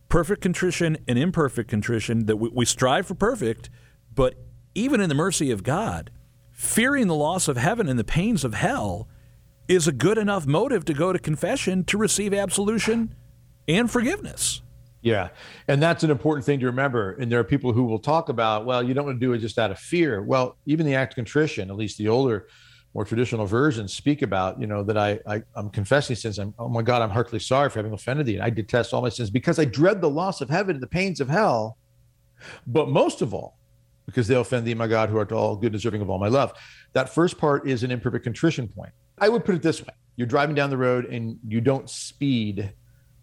perfect 0.09 0.41
contrition 0.41 0.97
and 1.07 1.17
imperfect 1.17 1.69
contrition, 1.69 2.25
that 2.25 2.37
we, 2.37 2.49
we 2.49 2.65
strive 2.65 3.07
for 3.07 3.15
perfect, 3.15 3.69
but 4.13 4.35
even 4.75 5.01
in 5.01 5.09
the 5.09 5.15
mercy 5.15 5.51
of 5.51 5.63
God, 5.63 6.11
fearing 6.51 7.07
the 7.07 7.15
loss 7.15 7.47
of 7.47 7.57
heaven 7.57 7.87
and 7.87 7.99
the 7.99 8.03
pains 8.03 8.43
of 8.43 8.53
hell 8.53 9.07
is 9.67 9.87
a 9.87 9.91
good 9.91 10.17
enough 10.17 10.45
motive 10.47 10.85
to 10.85 10.93
go 10.93 11.11
to 11.11 11.19
confession 11.19 11.83
to 11.83 11.97
receive 11.97 12.33
absolution 12.33 13.13
and 13.67 13.91
forgiveness. 13.91 14.61
Yeah. 15.07 15.29
And 15.67 15.81
that's 15.81 16.03
an 16.03 16.11
important 16.11 16.45
thing 16.45 16.59
to 16.59 16.65
remember. 16.65 17.13
And 17.13 17.31
there 17.31 17.39
are 17.39 17.43
people 17.43 17.71
who 17.73 17.83
will 17.83 17.99
talk 17.99 18.29
about, 18.29 18.65
well, 18.65 18.83
you 18.83 18.93
don't 18.93 19.05
want 19.05 19.19
to 19.19 19.25
do 19.25 19.33
it 19.33 19.39
just 19.39 19.57
out 19.57 19.71
of 19.71 19.79
fear. 19.79 20.21
Well, 20.21 20.57
even 20.65 20.85
the 20.85 20.95
act 20.95 21.13
of 21.13 21.15
contrition, 21.15 21.69
at 21.69 21.75
least 21.75 21.97
the 21.97 22.07
older, 22.07 22.47
more 22.93 23.05
traditional 23.05 23.45
versions 23.45 23.93
speak 23.93 24.21
about, 24.21 24.59
you 24.59 24.67
know, 24.67 24.83
that 24.83 24.97
I, 24.97 25.19
I 25.27 25.43
am 25.55 25.69
confessing 25.69 26.15
sins. 26.15 26.39
I'm, 26.39 26.53
oh 26.57 26.67
my 26.67 26.81
God, 26.81 27.01
I'm 27.01 27.09
heartily 27.09 27.39
sorry 27.39 27.69
for 27.69 27.79
having 27.79 27.93
offended 27.93 28.25
thee. 28.25 28.35
And 28.35 28.43
I 28.43 28.49
detest 28.49 28.93
all 28.93 29.01
my 29.01 29.09
sins 29.09 29.29
because 29.29 29.59
I 29.59 29.65
dread 29.65 30.01
the 30.01 30.09
loss 30.09 30.41
of 30.41 30.49
heaven 30.49 30.75
and 30.75 30.83
the 30.83 30.87
pains 30.87 31.21
of 31.21 31.29
hell. 31.29 31.77
But 32.65 32.89
most 32.89 33.21
of 33.21 33.33
all, 33.33 33.57
because 34.05 34.27
they 34.27 34.35
offend 34.35 34.65
thee, 34.65 34.73
my 34.73 34.87
God, 34.87 35.09
who 35.09 35.17
art 35.17 35.31
all 35.31 35.55
good, 35.55 35.73
deserving 35.73 36.01
of 36.01 36.09
all 36.09 36.17
my 36.17 36.29
love. 36.29 36.53
That 36.93 37.09
first 37.09 37.37
part 37.37 37.67
is 37.67 37.83
an 37.83 37.91
imperfect 37.91 38.23
contrition 38.23 38.67
point. 38.67 38.93
I 39.19 39.29
would 39.29 39.45
put 39.45 39.55
it 39.55 39.61
this 39.61 39.81
way. 39.81 39.93
You're 40.15 40.27
driving 40.27 40.55
down 40.55 40.69
the 40.69 40.77
road 40.77 41.05
and 41.05 41.37
you 41.47 41.61
don't 41.61 41.89
speed 41.89 42.73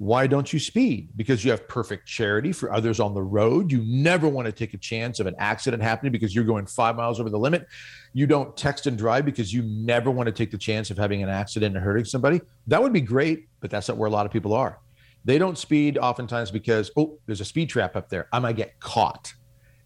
why 0.05 0.27
don't 0.27 0.53
you 0.53 0.59
speed? 0.59 1.09
Because 1.17 1.47
you 1.47 1.51
have 1.51 1.67
perfect 1.67 2.07
charity 2.07 2.53
for 2.53 2.71
others 2.71 3.01
on 3.01 3.14
the 3.14 3.23
road. 3.23 3.73
You 3.73 3.83
never 3.87 4.29
want 4.29 4.45
to 4.45 4.53
take 4.53 4.75
a 4.75 4.77
chance 4.77 5.19
of 5.19 5.27
an 5.27 5.35
accident 5.38 5.83
happening 5.83 6.12
because 6.12 6.35
you're 6.35 6.45
going 6.45 6.67
five 6.67 6.95
miles 6.95 7.21
over 7.21 7.31
the 7.31 7.38
limit. 7.38 7.67
You 8.12 8.27
don't 8.27 8.55
text 8.55 8.87
and 8.87 8.99
drive 8.99 9.25
because 9.25 9.51
you 9.51 9.62
never 9.62 10.11
want 10.11 10.27
to 10.27 10.33
take 10.33 10.51
the 10.51 10.59
chance 10.59 10.90
of 10.90 10.99
having 10.99 11.23
an 11.23 11.31
accident 11.31 11.75
and 11.75 11.83
hurting 11.83 12.05
somebody. 12.05 12.43
That 12.67 12.83
would 12.83 12.93
be 12.93 13.01
great, 13.01 13.49
but 13.61 13.71
that's 13.71 13.88
not 13.88 13.97
where 13.97 14.07
a 14.07 14.11
lot 14.11 14.27
of 14.27 14.33
people 14.33 14.53
are. 14.53 14.79
They 15.25 15.38
don't 15.38 15.57
speed 15.57 15.97
oftentimes 15.97 16.51
because, 16.51 16.90
oh, 16.99 17.19
there's 17.25 17.40
a 17.40 17.47
speed 17.47 17.71
trap 17.71 17.97
up 17.97 18.11
there. 18.11 18.29
I 18.31 18.40
might 18.40 18.57
get 18.57 18.79
caught 18.81 19.33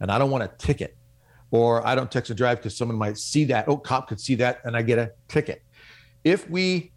and 0.01 0.11
I 0.11 0.19
don't 0.19 0.33
want 0.33 0.43
a 0.43 0.51
ticket. 0.59 0.97
Or 1.53 1.87
I 1.87 1.95
don't 1.95 2.11
text 2.11 2.31
and 2.31 2.37
drive 2.37 2.59
because 2.59 2.77
someone 2.77 2.99
might 2.99 3.19
see 3.19 3.45
that. 3.45 3.69
Oh, 3.69 3.77
cop 3.77 4.09
could 4.09 4.19
see 4.19 4.35
that 4.35 4.63
and 4.65 4.77
I 4.77 4.83
get 4.83 4.99
a 4.99 5.13
ticket. 5.29 5.63
If 6.25 6.51
we 6.51 6.91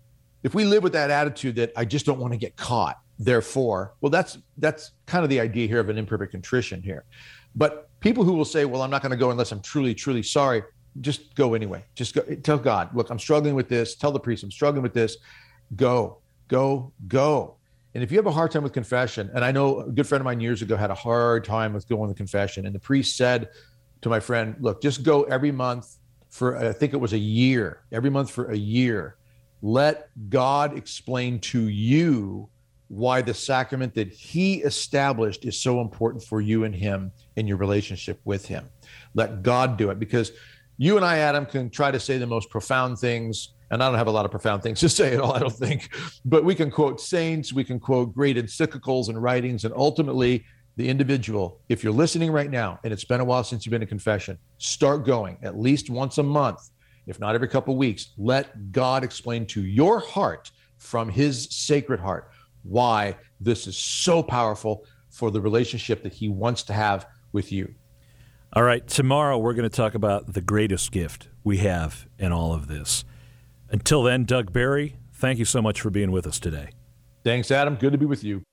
if 0.43 0.55
we 0.55 0.65
live 0.65 0.81
with 0.81 0.93
that 0.93 1.11
attitude 1.11 1.55
that 1.57 1.71
I 1.77 1.85
just 1.85 2.07
don't 2.07 2.19
want 2.19 2.33
to 2.33 2.37
get 2.37 2.57
caught, 2.57 2.97
therefore, 3.21 3.93
well, 4.01 4.09
that's 4.09 4.39
that's 4.57 4.91
kind 5.05 5.23
of 5.23 5.29
the 5.29 5.39
idea 5.39 5.67
here 5.67 5.79
of 5.79 5.89
an 5.89 5.97
imperfect 5.97 6.31
contrition 6.31 6.81
here. 6.81 7.05
But 7.55 7.89
people 7.99 8.23
who 8.23 8.33
will 8.33 8.45
say, 8.45 8.65
well, 8.65 8.81
I'm 8.81 8.89
not 8.89 9.01
going 9.01 9.11
to 9.11 9.17
go 9.17 9.29
unless 9.29 9.51
I'm 9.51 9.61
truly, 9.61 9.93
truly 9.93 10.23
sorry, 10.23 10.63
just 11.01 11.35
go 11.35 11.53
anyway. 11.53 11.83
Just 11.95 12.15
go 12.15 12.21
tell 12.21 12.57
God, 12.57 12.95
look, 12.95 13.09
I'm 13.09 13.19
struggling 13.19 13.53
with 13.53 13.69
this. 13.69 13.95
Tell 13.95 14.11
the 14.11 14.19
priest, 14.19 14.43
I'm 14.43 14.51
struggling 14.51 14.81
with 14.81 14.93
this. 14.93 15.17
Go, 15.75 16.19
go, 16.47 16.91
go. 17.07 17.57
And 17.93 18.03
if 18.03 18.11
you 18.11 18.17
have 18.17 18.25
a 18.25 18.31
hard 18.31 18.51
time 18.51 18.63
with 18.63 18.73
confession, 18.73 19.29
and 19.35 19.43
I 19.43 19.51
know 19.51 19.81
a 19.81 19.91
good 19.91 20.07
friend 20.07 20.21
of 20.21 20.25
mine 20.25 20.39
years 20.39 20.61
ago 20.61 20.75
had 20.75 20.89
a 20.89 20.95
hard 20.95 21.43
time 21.43 21.73
with 21.73 21.87
going 21.87 22.09
to 22.09 22.15
confession, 22.15 22.65
and 22.65 22.73
the 22.73 22.79
priest 22.79 23.17
said 23.17 23.49
to 24.01 24.09
my 24.09 24.19
friend, 24.19 24.55
look, 24.59 24.81
just 24.81 25.03
go 25.03 25.23
every 25.23 25.51
month 25.51 25.97
for 26.29 26.57
I 26.57 26.71
think 26.71 26.93
it 26.93 26.97
was 26.97 27.13
a 27.13 27.17
year, 27.17 27.83
every 27.91 28.09
month 28.09 28.31
for 28.31 28.49
a 28.49 28.57
year 28.57 29.17
let 29.61 30.09
God 30.29 30.77
explain 30.77 31.39
to 31.39 31.67
you 31.67 32.49
why 32.91 33.21
the 33.21 33.33
sacrament 33.33 33.93
that 33.95 34.11
he 34.11 34.55
established 34.63 35.45
is 35.45 35.57
so 35.57 35.79
important 35.79 36.21
for 36.21 36.41
you 36.41 36.65
and 36.65 36.75
him 36.75 37.09
in 37.37 37.47
your 37.47 37.55
relationship 37.55 38.19
with 38.25 38.45
him. 38.45 38.67
Let 39.13 39.43
God 39.43 39.77
do 39.77 39.91
it 39.91 39.97
because 39.97 40.33
you 40.77 40.97
and 40.97 41.05
I, 41.05 41.19
Adam, 41.19 41.45
can 41.45 41.69
try 41.69 41.89
to 41.89 42.01
say 42.01 42.17
the 42.17 42.27
most 42.27 42.49
profound 42.49 42.99
things. 42.99 43.53
And 43.69 43.81
I 43.81 43.87
don't 43.87 43.97
have 43.97 44.07
a 44.07 44.11
lot 44.11 44.25
of 44.25 44.31
profound 44.31 44.61
things 44.61 44.81
to 44.81 44.89
say 44.89 45.13
at 45.13 45.21
all, 45.21 45.31
I 45.31 45.39
don't 45.39 45.53
think. 45.53 45.89
But 46.25 46.43
we 46.43 46.53
can 46.53 46.69
quote 46.69 46.99
saints, 46.99 47.53
we 47.53 47.63
can 47.63 47.79
quote 47.79 48.13
great 48.13 48.35
encyclicals 48.35 49.07
and 49.07 49.23
writings. 49.23 49.63
And 49.63 49.73
ultimately, 49.73 50.43
the 50.75 50.89
individual, 50.89 51.61
if 51.69 51.85
you're 51.85 51.93
listening 51.93 52.29
right 52.29 52.51
now 52.51 52.77
and 52.83 52.91
it's 52.91 53.05
been 53.05 53.21
a 53.21 53.25
while 53.25 53.45
since 53.45 53.65
you've 53.65 53.71
been 53.71 53.79
to 53.79 53.87
confession, 53.87 54.37
start 54.57 55.05
going 55.05 55.37
at 55.43 55.57
least 55.57 55.89
once 55.89 56.17
a 56.17 56.23
month, 56.23 56.71
if 57.07 57.21
not 57.21 57.35
every 57.35 57.47
couple 57.47 57.73
of 57.73 57.77
weeks. 57.77 58.09
Let 58.17 58.73
God 58.73 59.05
explain 59.05 59.45
to 59.47 59.63
your 59.65 60.01
heart 60.01 60.51
from 60.77 61.07
his 61.07 61.47
sacred 61.51 62.01
heart 62.01 62.31
why 62.63 63.17
this 63.39 63.67
is 63.67 63.77
so 63.77 64.21
powerful 64.23 64.85
for 65.09 65.31
the 65.31 65.41
relationship 65.41 66.03
that 66.03 66.13
he 66.13 66.29
wants 66.29 66.63
to 66.63 66.73
have 66.73 67.05
with 67.31 67.51
you. 67.51 67.73
All 68.53 68.63
right, 68.63 68.85
tomorrow 68.85 69.37
we're 69.37 69.53
going 69.53 69.69
to 69.69 69.75
talk 69.75 69.95
about 69.95 70.33
the 70.33 70.41
greatest 70.41 70.91
gift 70.91 71.29
we 71.43 71.57
have 71.57 72.07
in 72.17 72.31
all 72.31 72.53
of 72.53 72.67
this. 72.67 73.05
Until 73.69 74.03
then, 74.03 74.25
Doug 74.25 74.51
Barry, 74.51 74.97
thank 75.13 75.39
you 75.39 75.45
so 75.45 75.61
much 75.61 75.79
for 75.79 75.89
being 75.89 76.11
with 76.11 76.27
us 76.27 76.39
today. 76.39 76.69
Thanks, 77.23 77.51
Adam. 77.51 77.75
Good 77.75 77.93
to 77.93 77.97
be 77.97 78.05
with 78.05 78.23
you. 78.23 78.43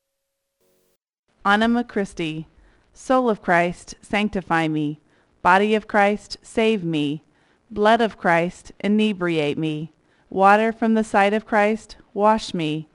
Anima 1.45 1.83
Christi, 1.83 2.47
Soul 2.93 3.31
of 3.31 3.43
Christ, 3.43 3.95
sanctify 4.03 4.69
me. 4.69 5.01
Body 5.43 5.75
of 5.75 5.89
Christ, 5.89 6.37
save 6.43 6.85
me. 6.85 7.25
Blood 7.71 8.01
of 8.01 8.19
Christ, 8.19 8.73
inebriate 8.81 9.59
me. 9.59 9.93
Water 10.31 10.73
from 10.73 10.95
the 10.95 11.05
side 11.05 11.33
of 11.33 11.47
Christ, 11.47 11.97
wash 12.13 12.53
me. 12.53 12.89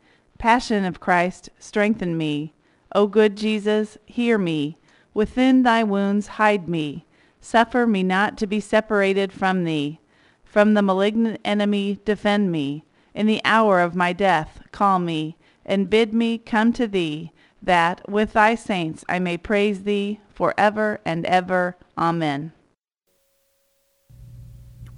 Passion 0.44 0.84
of 0.84 1.00
Christ, 1.00 1.50
strengthen 1.58 2.18
me. 2.18 2.54
O 2.94 3.08
good 3.08 3.38
Jesus, 3.38 3.98
hear 4.06 4.38
me. 4.38 4.78
Within 5.14 5.64
thy 5.64 5.86
wounds 5.86 6.28
hide 6.36 6.68
me. 6.68 7.06
Suffer 7.40 7.88
me 7.88 8.04
not 8.04 8.38
to 8.40 8.46
be 8.46 8.60
separated 8.60 9.32
from 9.32 9.64
thee. 9.64 10.02
From 10.44 10.74
the 10.74 10.82
malignant 10.82 11.40
enemy 11.46 11.98
defend 12.04 12.52
me. 12.52 12.84
In 13.16 13.26
the 13.26 13.40
hour 13.46 13.80
of 13.80 13.96
my 13.96 14.12
death 14.12 14.60
call 14.74 15.00
me, 15.00 15.38
and 15.66 15.90
bid 15.90 16.14
me 16.14 16.40
come 16.40 16.74
to 16.74 16.88
thee, 16.88 17.32
that 17.62 18.02
with 18.10 18.34
thy 18.34 18.56
saints 18.56 19.06
I 19.08 19.20
may 19.20 19.38
praise 19.38 19.84
thee 19.84 20.20
for 20.28 20.54
ever 20.58 21.00
and 21.06 21.26
ever. 21.26 21.78
Amen. 21.98 22.52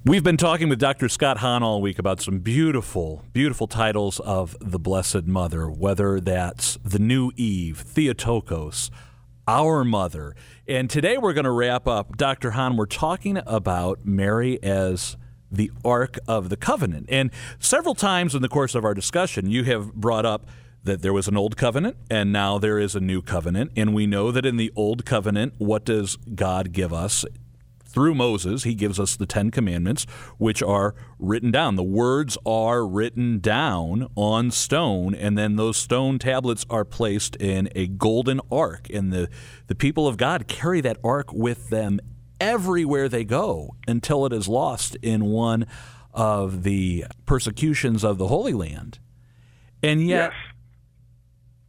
We've 0.07 0.23
been 0.23 0.37
talking 0.37 0.69
with 0.69 0.77
Dr. 0.77 1.09
Scott 1.09 1.37
Hahn 1.37 1.63
all 1.63 1.81
week 1.81 1.97
about 1.97 2.21
some 2.21 2.37
beautiful, 2.37 3.25
beautiful 3.33 3.65
titles 3.65 4.19
of 4.19 4.55
the 4.61 4.77
Blessed 4.77 5.23
Mother, 5.23 5.67
whether 5.67 6.19
that's 6.19 6.77
the 6.85 6.99
new 6.99 7.31
Eve, 7.35 7.79
Theotokos, 7.79 8.91
our 9.47 9.83
mother. 9.83 10.35
And 10.67 10.91
today 10.91 11.17
we're 11.17 11.33
going 11.33 11.45
to 11.45 11.51
wrap 11.51 11.87
up. 11.87 12.17
Dr. 12.17 12.51
Hahn, 12.51 12.77
we're 12.77 12.85
talking 12.85 13.41
about 13.47 14.05
Mary 14.05 14.61
as 14.61 15.17
the 15.51 15.71
Ark 15.83 16.19
of 16.27 16.49
the 16.49 16.57
Covenant. 16.57 17.07
And 17.09 17.31
several 17.57 17.95
times 17.95 18.35
in 18.35 18.43
the 18.43 18.47
course 18.47 18.75
of 18.75 18.85
our 18.85 18.93
discussion, 18.93 19.49
you 19.49 19.63
have 19.63 19.95
brought 19.95 20.23
up 20.23 20.47
that 20.83 21.01
there 21.01 21.13
was 21.13 21.27
an 21.27 21.35
old 21.35 21.57
covenant 21.57 21.97
and 22.11 22.31
now 22.31 22.59
there 22.59 22.77
is 22.77 22.95
a 22.95 22.99
new 22.99 23.23
covenant. 23.23 23.71
And 23.75 23.95
we 23.95 24.05
know 24.05 24.31
that 24.31 24.45
in 24.45 24.57
the 24.57 24.71
old 24.75 25.03
covenant, 25.03 25.55
what 25.57 25.83
does 25.83 26.15
God 26.35 26.73
give 26.73 26.93
us? 26.93 27.25
Through 27.95 28.13
Moses, 28.13 28.63
he 28.63 28.75
gives 28.75 28.99
us 28.99 29.15
the 29.15 29.25
Ten 29.25 29.51
Commandments, 29.51 30.05
which 30.37 30.61
are 30.61 30.93
written 31.17 31.49
down. 31.49 31.77
The 31.77 31.83
words 31.83 32.37
are 32.45 32.85
written 32.85 33.39
down 33.39 34.09
on 34.15 34.51
stone, 34.51 35.15
and 35.15 35.37
then 35.37 35.55
those 35.55 35.77
stone 35.77 36.19
tablets 36.19 36.65
are 36.69 36.83
placed 36.83 37.37
in 37.37 37.69
a 37.73 37.87
golden 37.87 38.41
ark. 38.51 38.87
And 38.93 39.13
the, 39.13 39.29
the 39.67 39.75
people 39.75 40.09
of 40.09 40.17
God 40.17 40.49
carry 40.49 40.81
that 40.81 40.97
ark 41.05 41.31
with 41.31 41.69
them 41.69 42.01
everywhere 42.41 43.07
they 43.07 43.23
go 43.23 43.75
until 43.87 44.25
it 44.25 44.33
is 44.33 44.49
lost 44.49 44.97
in 45.01 45.23
one 45.25 45.65
of 46.13 46.63
the 46.63 47.05
persecutions 47.25 48.03
of 48.03 48.17
the 48.17 48.27
Holy 48.27 48.53
Land. 48.53 48.99
And 49.81 50.05
yet, 50.05 50.33
yes. 50.33 50.54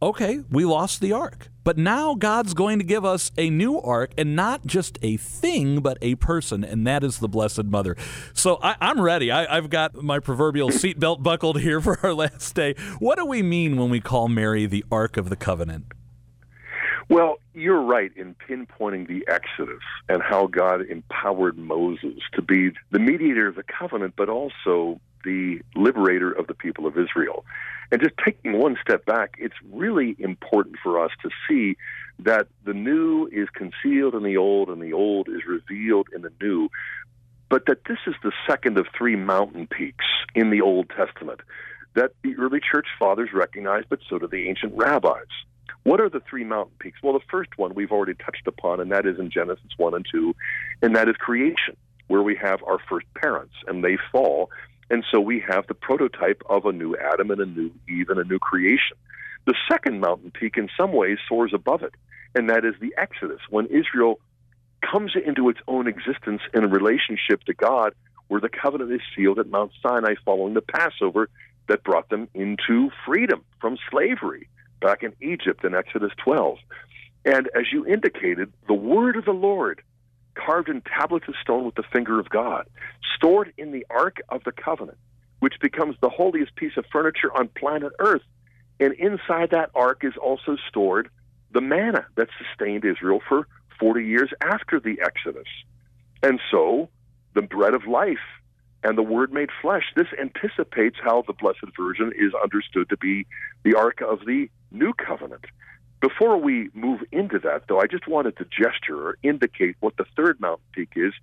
Okay, 0.01 0.41
we 0.49 0.65
lost 0.65 1.01
the 1.01 1.11
ark. 1.11 1.49
But 1.63 1.77
now 1.77 2.15
God's 2.15 2.53
going 2.53 2.79
to 2.79 2.85
give 2.85 3.03
us 3.03 3.31
a 3.37 3.49
new 3.49 3.79
ark 3.81 4.13
and 4.17 4.35
not 4.35 4.65
just 4.65 4.97
a 5.01 5.17
thing, 5.17 5.81
but 5.81 5.97
a 6.01 6.15
person, 6.15 6.63
and 6.63 6.87
that 6.87 7.03
is 7.03 7.19
the 7.19 7.27
Blessed 7.27 7.65
Mother. 7.65 7.97
So 8.33 8.57
I, 8.61 8.75
am 8.79 9.01
ready. 9.01 9.31
I, 9.31 9.55
have 9.55 9.69
got 9.69 9.95
my 9.95 10.19
proverbial 10.19 10.69
seatbelt 10.71 11.23
buckled 11.23 11.59
here 11.59 11.81
for 11.81 11.99
our 12.03 12.13
last 12.13 12.55
day. 12.55 12.75
What 12.99 13.17
do 13.17 13.25
we 13.25 13.43
mean 13.43 13.75
when 13.77 13.89
we 13.89 13.99
call 13.99 14.29
Mary 14.29 14.65
the 14.65 14.85
Ark 14.91 15.17
of 15.17 15.29
the 15.29 15.35
Covenant? 15.35 15.91
Well, 17.09 17.39
you're 17.53 17.81
right 17.81 18.11
in 18.15 18.35
pinpointing 18.35 19.07
the 19.07 19.25
Exodus 19.27 19.83
and 20.09 20.21
how 20.21 20.47
God 20.47 20.85
empowered 20.85 21.57
Moses 21.57 22.19
to 22.33 22.41
be 22.41 22.71
the 22.91 22.99
mediator 22.99 23.47
of 23.47 23.55
the 23.55 23.63
covenant, 23.63 24.13
but 24.17 24.27
also 24.27 24.99
the 25.23 25.59
liberator 25.75 26.31
of 26.31 26.47
the 26.47 26.53
people 26.53 26.85
of 26.85 26.97
Israel. 26.97 27.45
And 27.91 28.01
just 28.01 28.15
taking 28.23 28.59
one 28.59 28.77
step 28.81 29.05
back, 29.05 29.35
it's 29.37 29.55
really 29.71 30.15
important 30.19 30.75
for 30.83 31.03
us 31.03 31.11
to 31.21 31.29
see 31.47 31.77
that 32.19 32.47
the 32.65 32.73
new 32.73 33.27
is 33.31 33.47
concealed 33.53 34.15
in 34.15 34.23
the 34.23 34.37
old 34.37 34.69
and 34.69 34.81
the 34.81 34.93
old 34.93 35.29
is 35.29 35.41
revealed 35.47 36.07
in 36.13 36.21
the 36.21 36.31
new. 36.41 36.69
But 37.49 37.65
that 37.67 37.85
this 37.87 37.99
is 38.07 38.15
the 38.23 38.33
second 38.47 38.77
of 38.77 38.87
three 38.97 39.15
mountain 39.15 39.67
peaks 39.67 40.05
in 40.35 40.49
the 40.49 40.61
Old 40.61 40.89
Testament 40.89 41.39
that 41.97 42.11
the 42.23 42.35
early 42.37 42.59
church 42.59 42.87
fathers 42.99 43.29
recognized, 43.33 43.87
but 43.89 43.99
so 44.07 44.19
do 44.19 44.27
the 44.27 44.47
ancient 44.47 44.73
rabbis. 44.75 45.25
What 45.83 45.99
are 45.99 46.09
the 46.09 46.21
three 46.29 46.43
mountain 46.43 46.75
peaks? 46.79 46.99
Well, 47.01 47.13
the 47.13 47.25
first 47.31 47.57
one 47.57 47.73
we've 47.73 47.91
already 47.91 48.13
touched 48.13 48.45
upon, 48.45 48.79
and 48.79 48.91
that 48.91 49.07
is 49.07 49.17
in 49.17 49.31
Genesis 49.31 49.71
1 49.77 49.95
and 49.95 50.05
2, 50.11 50.35
and 50.83 50.95
that 50.95 51.09
is 51.09 51.15
creation, 51.15 51.75
where 52.07 52.21
we 52.21 52.35
have 52.35 52.61
our 52.63 52.77
first 52.87 53.07
parents, 53.15 53.55
and 53.67 53.83
they 53.83 53.97
fall, 54.11 54.51
and 54.89 55.03
so 55.11 55.19
we 55.19 55.43
have 55.47 55.67
the 55.67 55.73
prototype 55.73 56.41
of 56.49 56.65
a 56.65 56.71
new 56.71 56.95
Adam 56.95 57.31
and 57.31 57.41
a 57.41 57.45
new 57.45 57.71
Eve 57.89 58.09
and 58.09 58.19
a 58.19 58.23
new 58.23 58.39
creation. 58.39 58.97
The 59.45 59.55
second 59.69 59.99
mountain 59.99 60.31
peak, 60.31 60.57
in 60.57 60.69
some 60.77 60.93
ways, 60.93 61.17
soars 61.27 61.51
above 61.53 61.83
it, 61.83 61.93
and 62.35 62.49
that 62.49 62.65
is 62.65 62.75
the 62.79 62.93
Exodus, 62.97 63.39
when 63.49 63.67
Israel 63.67 64.19
comes 64.81 65.13
into 65.15 65.49
its 65.49 65.59
own 65.67 65.87
existence 65.87 66.41
in 66.53 66.63
a 66.63 66.67
relationship 66.67 67.43
to 67.45 67.53
God, 67.53 67.93
where 68.27 68.41
the 68.41 68.49
covenant 68.49 68.91
is 68.91 69.01
sealed 69.15 69.39
at 69.39 69.49
Mount 69.49 69.71
Sinai 69.81 70.15
following 70.25 70.53
the 70.53 70.61
Passover 70.61 71.29
that 71.67 71.83
brought 71.83 72.09
them 72.09 72.27
into 72.33 72.89
freedom 73.05 73.43
from 73.59 73.77
slavery 73.89 74.47
back 74.81 75.03
in 75.03 75.13
Egypt 75.21 75.63
in 75.63 75.75
Exodus 75.75 76.11
12. 76.23 76.57
And 77.25 77.49
as 77.55 77.71
you 77.71 77.85
indicated, 77.85 78.53
the 78.67 78.73
word 78.73 79.17
of 79.17 79.25
the 79.25 79.31
Lord 79.31 79.81
carved 80.37 80.69
in 80.69 80.81
tablets 80.81 81.27
of 81.27 81.35
stone 81.41 81.65
with 81.65 81.75
the 81.75 81.83
finger 81.83 82.19
of 82.19 82.29
God, 82.29 82.67
stored 83.15 83.53
in 83.57 83.71
the 83.71 83.85
Ark 83.89 84.17
of 84.29 84.43
the 84.43 84.51
Covenant, 84.51 84.97
which 85.39 85.55
becomes 85.61 85.95
the 86.01 86.09
holiest 86.09 86.55
piece 86.55 86.77
of 86.77 86.85
furniture 86.91 87.35
on 87.35 87.49
planet 87.49 87.91
Earth. 87.99 88.23
And 88.79 88.93
inside 88.93 89.49
that 89.51 89.71
ark 89.73 90.03
is 90.03 90.13
also 90.21 90.55
stored 90.69 91.09
the 91.51 91.61
manna 91.61 92.05
that 92.15 92.29
sustained 92.37 92.85
Israel 92.85 93.21
for 93.27 93.47
40 93.79 94.05
years 94.05 94.29
after 94.41 94.79
the 94.79 94.99
Exodus. 95.01 95.47
And 96.21 96.39
so, 96.51 96.89
the 97.33 97.41
bread 97.41 97.73
of 97.73 97.87
life 97.87 98.17
and 98.83 98.97
the 98.97 99.03
Word 99.03 99.33
made 99.33 99.49
flesh, 99.61 99.83
this 99.95 100.07
anticipates 100.19 100.97
how 101.01 101.23
the 101.25 101.33
Blessed 101.33 101.65
Virgin 101.75 102.11
is 102.15 102.33
understood 102.41 102.89
to 102.89 102.97
be 102.97 103.25
the 103.63 103.75
Ark 103.75 104.01
of 104.01 104.25
the 104.25 104.49
New 104.71 104.93
Covenant. 104.93 105.45
Before 105.99 106.37
we 106.37 106.69
move 106.73 107.01
into 107.11 107.39
that, 107.39 107.63
though, 107.67 107.79
I 107.79 107.87
just 107.87 108.07
wanted 108.07 108.37
to 108.37 108.45
gesture 108.45 109.09
or 109.09 109.17
indicate 109.23 109.75
what 109.79 109.97
the 109.97 110.05
third 110.15 110.39
mountain 110.39 110.65
peak 110.73 110.91
is, 110.95 111.13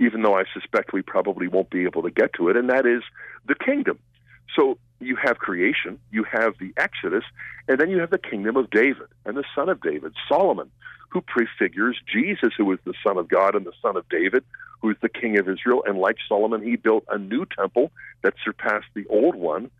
even 0.00 0.22
though 0.22 0.36
I 0.36 0.44
suspect 0.52 0.92
we 0.92 1.02
probably 1.02 1.46
won't 1.46 1.70
be 1.70 1.84
able 1.84 2.02
to 2.02 2.10
get 2.10 2.32
to 2.34 2.48
it, 2.48 2.56
and 2.56 2.68
that 2.68 2.84
is 2.84 3.02
the 3.46 3.54
kingdom. 3.54 3.98
So 4.56 4.78
you 5.00 5.16
have 5.16 5.38
creation, 5.38 5.98
you 6.10 6.24
have 6.24 6.54
the 6.58 6.72
Exodus, 6.76 7.24
and 7.68 7.78
then 7.78 7.90
you 7.90 7.98
have 8.00 8.10
the 8.10 8.18
kingdom 8.18 8.56
of 8.56 8.70
David 8.70 9.08
and 9.24 9.36
the 9.36 9.44
son 9.54 9.68
of 9.68 9.80
David, 9.80 10.12
Solomon, 10.28 10.70
who 11.10 11.20
prefigures 11.20 11.96
Jesus, 12.12 12.52
who 12.56 12.72
is 12.72 12.78
the 12.84 12.94
son 13.06 13.18
of 13.18 13.28
God 13.28 13.54
and 13.54 13.64
the 13.64 13.72
son 13.80 13.96
of 13.96 14.08
David, 14.08 14.44
who 14.80 14.90
is 14.90 14.96
the 15.00 15.08
king 15.08 15.38
of 15.38 15.48
Israel. 15.48 15.84
And 15.86 15.98
like 15.98 16.16
Solomon, 16.28 16.62
he 16.62 16.76
built 16.76 17.04
a 17.08 17.18
new 17.18 17.46
temple 17.46 17.92
that 18.22 18.34
surpassed 18.44 18.88
the 18.94 19.06
old 19.06 19.36
one. 19.36 19.70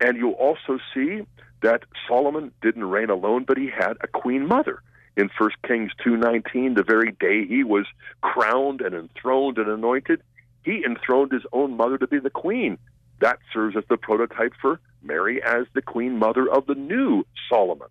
And 0.00 0.16
you'll 0.16 0.32
also 0.32 0.78
see 0.94 1.22
that 1.62 1.84
Solomon 2.06 2.52
didn't 2.62 2.84
reign 2.84 3.10
alone, 3.10 3.44
but 3.44 3.56
he 3.56 3.70
had 3.70 3.94
a 4.02 4.06
queen 4.06 4.46
mother. 4.46 4.82
In 5.16 5.30
1 5.38 5.50
Kings 5.66 5.92
2:19, 6.04 6.74
the 6.74 6.82
very 6.82 7.12
day 7.12 7.46
he 7.46 7.64
was 7.64 7.86
crowned 8.20 8.82
and 8.82 8.94
enthroned 8.94 9.56
and 9.56 9.68
anointed, 9.68 10.22
he 10.62 10.84
enthroned 10.84 11.32
his 11.32 11.46
own 11.52 11.76
mother 11.76 11.96
to 11.96 12.06
be 12.06 12.18
the 12.18 12.30
queen. 12.30 12.78
That 13.20 13.38
serves 13.52 13.76
as 13.76 13.84
the 13.88 13.96
prototype 13.96 14.52
for 14.60 14.78
Mary 15.02 15.42
as 15.42 15.66
the 15.72 15.80
queen 15.80 16.18
mother 16.18 16.50
of 16.50 16.66
the 16.66 16.74
new 16.74 17.24
Solomon. 17.48 17.88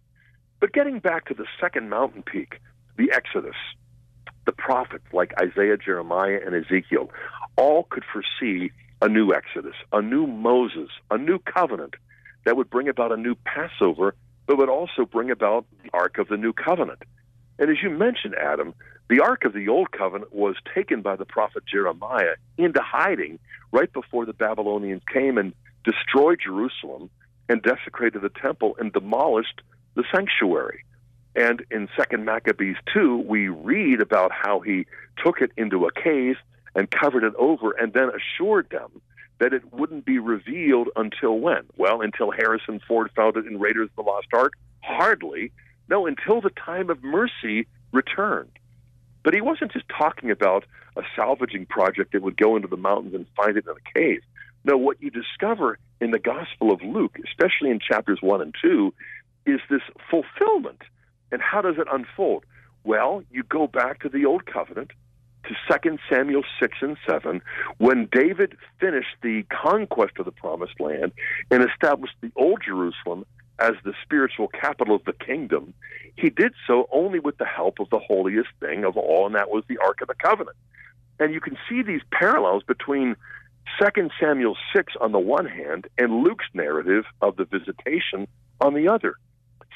But 0.60 0.74
getting 0.74 1.00
back 1.00 1.26
to 1.26 1.34
the 1.34 1.48
second 1.60 1.90
mountain 1.90 2.22
peak, 2.22 2.60
the 2.98 3.12
Exodus, 3.12 3.56
the 4.46 4.52
prophets 4.52 5.06
like 5.12 5.34
Isaiah, 5.42 5.78
Jeremiah, 5.78 6.40
and 6.46 6.54
Ezekiel 6.56 7.10
all 7.56 7.84
could 7.90 8.04
foresee 8.06 8.72
a 9.02 9.10
new 9.10 9.34
Exodus, 9.34 9.76
a 9.92 10.02
new 10.02 10.28
Moses, 10.28 10.90
a 11.12 11.18
new 11.18 11.40
covenant 11.40 11.96
that 12.46 12.56
would 12.56 12.70
bring 12.70 12.88
about 12.88 13.12
a 13.12 13.18
new 13.18 13.36
Passover, 13.36 14.16
but 14.48 14.58
would 14.58 14.70
also 14.70 15.06
bring 15.06 15.32
about 15.32 15.66
the 15.84 15.90
Ark 15.94 16.18
of 16.18 16.28
the 16.28 16.38
New 16.38 16.54
Covenant. 16.54 17.04
And 17.58 17.70
as 17.70 17.78
you 17.82 17.90
mentioned, 17.90 18.36
Adam, 18.36 18.74
the 19.10 19.22
Ark 19.22 19.46
of 19.46 19.54
the 19.54 19.68
Old 19.68 19.92
Covenant 19.92 20.34
was 20.34 20.56
taken 20.74 21.02
by 21.02 21.16
the 21.16 21.26
prophet 21.26 21.64
Jeremiah 21.66 22.36
into 22.58 22.82
hiding 22.82 23.40
right 23.72 23.92
before 23.92 24.26
the 24.26 24.34
Babylonians 24.34 25.04
came 25.12 25.38
and 25.38 25.54
destroyed 25.84 26.40
Jerusalem 26.44 27.10
and 27.48 27.62
desecrated 27.62 28.22
the 28.22 28.30
temple 28.30 28.76
and 28.80 28.92
demolished 28.92 29.62
the 29.96 30.04
sanctuary. 30.14 30.84
And 31.36 31.64
in 31.70 31.90
Second 31.98 32.26
Maccabees 32.26 32.78
2, 32.94 33.18
we 33.18 33.50
read 33.50 34.02
about 34.02 34.32
how 34.32 34.62
he 34.62 34.86
took 35.24 35.42
it 35.42 35.52
into 35.58 35.86
a 35.86 35.92
cave 35.92 36.38
and 36.76 36.92
covered 36.92 37.24
it 37.24 37.34
over 37.36 37.72
and 37.72 37.94
then 37.94 38.10
assured 38.10 38.70
them 38.70 39.02
that 39.40 39.54
it 39.54 39.74
wouldn't 39.74 40.06
be 40.06 40.20
revealed 40.20 40.90
until 40.96 41.40
when? 41.40 41.64
Well, 41.78 42.02
until 42.02 42.32
Harrison 42.32 42.80
Ford 42.88 43.12
found 43.16 43.38
it 43.38 43.46
in 43.46 43.60
Raiders 43.60 43.90
of 43.90 44.06
the 44.06 44.10
Lost 44.10 44.28
Ark? 44.34 44.54
Hardly. 44.82 45.52
No, 45.90 46.06
until 46.06 46.42
the 46.42 46.52
time 46.52 46.90
of 46.90 47.04
mercy 47.04 47.68
returned. 47.92 48.52
But 49.24 49.34
he 49.34 49.42
wasn't 49.42 49.72
just 49.72 49.86
talking 49.90 50.32
about 50.32 50.66
a 50.96 51.02
salvaging 51.16 51.66
project 51.66 52.14
that 52.14 52.22
would 52.22 52.38
go 52.38 52.56
into 52.56 52.68
the 52.68 52.78
mountains 52.78 53.16
and 53.16 53.26
find 53.36 53.58
it 53.58 53.66
in 53.66 53.72
a 53.72 54.00
cave. 54.00 54.22
No, 54.64 54.78
what 54.78 55.02
you 55.02 55.12
discover 55.12 55.78
in 56.00 56.12
the 56.12 56.20
Gospel 56.20 56.72
of 56.72 56.82
Luke, 56.82 57.18
especially 57.26 57.70
in 57.72 57.80
chapters 57.80 58.20
1 58.22 58.42
and 58.42 58.56
2, 58.62 58.94
is 59.46 59.60
this 59.70 59.82
fulfillment. 60.10 60.82
And 61.32 61.42
how 61.42 61.62
does 61.62 61.76
it 61.78 61.88
unfold? 61.92 62.46
Well, 62.84 63.24
you 63.32 63.44
go 63.44 63.68
back 63.68 64.02
to 64.02 64.10
the 64.10 64.26
Old 64.26 64.46
Covenant, 64.46 64.92
to 65.48 65.80
2 65.80 65.98
Samuel 66.10 66.44
6 66.60 66.78
and 66.82 66.98
7, 67.08 67.42
when 67.78 68.08
David 68.12 68.58
finished 68.80 69.16
the 69.22 69.44
conquest 69.44 70.14
of 70.20 70.26
the 70.26 70.32
Promised 70.32 70.80
Land 70.80 71.12
and 71.52 71.64
established 71.64 72.16
the 72.22 72.32
Old 72.36 72.62
Jerusalem 72.66 73.26
as 73.60 73.74
the 73.84 73.94
spiritual 74.04 74.48
capital 74.50 74.96
of 74.96 75.06
the 75.06 75.14
kingdom, 75.14 75.74
he 76.16 76.30
did 76.30 76.54
so 76.68 76.88
only 76.92 77.20
with 77.20 77.38
the 77.38 77.46
help 77.46 77.80
of 77.80 77.90
the 77.90 78.00
holiest 78.00 78.50
thing 78.60 78.84
of 78.84 78.98
all, 78.98 79.26
and 79.26 79.36
that 79.36 79.50
was 79.50 79.64
the 79.68 79.78
Ark 79.78 80.02
of 80.02 80.08
the 80.08 80.16
Covenant. 80.16 80.58
And 81.20 81.34
you 81.34 81.40
can 81.40 81.58
see 81.70 81.82
these 81.82 82.02
parallels 82.12 82.64
between 82.64 83.16
2 83.80 84.10
Samuel 84.20 84.58
6 84.76 84.94
on 85.02 85.12
the 85.12 85.20
one 85.20 85.46
hand 85.46 85.88
and 85.98 86.24
Luke's 86.24 86.46
narrative 86.54 87.06
of 87.22 87.36
the 87.38 87.46
visitation 87.46 88.28
on 88.62 88.74
the 88.74 88.88
other. 88.88 89.16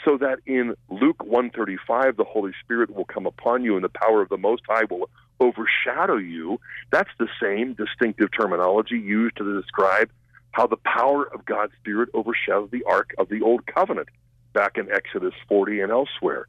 So 0.06 0.18
that 0.18 0.40
in 0.46 0.76
Luke 0.90 1.24
135 1.24 2.16
the 2.16 2.24
Holy 2.24 2.52
Spirit 2.64 2.94
will 2.96 3.06
come 3.06 3.26
upon 3.26 3.64
you 3.64 3.76
and 3.76 3.84
the 3.84 3.90
power 3.90 4.22
of 4.22 4.30
the 4.30 4.38
most 4.38 4.64
high 4.68 4.86
will 4.90 5.10
overshadow 5.40 6.18
you. 6.18 6.60
That's 6.92 7.10
the 7.18 7.28
same 7.42 7.74
distinctive 7.74 8.30
terminology 8.38 8.98
used 8.98 9.38
to 9.38 9.62
describe 9.62 10.10
how 10.52 10.68
the 10.68 10.78
power 10.78 11.24
of 11.24 11.46
God's 11.46 11.74
Spirit 11.80 12.10
overshadowed 12.14 12.72
the 12.72 12.84
Ark 12.84 13.12
of 13.18 13.30
the 13.30 13.42
Old 13.42 13.66
Covenant 13.66 14.10
back 14.54 14.78
in 14.78 14.92
Exodus 14.92 15.34
40 15.48 15.82
and 15.82 15.92
elsewhere. 15.92 16.48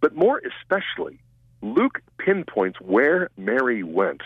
But 0.00 0.14
more 0.14 0.40
especially, 0.40 1.20
Luke 1.62 2.00
pinpoints 2.18 2.80
where 2.80 3.30
Mary 3.36 3.82
went. 3.82 4.22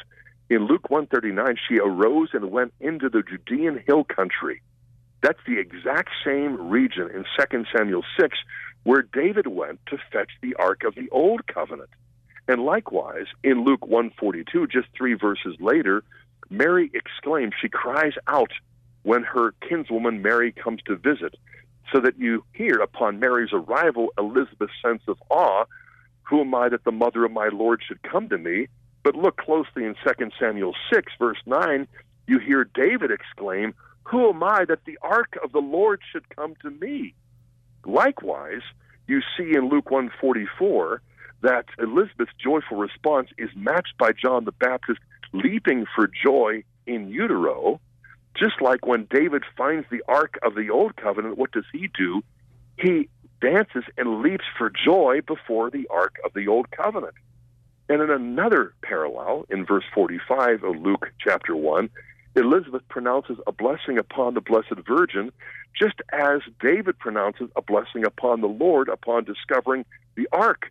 In 0.48 0.66
Luke 0.66 0.90
139, 0.90 1.56
she 1.68 1.78
arose 1.78 2.30
and 2.32 2.50
went 2.50 2.72
into 2.80 3.08
the 3.08 3.22
Judean 3.22 3.82
hill 3.86 4.04
country. 4.04 4.62
That's 5.22 5.38
the 5.46 5.58
exact 5.58 6.10
same 6.24 6.70
region 6.70 7.08
in 7.10 7.24
2 7.38 7.64
Samuel 7.76 8.02
6 8.18 8.36
where 8.82 9.02
David 9.02 9.46
went 9.46 9.78
to 9.86 9.98
fetch 10.10 10.30
the 10.40 10.54
ark 10.54 10.84
of 10.84 10.94
the 10.94 11.08
old 11.10 11.46
covenant. 11.46 11.90
And 12.50 12.64
likewise, 12.64 13.26
in 13.44 13.62
Luke 13.64 13.86
142, 13.86 14.66
just 14.66 14.88
3 14.98 15.14
verses 15.14 15.54
later, 15.60 16.02
Mary 16.50 16.90
exclaims, 16.94 17.52
she 17.62 17.68
cries 17.68 18.14
out 18.26 18.50
when 19.04 19.22
her 19.22 19.54
kinswoman 19.60 20.20
Mary 20.20 20.50
comes 20.50 20.82
to 20.86 20.96
visit, 20.96 21.36
so 21.92 22.00
that 22.00 22.18
you 22.18 22.42
hear 22.52 22.80
upon 22.80 23.20
Mary's 23.20 23.52
arrival 23.52 24.08
Elizabeth's 24.18 24.72
sense 24.84 25.02
of 25.06 25.16
awe. 25.30 25.64
Who 26.22 26.40
am 26.40 26.52
I 26.52 26.68
that 26.70 26.82
the 26.82 26.90
mother 26.90 27.24
of 27.24 27.30
my 27.30 27.50
Lord 27.52 27.82
should 27.86 28.02
come 28.02 28.28
to 28.30 28.38
me? 28.38 28.66
But 29.04 29.14
look 29.14 29.36
closely 29.36 29.84
in 29.84 29.94
2 30.04 30.30
Samuel 30.40 30.74
6, 30.92 31.12
verse 31.20 31.38
9, 31.46 31.86
you 32.26 32.40
hear 32.40 32.64
David 32.64 33.12
exclaim, 33.12 33.74
Who 34.02 34.28
am 34.28 34.42
I 34.42 34.64
that 34.64 34.86
the 34.86 34.98
ark 35.02 35.38
of 35.44 35.52
the 35.52 35.60
Lord 35.60 36.00
should 36.10 36.28
come 36.34 36.56
to 36.62 36.70
me? 36.70 37.14
Likewise, 37.86 38.62
you 39.06 39.20
see 39.36 39.54
in 39.54 39.68
Luke 39.68 39.92
144 39.92 41.00
that 41.42 41.66
Elizabeth's 41.78 42.32
joyful 42.42 42.76
response 42.76 43.28
is 43.38 43.50
matched 43.54 43.96
by 43.98 44.12
John 44.12 44.44
the 44.44 44.52
Baptist 44.52 45.00
leaping 45.32 45.86
for 45.94 46.10
joy 46.24 46.64
in 46.86 47.08
utero 47.08 47.80
just 48.38 48.60
like 48.60 48.86
when 48.86 49.06
David 49.10 49.42
finds 49.56 49.86
the 49.90 50.02
Ark 50.08 50.38
of 50.42 50.54
the 50.54 50.70
Old 50.70 50.96
Covenant, 50.96 51.36
what 51.36 51.52
does 51.52 51.64
he 51.72 51.90
do? 51.96 52.22
He 52.78 53.08
dances 53.40 53.84
and 53.96 54.22
leaps 54.22 54.44
for 54.56 54.70
joy 54.70 55.20
before 55.26 55.70
the 55.70 55.86
Ark 55.88 56.16
of 56.24 56.32
the 56.34 56.48
Old 56.48 56.70
Covenant. 56.70 57.14
And 57.88 58.00
in 58.00 58.10
another 58.10 58.72
parallel, 58.82 59.46
in 59.50 59.66
verse 59.66 59.84
45 59.94 60.62
of 60.62 60.76
Luke 60.76 61.10
chapter 61.18 61.56
1, 61.56 61.90
Elizabeth 62.36 62.82
pronounces 62.88 63.38
a 63.46 63.52
blessing 63.52 63.98
upon 63.98 64.34
the 64.34 64.40
Blessed 64.40 64.86
Virgin, 64.86 65.32
just 65.76 66.00
as 66.12 66.40
David 66.60 66.98
pronounces 66.98 67.50
a 67.56 67.62
blessing 67.62 68.04
upon 68.04 68.40
the 68.40 68.46
Lord 68.46 68.88
upon 68.88 69.24
discovering 69.24 69.84
the 70.14 70.28
ark. 70.32 70.70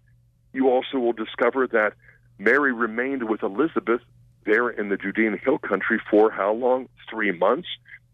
You 0.53 0.69
also 0.69 0.97
will 0.97 1.13
discover 1.13 1.67
that 1.67 1.93
Mary 2.37 2.73
remained 2.73 3.29
with 3.29 3.43
Elizabeth 3.43 4.01
there 4.45 4.69
in 4.69 4.89
the 4.89 4.97
Judean 4.97 5.37
hill 5.37 5.59
country 5.59 6.01
for 6.09 6.31
how 6.31 6.53
long? 6.53 6.87
Three 7.09 7.31
months. 7.31 7.67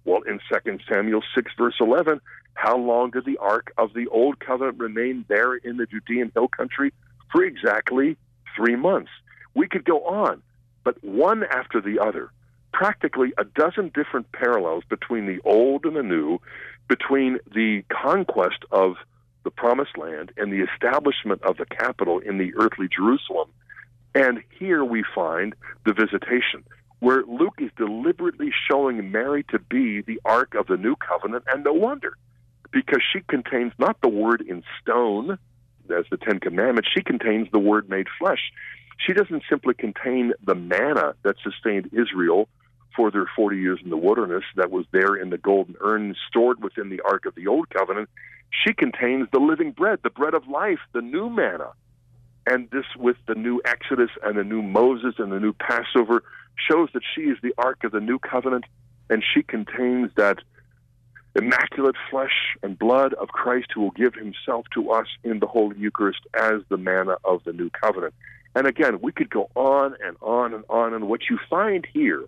Well, 0.03 0.21
in 0.21 0.39
2 0.51 0.79
Samuel 0.91 1.23
6, 1.33 1.51
verse 1.57 1.75
11, 1.79 2.21
how 2.53 2.77
long 2.77 3.11
did 3.11 3.25
the 3.25 3.38
ark 3.38 3.73
of 3.77 3.93
the 3.93 4.07
old 4.07 4.39
covenant 4.39 4.79
remain 4.79 5.25
there 5.27 5.55
in 5.55 5.77
the 5.77 5.86
Judean 5.86 6.31
hill 6.33 6.47
country? 6.47 6.93
For 7.31 7.43
exactly 7.43 8.17
three 8.55 8.75
months. 8.75 9.11
We 9.53 9.67
could 9.67 9.86
go 9.86 10.05
on, 10.05 10.41
but 10.83 11.03
one 11.03 11.43
after 11.43 11.81
the 11.81 11.99
other, 11.99 12.29
practically 12.73 13.33
a 13.38 13.45
dozen 13.45 13.91
different 13.93 14.31
parallels 14.31 14.83
between 14.89 15.25
the 15.25 15.39
old 15.43 15.86
and 15.86 15.95
the 15.95 16.03
new, 16.03 16.39
between 16.88 17.39
the 17.53 17.83
conquest 17.89 18.63
of 18.71 18.95
the 19.45 19.51
promised 19.51 19.97
land 19.97 20.33
and 20.35 20.51
the 20.51 20.65
establishment 20.73 21.41
of 21.43 21.55
the 21.55 21.65
capital 21.65 22.19
in 22.19 22.37
the 22.37 22.53
earthly 22.57 22.89
Jerusalem 22.93 23.47
and 24.15 24.41
here 24.57 24.83
we 24.83 25.03
find 25.13 25.53
the 25.85 25.93
visitation, 25.93 26.63
where 26.99 27.23
Luke 27.27 27.59
is 27.59 27.69
deliberately 27.75 28.49
showing 28.71 29.11
Mary 29.11 29.43
to 29.49 29.59
be 29.59 30.01
the 30.01 30.21
Ark 30.23 30.55
of 30.55 30.67
the 30.67 30.77
New 30.77 30.95
Covenant, 30.95 31.43
and 31.51 31.65
no 31.65 31.73
wonder, 31.73 32.17
because 32.71 33.01
she 33.11 33.19
contains 33.27 33.73
not 33.77 33.99
the 34.01 34.07
word 34.07 34.41
in 34.41 34.63
stone, 34.81 35.37
as 35.95 36.05
the 36.09 36.17
Ten 36.17 36.39
Commandments, 36.39 36.89
she 36.95 37.03
contains 37.03 37.49
the 37.51 37.59
word 37.59 37.89
made 37.89 38.07
flesh. 38.17 38.51
She 39.05 39.11
doesn't 39.11 39.43
simply 39.49 39.73
contain 39.73 40.31
the 40.43 40.55
manna 40.55 41.13
that 41.23 41.35
sustained 41.43 41.89
Israel 41.91 42.47
for 42.95 43.11
their 43.11 43.29
40 43.35 43.57
years 43.57 43.79
in 43.83 43.89
the 43.89 43.97
wilderness 43.97 44.43
that 44.55 44.71
was 44.71 44.85
there 44.91 45.15
in 45.15 45.29
the 45.29 45.37
golden 45.37 45.75
urn 45.81 46.15
stored 46.27 46.63
within 46.63 46.89
the 46.89 47.01
Ark 47.01 47.25
of 47.25 47.35
the 47.35 47.47
Old 47.47 47.69
Covenant. 47.69 48.09
She 48.65 48.73
contains 48.73 49.27
the 49.31 49.39
living 49.39 49.71
bread, 49.71 49.99
the 50.03 50.09
bread 50.09 50.33
of 50.33 50.47
life, 50.47 50.79
the 50.93 51.01
new 51.01 51.29
manna 51.29 51.71
and 52.47 52.69
this, 52.71 52.85
with 52.97 53.17
the 53.27 53.35
new 53.35 53.61
Exodus 53.65 54.11
and 54.23 54.37
the 54.37 54.43
new 54.43 54.61
Moses 54.61 55.15
and 55.17 55.31
the 55.31 55.39
new 55.39 55.53
Passover, 55.53 56.23
shows 56.69 56.89
that 56.93 57.03
she 57.15 57.21
is 57.21 57.37
the 57.41 57.53
Ark 57.57 57.83
of 57.83 57.91
the 57.91 57.99
New 57.99 58.19
Covenant, 58.19 58.65
and 59.09 59.23
she 59.33 59.41
contains 59.41 60.11
that 60.15 60.39
immaculate 61.35 61.95
flesh 62.09 62.55
and 62.63 62.77
blood 62.77 63.13
of 63.15 63.29
Christ 63.29 63.67
who 63.73 63.81
will 63.81 63.91
give 63.91 64.13
himself 64.13 64.65
to 64.73 64.91
us 64.91 65.07
in 65.23 65.39
the 65.39 65.47
Holy 65.47 65.77
Eucharist 65.77 66.21
as 66.39 66.61
the 66.69 66.77
manna 66.77 67.17
of 67.25 67.43
the 67.43 67.51
New 67.51 67.69
Covenant. 67.69 68.13
And 68.55 68.67
again, 68.67 68.99
we 69.01 69.11
could 69.11 69.29
go 69.29 69.49
on 69.55 69.95
and 70.01 70.15
on 70.21 70.53
and 70.53 70.63
on. 70.69 70.93
And 70.93 71.09
what 71.09 71.29
you 71.29 71.37
find 71.49 71.85
here 71.91 72.23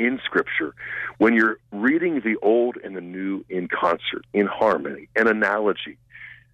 in 0.00 0.18
Scripture, 0.24 0.74
when 1.18 1.34
you're 1.34 1.58
reading 1.70 2.22
the 2.24 2.36
Old 2.42 2.78
and 2.82 2.96
the 2.96 3.02
New 3.02 3.44
in 3.50 3.68
concert, 3.68 4.24
in 4.32 4.46
harmony, 4.46 5.08
an 5.14 5.28
analogy, 5.28 5.98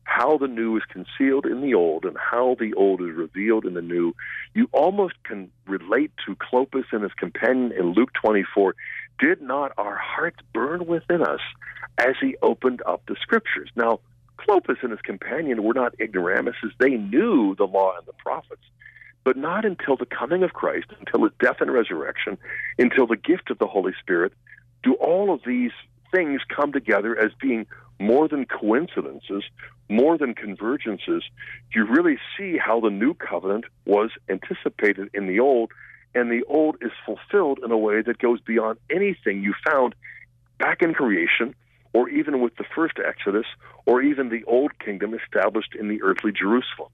how 0.03 0.37
the 0.37 0.49
new 0.49 0.77
is 0.77 0.83
concealed 0.89 1.47
in 1.47 1.61
the 1.61 1.75
old 1.75 2.05
and 2.05 2.17
how 2.17 2.57
the 2.61 2.73
old 2.75 3.01
is 3.01 3.13
revealed 3.15 3.65
in 3.65 3.75
the 3.75 3.83
new, 3.83 4.15
you 4.55 4.69
almost 4.73 5.15
can 5.25 5.51
relate 5.67 6.13
to 6.25 6.37
Clopas 6.37 6.85
and 6.93 7.03
his 7.03 7.13
companion 7.13 7.73
in 7.73 7.93
Luke 7.93 8.13
24. 8.13 8.75
Did 9.19 9.43
not 9.43 9.73
our 9.77 9.97
hearts 9.97 10.39
burn 10.53 10.87
within 10.87 11.23
us 11.23 11.41
as 11.99 12.15
he 12.21 12.37
opened 12.41 12.83
up 12.87 13.03
the 13.07 13.17
scriptures? 13.21 13.71
Now, 13.75 14.01
Clopas 14.39 14.83
and 14.83 14.93
his 14.93 15.01
companion 15.01 15.63
were 15.65 15.75
not 15.75 15.95
ignoramuses. 15.99 16.73
They 16.79 16.91
knew 16.91 17.57
the 17.57 17.67
law 17.67 17.97
and 17.97 18.07
the 18.07 18.13
prophets, 18.13 18.63
but 19.27 19.37
not 19.37 19.65
until 19.65 19.97
the 19.97 20.07
coming 20.07 20.45
of 20.45 20.53
Christ, 20.53 20.87
until 21.01 21.25
his 21.25 21.33
death 21.41 21.57
and 21.61 21.73
resurrection, 21.73 22.39
until 22.79 23.09
the 23.09 23.17
gift 23.17 23.51
of 23.51 23.59
the 23.59 23.67
Holy 23.67 23.93
Spirit, 24.01 24.33
do 24.85 24.95
all 24.95 25.35
of 25.35 25.41
these 25.45 25.73
things 26.15 26.43
come 26.49 26.73
together 26.73 27.19
as 27.19 27.33
being 27.43 27.67
more 27.99 28.29
than 28.29 28.47
coincidences, 28.47 29.43
more 29.89 30.17
than 30.17 30.33
convergences. 30.33 31.23
You 31.75 31.87
really 31.87 32.19
see 32.39 32.57
how 32.57 32.79
the 32.79 32.91
new 32.91 33.15
covenant 33.15 33.65
was 33.85 34.11
anticipated 34.29 35.11
in 35.13 35.27
the 35.27 35.41
old, 35.41 35.73
and 36.15 36.31
the 36.31 36.45
old 36.47 36.77
is 36.81 36.93
fulfilled 37.05 37.59
in 37.65 37.73
a 37.73 37.77
way 37.77 38.03
that 38.03 38.19
goes 38.19 38.41
beyond 38.41 38.79
anything 38.93 39.43
you 39.43 39.55
found 39.69 39.97
back 40.61 40.83
in 40.83 40.95
creation, 40.95 41.53
or 41.93 42.09
even 42.09 42.41
with 42.41 42.55
the 42.59 42.65
first 42.77 43.01
Exodus, 43.05 43.47
or 43.87 44.03
even 44.03 44.29
the 44.29 44.45
old 44.45 44.79
kingdom 44.79 45.15
established 45.15 45.75
in 45.75 45.89
the 45.89 46.01
earthly 46.03 46.31
Jerusalem. 46.31 46.93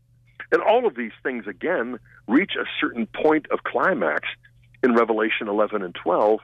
And 0.52 0.62
all 0.62 0.86
of 0.86 0.94
these 0.94 1.12
things, 1.22 1.46
again, 1.46 1.98
reach 2.28 2.52
a 2.56 2.64
certain 2.80 3.06
point 3.06 3.46
of 3.50 3.64
climax 3.64 4.28
in 4.84 4.94
Revelation 4.94 5.48
11 5.48 5.82
and 5.82 5.94
12, 5.94 6.40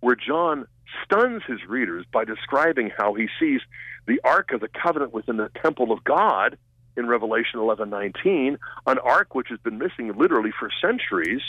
where 0.00 0.16
John 0.16 0.66
stuns 1.04 1.42
his 1.46 1.64
readers 1.66 2.04
by 2.12 2.24
describing 2.24 2.90
how 2.96 3.14
he 3.14 3.28
sees 3.40 3.60
the 4.06 4.20
Ark 4.24 4.52
of 4.52 4.60
the 4.60 4.68
Covenant 4.68 5.14
within 5.14 5.36
the 5.36 5.50
temple 5.62 5.92
of 5.92 6.02
God, 6.04 6.58
in 6.96 7.06
Revelation 7.06 7.58
11:19, 7.58 8.58
an 8.86 8.98
ark 8.98 9.34
which 9.34 9.48
has 9.48 9.58
been 9.60 9.78
missing 9.78 10.12
literally 10.16 10.52
for 10.58 10.70
centuries. 10.80 11.42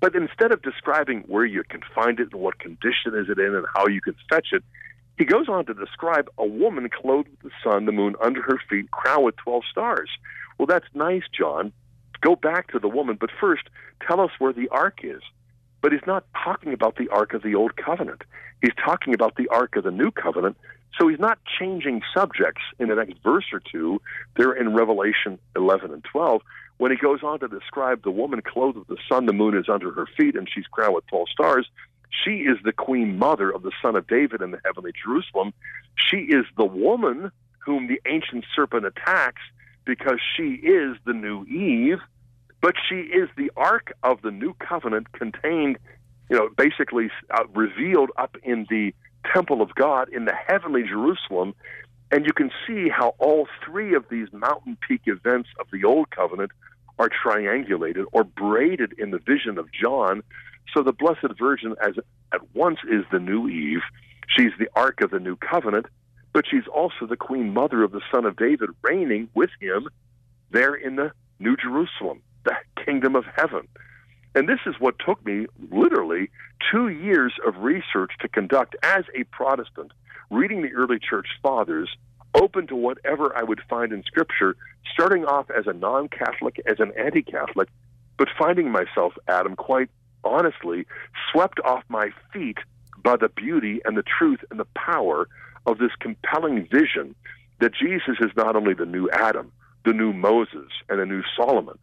But 0.00 0.14
instead 0.14 0.52
of 0.52 0.62
describing 0.62 1.22
where 1.22 1.44
you 1.44 1.62
can 1.64 1.80
find 1.94 2.18
it 2.20 2.32
and 2.32 2.40
what 2.40 2.58
condition 2.58 3.14
is 3.14 3.28
it 3.28 3.38
in 3.38 3.54
and 3.54 3.66
how 3.74 3.86
you 3.86 4.00
can 4.00 4.14
fetch 4.28 4.48
it, 4.52 4.64
he 5.18 5.24
goes 5.24 5.48
on 5.48 5.66
to 5.66 5.74
describe 5.74 6.28
a 6.38 6.46
woman 6.46 6.88
clothed 6.88 7.28
with 7.28 7.40
the 7.40 7.50
sun, 7.62 7.86
the 7.86 7.92
moon 7.92 8.14
under 8.22 8.42
her 8.42 8.58
feet, 8.68 8.90
crowned 8.90 9.24
with 9.24 9.36
12 9.36 9.62
stars. 9.70 10.10
Well, 10.58 10.66
that's 10.66 10.86
nice, 10.94 11.22
John. 11.36 11.72
Go 12.20 12.36
back 12.36 12.72
to 12.72 12.78
the 12.78 12.88
woman, 12.88 13.16
but 13.20 13.30
first 13.40 13.64
tell 14.06 14.20
us 14.20 14.30
where 14.38 14.52
the 14.52 14.68
ark 14.68 15.00
is. 15.02 15.22
But 15.80 15.92
he's 15.92 16.06
not 16.06 16.24
talking 16.44 16.72
about 16.72 16.96
the 16.96 17.08
ark 17.08 17.34
of 17.34 17.42
the 17.42 17.54
old 17.54 17.76
covenant. 17.76 18.22
He's 18.60 18.74
talking 18.84 19.14
about 19.14 19.36
the 19.36 19.48
ark 19.48 19.76
of 19.76 19.84
the 19.84 19.90
new 19.90 20.10
covenant. 20.10 20.56
So 20.98 21.08
he's 21.08 21.18
not 21.18 21.38
changing 21.58 22.02
subjects 22.14 22.62
in 22.78 22.88
the 22.88 22.94
next 22.94 23.14
verse 23.24 23.46
or 23.52 23.60
two. 23.60 24.00
They're 24.36 24.52
in 24.52 24.74
Revelation 24.74 25.38
11 25.56 25.92
and 25.92 26.04
12 26.04 26.42
when 26.82 26.90
he 26.90 26.96
goes 26.96 27.22
on 27.22 27.38
to 27.38 27.46
describe 27.46 28.02
the 28.02 28.10
woman 28.10 28.42
clothed 28.42 28.76
with 28.76 28.88
the 28.88 28.96
sun, 29.08 29.26
the 29.26 29.32
moon 29.32 29.56
is 29.56 29.68
under 29.68 29.92
her 29.92 30.06
feet, 30.16 30.34
and 30.34 30.48
she's 30.52 30.66
crowned 30.66 30.96
with 30.96 31.06
12 31.06 31.28
stars. 31.28 31.70
She 32.24 32.42
is 32.42 32.58
the 32.64 32.72
queen 32.72 33.18
mother 33.18 33.50
of 33.50 33.62
the 33.62 33.72
son 33.80 33.96
of 33.96 34.06
David 34.06 34.42
in 34.42 34.50
the 34.50 34.60
heavenly 34.64 34.92
Jerusalem. 34.92 35.52
She 35.96 36.18
is 36.18 36.44
the 36.56 36.64
woman 36.64 37.32
whom 37.58 37.88
the 37.88 38.00
ancient 38.06 38.44
serpent 38.54 38.86
attacks 38.86 39.42
because 39.84 40.20
she 40.36 40.54
is 40.54 40.96
the 41.04 41.12
new 41.12 41.44
Eve, 41.46 41.98
but 42.60 42.74
she 42.88 42.96
is 42.96 43.28
the 43.36 43.50
ark 43.56 43.92
of 44.02 44.22
the 44.22 44.30
new 44.30 44.54
covenant 44.54 45.12
contained, 45.12 45.78
you 46.30 46.36
know, 46.36 46.48
basically 46.56 47.10
uh, 47.30 47.44
revealed 47.54 48.10
up 48.16 48.36
in 48.42 48.66
the 48.70 48.94
temple 49.32 49.62
of 49.62 49.74
God 49.74 50.08
in 50.12 50.24
the 50.24 50.34
heavenly 50.34 50.82
Jerusalem. 50.82 51.54
And 52.10 52.26
you 52.26 52.32
can 52.32 52.50
see 52.66 52.88
how 52.88 53.14
all 53.18 53.48
three 53.64 53.94
of 53.94 54.04
these 54.10 54.28
mountain 54.32 54.76
peak 54.86 55.02
events 55.06 55.48
of 55.58 55.66
the 55.72 55.84
old 55.84 56.10
covenant 56.10 56.50
are 56.98 57.08
triangulated 57.08 58.04
or 58.12 58.22
braided 58.22 58.92
in 58.98 59.10
the 59.10 59.18
vision 59.18 59.58
of 59.58 59.72
John. 59.72 60.22
So 60.74 60.82
the 60.82 60.92
Blessed 60.92 61.38
Virgin, 61.38 61.74
as 61.82 61.94
at 62.32 62.54
once 62.54 62.78
is 62.90 63.04
the 63.10 63.18
new 63.18 63.48
Eve, 63.48 63.82
she's 64.28 64.52
the 64.58 64.68
Ark 64.74 65.00
of 65.02 65.10
the 65.10 65.18
New 65.18 65.36
Covenant, 65.36 65.86
but 66.32 66.44
she's 66.50 66.66
also 66.72 67.06
the 67.06 67.16
Queen 67.16 67.52
Mother 67.52 67.82
of 67.82 67.92
the 67.92 68.00
Son 68.12 68.24
of 68.24 68.36
David, 68.36 68.70
reigning 68.82 69.28
with 69.34 69.50
him 69.60 69.88
there 70.50 70.74
in 70.74 70.96
the 70.96 71.12
New 71.38 71.56
Jerusalem, 71.56 72.22
the 72.44 72.54
kingdom 72.84 73.16
of 73.16 73.24
heaven. 73.36 73.68
And 74.34 74.48
this 74.48 74.60
is 74.66 74.74
what 74.78 74.98
took 74.98 75.24
me 75.26 75.46
literally 75.70 76.30
two 76.70 76.88
years 76.88 77.34
of 77.46 77.58
research 77.58 78.12
to 78.20 78.28
conduct 78.28 78.76
as 78.82 79.04
a 79.14 79.24
Protestant, 79.24 79.92
reading 80.30 80.62
the 80.62 80.72
early 80.72 80.98
church 80.98 81.26
fathers, 81.42 81.90
open 82.34 82.66
to 82.68 82.76
whatever 82.76 83.36
I 83.36 83.42
would 83.42 83.60
find 83.68 83.92
in 83.92 84.02
Scripture, 84.04 84.56
starting 84.90 85.24
off 85.24 85.50
as 85.50 85.66
a 85.66 85.74
non 85.74 86.08
Catholic, 86.08 86.60
as 86.66 86.80
an 86.80 86.92
anti 86.96 87.22
Catholic, 87.22 87.68
but 88.16 88.28
finding 88.38 88.70
myself, 88.70 89.12
Adam, 89.28 89.54
quite 89.54 89.90
honestly, 90.24 90.86
swept 91.30 91.60
off 91.64 91.82
my 91.88 92.10
feet 92.32 92.58
by 93.02 93.16
the 93.16 93.28
beauty 93.28 93.80
and 93.84 93.96
the 93.96 94.04
truth 94.04 94.40
and 94.50 94.60
the 94.60 94.66
power 94.74 95.28
of 95.66 95.78
this 95.78 95.92
compelling 96.00 96.66
vision 96.70 97.14
that 97.60 97.74
Jesus 97.74 98.16
is 98.20 98.30
not 98.36 98.56
only 98.56 98.74
the 98.74 98.86
new 98.86 99.08
Adam, 99.10 99.52
the 99.84 99.92
new 99.92 100.12
Moses, 100.12 100.70
and 100.88 101.00
a 101.00 101.06
new 101.06 101.22
Solomon, 101.36 101.78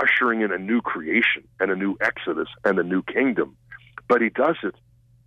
ushering 0.00 0.40
in 0.40 0.52
a 0.52 0.58
new 0.58 0.80
creation 0.80 1.44
and 1.60 1.70
a 1.70 1.76
new 1.76 1.96
Exodus 2.00 2.48
and 2.64 2.78
a 2.78 2.82
new 2.82 3.02
kingdom, 3.02 3.56
but 4.08 4.20
he 4.20 4.28
does 4.28 4.56
it 4.62 4.74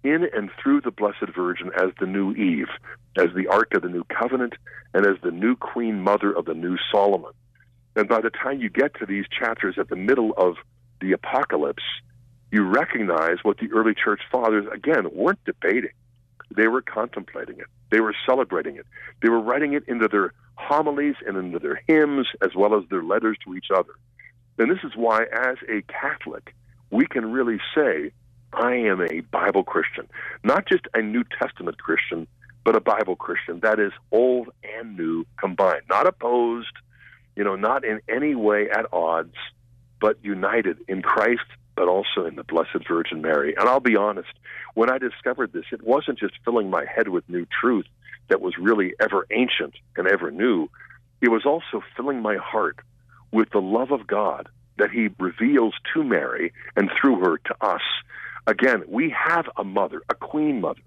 in 0.04 0.28
and 0.34 0.50
through 0.62 0.82
the 0.82 0.92
Blessed 0.92 1.34
Virgin 1.36 1.72
as 1.76 1.92
the 2.00 2.06
new 2.06 2.32
Eve, 2.34 2.70
as 3.18 3.28
the 3.36 3.48
Ark 3.48 3.74
of 3.74 3.82
the 3.82 3.90
New 3.90 4.04
Covenant, 4.06 4.54
and 4.94 5.06
as 5.06 5.16
the 5.24 5.32
new 5.32 5.56
Queen 5.56 6.02
Mother 6.02 6.32
of 6.32 6.46
the 6.46 6.54
new 6.54 6.78
Solomon. 6.92 7.32
And 7.96 8.08
by 8.08 8.22
the 8.22 8.30
time 8.30 8.62
you 8.62 8.70
get 8.70 8.94
to 9.00 9.06
these 9.06 9.26
chapters 9.28 9.76
at 9.78 9.90
the 9.90 9.96
middle 9.96 10.34
of 10.38 10.56
the 11.02 11.14
Apocalypse, 11.14 11.84
you 12.52 12.64
recognize 12.64 13.38
what 13.44 13.58
the 13.58 13.72
early 13.74 13.94
church 13.94 14.22
fathers, 14.32 14.66
again, 14.74 15.08
weren't 15.14 15.44
debating. 15.46 15.92
They 16.56 16.68
were 16.68 16.82
contemplating 16.82 17.60
it. 17.60 17.68
They 17.90 18.00
were 18.00 18.16
celebrating 18.26 18.78
it. 18.78 18.86
They 19.22 19.30
were 19.30 19.42
writing 19.42 19.74
it 19.74 19.84
into 19.88 20.08
their 20.08 20.34
homilies 20.56 21.16
and 21.26 21.38
into 21.38 21.60
their 21.60 21.82
hymns 21.88 22.28
as 22.42 22.56
well 22.56 22.76
as 22.76 22.84
their 22.90 23.04
letters 23.04 23.38
to 23.46 23.56
each 23.56 23.68
other. 23.74 23.94
And 24.58 24.72
this 24.72 24.84
is 24.84 24.96
why, 24.96 25.24
as 25.24 25.58
a 25.70 25.84
Catholic, 25.84 26.56
we 26.90 27.06
can 27.06 27.32
really 27.32 27.60
say, 27.76 28.12
I 28.54 28.76
am 28.76 29.02
a 29.02 29.20
Bible 29.22 29.64
Christian. 29.64 30.08
Not 30.44 30.68
just 30.68 30.88
a 30.94 31.02
New 31.02 31.24
Testament 31.40 31.78
Christian, 31.78 32.28
but 32.64 32.76
a 32.76 32.82
Bible 32.82 33.16
Christian. 33.16 33.60
That 33.60 33.80
is 33.80 33.92
old 34.12 34.50
and 34.78 34.98
new 34.98 35.26
combined. 35.38 35.82
Not 35.90 36.08
opposed, 36.08 36.74
you 37.36 37.44
know, 37.44 37.56
not 37.56 37.84
in 37.84 38.00
any 38.10 38.36
way 38.36 38.70
at 38.70 38.92
odds, 38.92 39.36
but 40.00 40.18
united 40.24 40.78
in 40.88 41.02
Christ, 41.02 41.46
but 41.78 41.88
also 41.88 42.26
in 42.26 42.36
the 42.36 42.44
Blessed 42.44 42.86
Virgin 42.88 43.22
Mary. 43.22 43.56
And 43.58 43.70
I'll 43.70 43.80
be 43.80 43.96
honest, 43.96 44.34
when 44.74 44.90
I 44.90 44.98
discovered 44.98 45.54
this, 45.54 45.66
it 45.72 45.84
wasn't 45.84 46.20
just 46.20 46.34
filling 46.44 46.70
my 46.72 46.86
head 46.86 47.08
with 47.08 47.30
new 47.30 47.46
truth 47.62 47.86
that 48.30 48.42
was 48.42 48.58
really 48.60 48.96
ever 49.00 49.28
ancient 49.32 49.76
and 49.96 50.08
ever 50.08 50.32
new. 50.32 50.70
It 51.22 51.30
was 51.30 51.46
also 51.46 51.84
filling 51.96 52.22
my 52.22 52.36
heart 52.36 52.80
with 53.32 53.52
the 53.52 53.62
love 53.62 53.92
of 53.92 54.08
God 54.08 54.50
that 54.80 54.90
He 54.90 55.10
reveals 55.20 55.76
to 55.94 56.04
Mary 56.04 56.52
and 56.76 56.90
through 57.00 57.20
her 57.20 57.38
to 57.38 57.56
us. 57.62 57.82
Again, 58.48 58.84
we 58.88 59.14
have 59.16 59.46
a 59.56 59.64
mother, 59.64 60.02
a 60.10 60.16
queen 60.16 60.60
mother, 60.62 60.82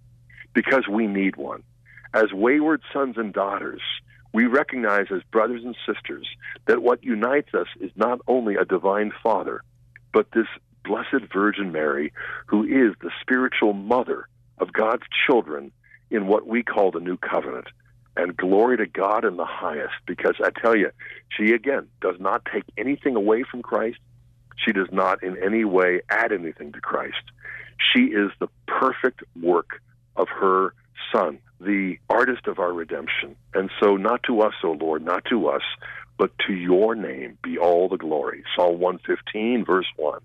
because 0.55 0.89
we 0.91 1.07
need 1.07 1.37
one. 1.37 1.63
As 2.13 2.33
wayward 2.33 2.83
sons 2.93 3.17
and 3.17 3.33
daughters, 3.33 3.81
we 4.33 4.47
recognize 4.47 5.07
as 5.15 5.23
brothers 5.31 5.63
and 5.65 5.77
sisters 5.87 6.27
that 6.67 6.83
what 6.83 7.05
unites 7.05 7.55
us 7.55 7.69
is 7.79 7.93
not 7.95 8.21
only 8.27 8.57
a 8.57 8.65
divine 8.65 9.13
father, 9.23 9.63
but 10.13 10.27
this 10.33 10.47
Blessed 10.85 11.33
Virgin 11.33 11.73
Mary, 11.73 12.13
who 12.47 12.65
is 12.65 12.95
the 13.01 13.11
spiritual 13.21 13.73
mother 13.73 14.29
of 14.59 14.73
God's 14.73 15.05
children 15.27 15.73
in 16.11 16.27
what 16.27 16.47
we 16.47 16.63
call 16.63 16.91
the 16.91 17.01
new 17.01 17.17
covenant. 17.17 17.67
And 18.17 18.37
glory 18.37 18.77
to 18.77 18.87
God 18.87 19.25
in 19.25 19.37
the 19.37 19.47
highest, 19.47 19.95
because 20.07 20.35
I 20.43 20.51
tell 20.51 20.77
you, 20.77 20.91
she 21.37 21.53
again 21.53 21.87
does 22.01 22.17
not 22.19 22.43
take 22.53 22.65
anything 22.77 23.17
away 23.17 23.45
from 23.49 23.63
Christ. 23.63 23.99
She 24.57 24.73
does 24.73 24.89
not 24.93 25.23
in 25.23 25.43
any 25.43 25.65
way 25.65 26.03
add 26.11 26.33
anything 26.33 26.73
to 26.73 26.81
Christ. 26.81 27.23
She 27.93 28.07
is 28.07 28.31
the 28.41 28.49
perfect 28.67 29.23
work 29.41 29.81
of 30.17 30.29
her 30.29 30.75
Son, 31.13 31.39
the 31.61 31.97
artist 32.09 32.47
of 32.47 32.59
our 32.59 32.73
redemption. 32.73 33.37
And 33.55 33.71
so, 33.81 33.97
not 33.97 34.23
to 34.25 34.43
us, 34.43 34.55
O 34.63 34.73
Lord, 34.73 35.05
not 35.05 35.25
to 35.31 35.49
us, 35.49 35.63
but 36.19 36.31
to 36.47 36.53
your 36.53 36.95
name 36.95 37.39
be 37.43 37.57
all 37.57 37.89
the 37.89 37.97
glory. 37.97 38.45
Psalm 38.55 38.81
115, 38.81 39.65
verse 39.65 39.87
1. 39.97 40.21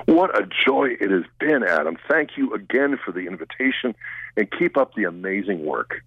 What 0.06 0.38
a 0.38 0.48
joy 0.66 0.96
it 1.00 1.12
has 1.12 1.24
been, 1.40 1.64
Adam. 1.64 1.98
Thank 2.10 2.32
you 2.38 2.54
again 2.54 3.00
for 3.04 3.12
the 3.12 3.28
invitation 3.28 3.96
and 4.36 4.50
keep 4.52 4.78
up 4.78 4.94
the 4.96 5.06
amazing 5.06 5.66
work. 5.66 6.02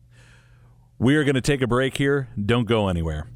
We 0.99 1.17
are 1.17 1.25
going 1.25 1.35
to 1.35 1.41
take 1.41 1.63
a 1.63 1.67
break 1.67 1.97
here. 1.97 2.29
Don't 2.45 2.67
go 2.67 2.89
anywhere. 2.89 3.27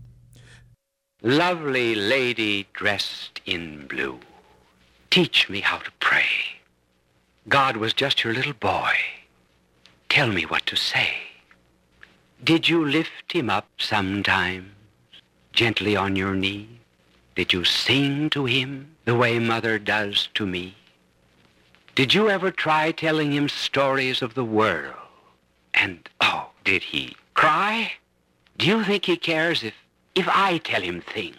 Lovely 1.23 1.95
lady 1.95 2.69
dressed 2.75 3.41
in 3.47 3.87
blue, 3.87 4.21
teach 5.11 5.49
me 5.49 5.61
how 5.61 5.79
to 5.79 5.91
pray. 5.99 6.27
God 7.49 7.77
was 7.77 7.95
just 7.95 8.25
your 8.25 8.35
little 8.35 8.55
boy, 8.55 8.93
tell 10.09 10.29
me 10.29 10.43
what 10.43 10.67
to 10.67 10.75
say. 10.75 11.11
Did 12.43 12.69
you 12.69 12.85
lift 12.85 13.33
him 13.33 13.49
up 13.49 13.69
sometimes, 13.79 14.73
gently 15.53 15.95
on 15.95 16.17
your 16.17 16.35
knee? 16.35 16.69
Did 17.37 17.53
you 17.53 17.65
sing 17.65 18.31
to 18.31 18.47
him 18.47 18.97
the 19.05 19.15
way 19.15 19.39
mother 19.39 19.79
does 19.79 20.29
to 20.35 20.45
me? 20.45 20.75
Did 21.95 22.15
you 22.15 22.29
ever 22.29 22.51
try 22.51 22.91
telling 22.91 23.33
him 23.33 23.49
stories 23.49 24.23
of 24.23 24.35
the 24.35 24.45
world? 24.45 24.97
And, 25.73 26.09
oh, 26.21 26.51
did 26.65 26.83
he 26.83 27.15
cry? 27.35 27.93
Do 28.59 28.67
you 28.67 28.83
think 28.83 29.05
he 29.05 29.17
cares 29.17 29.63
if, 29.63 29.75
if 30.15 30.27
I 30.29 30.59
tell 30.59 30.83
him 30.83 31.01
things? 31.01 31.37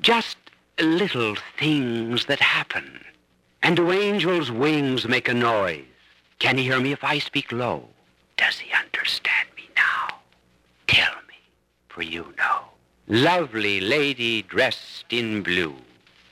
Just 0.00 0.38
little 0.78 1.36
things 1.58 2.24
that 2.24 2.40
happen. 2.40 3.04
And 3.62 3.76
do 3.76 3.92
angels' 3.92 4.50
wings 4.50 5.06
make 5.06 5.28
a 5.28 5.34
noise? 5.34 5.84
Can 6.38 6.56
he 6.56 6.64
hear 6.64 6.80
me 6.80 6.92
if 6.92 7.04
I 7.04 7.18
speak 7.18 7.52
low? 7.52 7.88
Does 8.36 8.58
he 8.58 8.72
understand 8.72 9.48
me 9.56 9.64
now? 9.76 10.16
Tell 10.86 11.14
me, 11.28 11.34
for 11.88 12.02
you 12.02 12.32
know. 12.38 12.64
Lovely 13.08 13.80
lady 13.80 14.42
dressed 14.42 15.06
in 15.10 15.42
blue, 15.42 15.74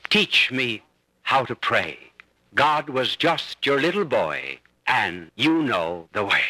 teach 0.09 0.49
me 0.51 0.81
how 1.23 1.43
to 1.45 1.55
pray. 1.55 1.99
God 2.55 2.89
was 2.89 3.15
just 3.15 3.65
your 3.65 3.79
little 3.79 4.05
boy, 4.05 4.59
and 4.87 5.29
you 5.35 5.61
know 5.61 6.07
the 6.13 6.23
way. 6.23 6.43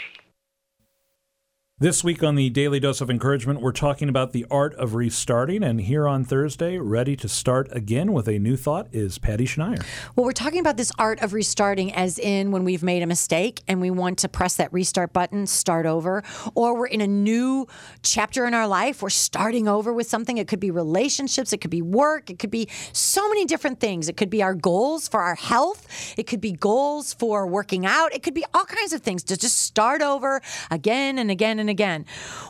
This 1.81 2.03
week 2.03 2.23
on 2.23 2.35
the 2.35 2.49
Daily 2.49 2.81
Dose 2.81 2.99
of 2.99 3.09
Encouragement, 3.09 3.61
we're 3.61 3.71
talking 3.71 4.09
about 4.09 4.33
the 4.33 4.45
art 4.51 4.73
of 4.73 4.95
restarting. 4.95 5.63
And 5.63 5.79
here 5.79 6.09
on 6.09 6.25
Thursday, 6.25 6.77
ready 6.77 7.15
to 7.15 7.29
start 7.29 7.69
again 7.71 8.11
with 8.11 8.27
a 8.27 8.37
new 8.37 8.57
thought, 8.57 8.89
is 8.91 9.17
Patty 9.17 9.45
Schneier. 9.45 9.81
Well, 10.13 10.25
we're 10.25 10.33
talking 10.33 10.59
about 10.59 10.75
this 10.75 10.91
art 10.99 11.21
of 11.21 11.31
restarting, 11.31 11.93
as 11.93 12.19
in 12.19 12.51
when 12.51 12.65
we've 12.65 12.83
made 12.83 13.01
a 13.01 13.05
mistake 13.05 13.61
and 13.65 13.79
we 13.79 13.91
want 13.91 14.17
to 14.17 14.27
press 14.27 14.57
that 14.57 14.73
restart 14.73 15.13
button, 15.13 15.47
start 15.47 15.85
over, 15.85 16.21
or 16.53 16.77
we're 16.77 16.87
in 16.87 16.99
a 16.99 17.07
new 17.07 17.65
chapter 18.03 18.45
in 18.45 18.53
our 18.53 18.67
life. 18.67 19.01
We're 19.01 19.09
starting 19.09 19.69
over 19.69 19.93
with 19.93 20.09
something. 20.09 20.37
It 20.37 20.49
could 20.49 20.59
be 20.59 20.71
relationships, 20.71 21.53
it 21.53 21.61
could 21.61 21.71
be 21.71 21.81
work, 21.81 22.29
it 22.29 22.39
could 22.39 22.51
be 22.51 22.67
so 22.91 23.29
many 23.29 23.45
different 23.45 23.79
things. 23.79 24.09
It 24.09 24.17
could 24.17 24.29
be 24.29 24.43
our 24.43 24.53
goals 24.53 25.07
for 25.07 25.21
our 25.21 25.35
health, 25.35 26.13
it 26.17 26.23
could 26.23 26.41
be 26.41 26.51
goals 26.51 27.13
for 27.13 27.47
working 27.47 27.85
out, 27.85 28.13
it 28.13 28.21
could 28.21 28.33
be 28.33 28.43
all 28.53 28.65
kinds 28.65 28.91
of 28.91 28.99
things 28.99 29.23
to 29.23 29.37
just 29.37 29.59
start 29.59 30.01
over 30.01 30.41
again 30.69 31.17
and 31.17 31.31
again 31.31 31.57
and 31.57 31.68
again. 31.69 32.05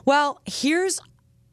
Well, 0.05 0.41
here's 0.45 0.99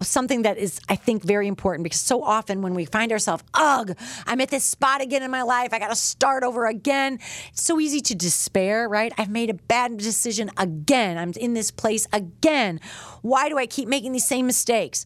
something 0.02 0.42
that 0.42 0.58
is 0.58 0.78
i 0.88 0.94
think 0.94 1.24
very 1.24 1.48
important 1.48 1.82
because 1.82 2.00
so 2.00 2.22
often 2.22 2.60
when 2.60 2.74
we 2.74 2.84
find 2.84 3.10
ourselves 3.12 3.42
ugh 3.54 3.96
i'm 4.26 4.40
at 4.40 4.50
this 4.50 4.62
spot 4.64 5.00
again 5.00 5.22
in 5.22 5.30
my 5.30 5.42
life. 5.42 5.72
I 5.72 5.78
got 5.78 5.88
to 5.88 5.96
start 5.96 6.44
over 6.44 6.66
again. 6.66 7.18
It's 7.50 7.62
so 7.62 7.80
easy 7.80 8.00
to 8.00 8.14
despair 8.14 8.88
right? 8.88 9.12
I've 9.16 9.30
made 9.30 9.50
a 9.50 9.54
bad 9.54 9.96
decision 9.96 10.50
again. 10.56 11.16
I'm 11.16 11.32
in 11.38 11.54
this 11.54 11.70
place 11.70 12.06
again. 12.12 12.80
Why 13.22 13.48
do 13.48 13.58
i 13.58 13.66
keep 13.66 13.88
making 13.88 14.12
these 14.12 14.26
same 14.26 14.46
mistakes? 14.46 15.04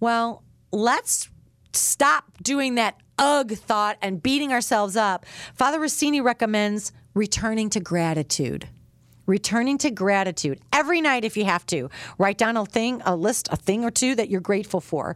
Well 0.00 0.42
let's 0.72 1.28
stop 1.72 2.24
doing 2.42 2.76
that 2.76 2.96
ugh 3.18 3.52
thought 3.52 3.98
and 4.00 4.22
beating 4.22 4.52
ourselves 4.52 4.96
up. 4.96 5.26
Father 5.54 5.78
rossini 5.78 6.20
recommends 6.20 6.92
returning 7.14 7.68
to 7.70 7.80
gratitude 7.80 8.68
returning 9.26 9.78
to 9.78 9.90
gratitude 9.90 10.60
every 10.72 11.00
night 11.00 11.24
if 11.24 11.36
you 11.36 11.44
have 11.44 11.64
to. 11.66 11.88
Write 12.18 12.38
down 12.38 12.56
a 12.56 12.66
thing 12.66 13.02
a 13.04 13.14
list 13.14 13.48
a 13.50 13.56
thing 13.56 13.84
or 13.84 13.90
two 13.90 14.14
that 14.14 14.28
you're 14.28 14.40
grateful 14.40 14.80
for. 14.80 15.14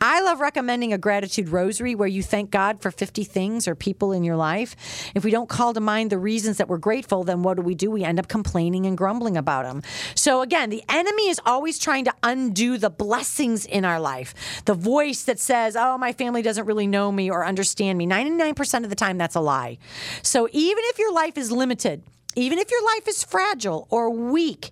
I 0.00 0.20
love 0.22 0.40
recommending 0.40 0.92
a 0.92 0.98
gratitude 0.98 1.48
rosary 1.48 1.94
where 1.94 2.08
you 2.08 2.22
thank 2.22 2.50
god 2.50 2.80
for 2.80 2.90
50 2.90 3.24
things 3.24 3.68
or 3.68 3.74
people 3.74 4.12
in 4.12 4.24
your 4.24 4.36
life. 4.36 4.76
If 5.14 5.24
we 5.24 5.30
don't 5.30 5.48
call 5.48 5.74
to 5.74 5.80
mind 5.80 6.10
the 6.10 6.18
reasons 6.18 6.58
that 6.58 6.68
we're 6.68 6.78
grateful 6.78 7.24
then 7.24 7.42
what 7.42 7.56
do 7.56 7.62
we 7.62 7.74
do? 7.74 7.90
We 7.90 8.04
end 8.04 8.18
up 8.18 8.28
complaining 8.28 8.86
and 8.86 8.96
grumbling 8.96 9.36
about 9.36 9.64
them 9.64 9.82
so 10.14 10.42
again 10.42 10.70
the 10.70 10.82
enemy 10.88 11.28
is 11.28 11.40
always 11.44 11.78
trying 11.78 12.04
to 12.04 12.14
undo 12.22 12.78
the 12.78 12.90
blessings 12.90 13.66
in 13.66 13.84
our 13.84 14.00
life. 14.00 14.62
The 14.64 14.74
voice 14.74 15.22
that 15.24 15.38
says 15.38 15.76
oh 15.76 15.98
my 15.98 16.12
family 16.12 16.42
doesn't 16.42 16.66
really 16.66 16.86
know 16.86 17.12
me 17.12 17.30
or 17.30 17.44
understand 17.44 17.98
me. 17.98 18.06
99% 18.06 18.84
of 18.84 18.90
the 18.90 18.96
time 18.96 19.18
that's 19.18 19.34
a 19.34 19.40
lie. 19.40 19.78
So 20.22 20.48
even 20.52 20.84
if 20.86 20.98
your 20.98 21.12
life 21.12 21.36
is 21.36 21.52
limited 21.52 22.02
even 22.36 22.58
if 22.58 22.70
your 22.70 22.84
life 22.84 23.08
is 23.08 23.24
fragile 23.24 23.86
or 23.90 24.10
weak, 24.10 24.70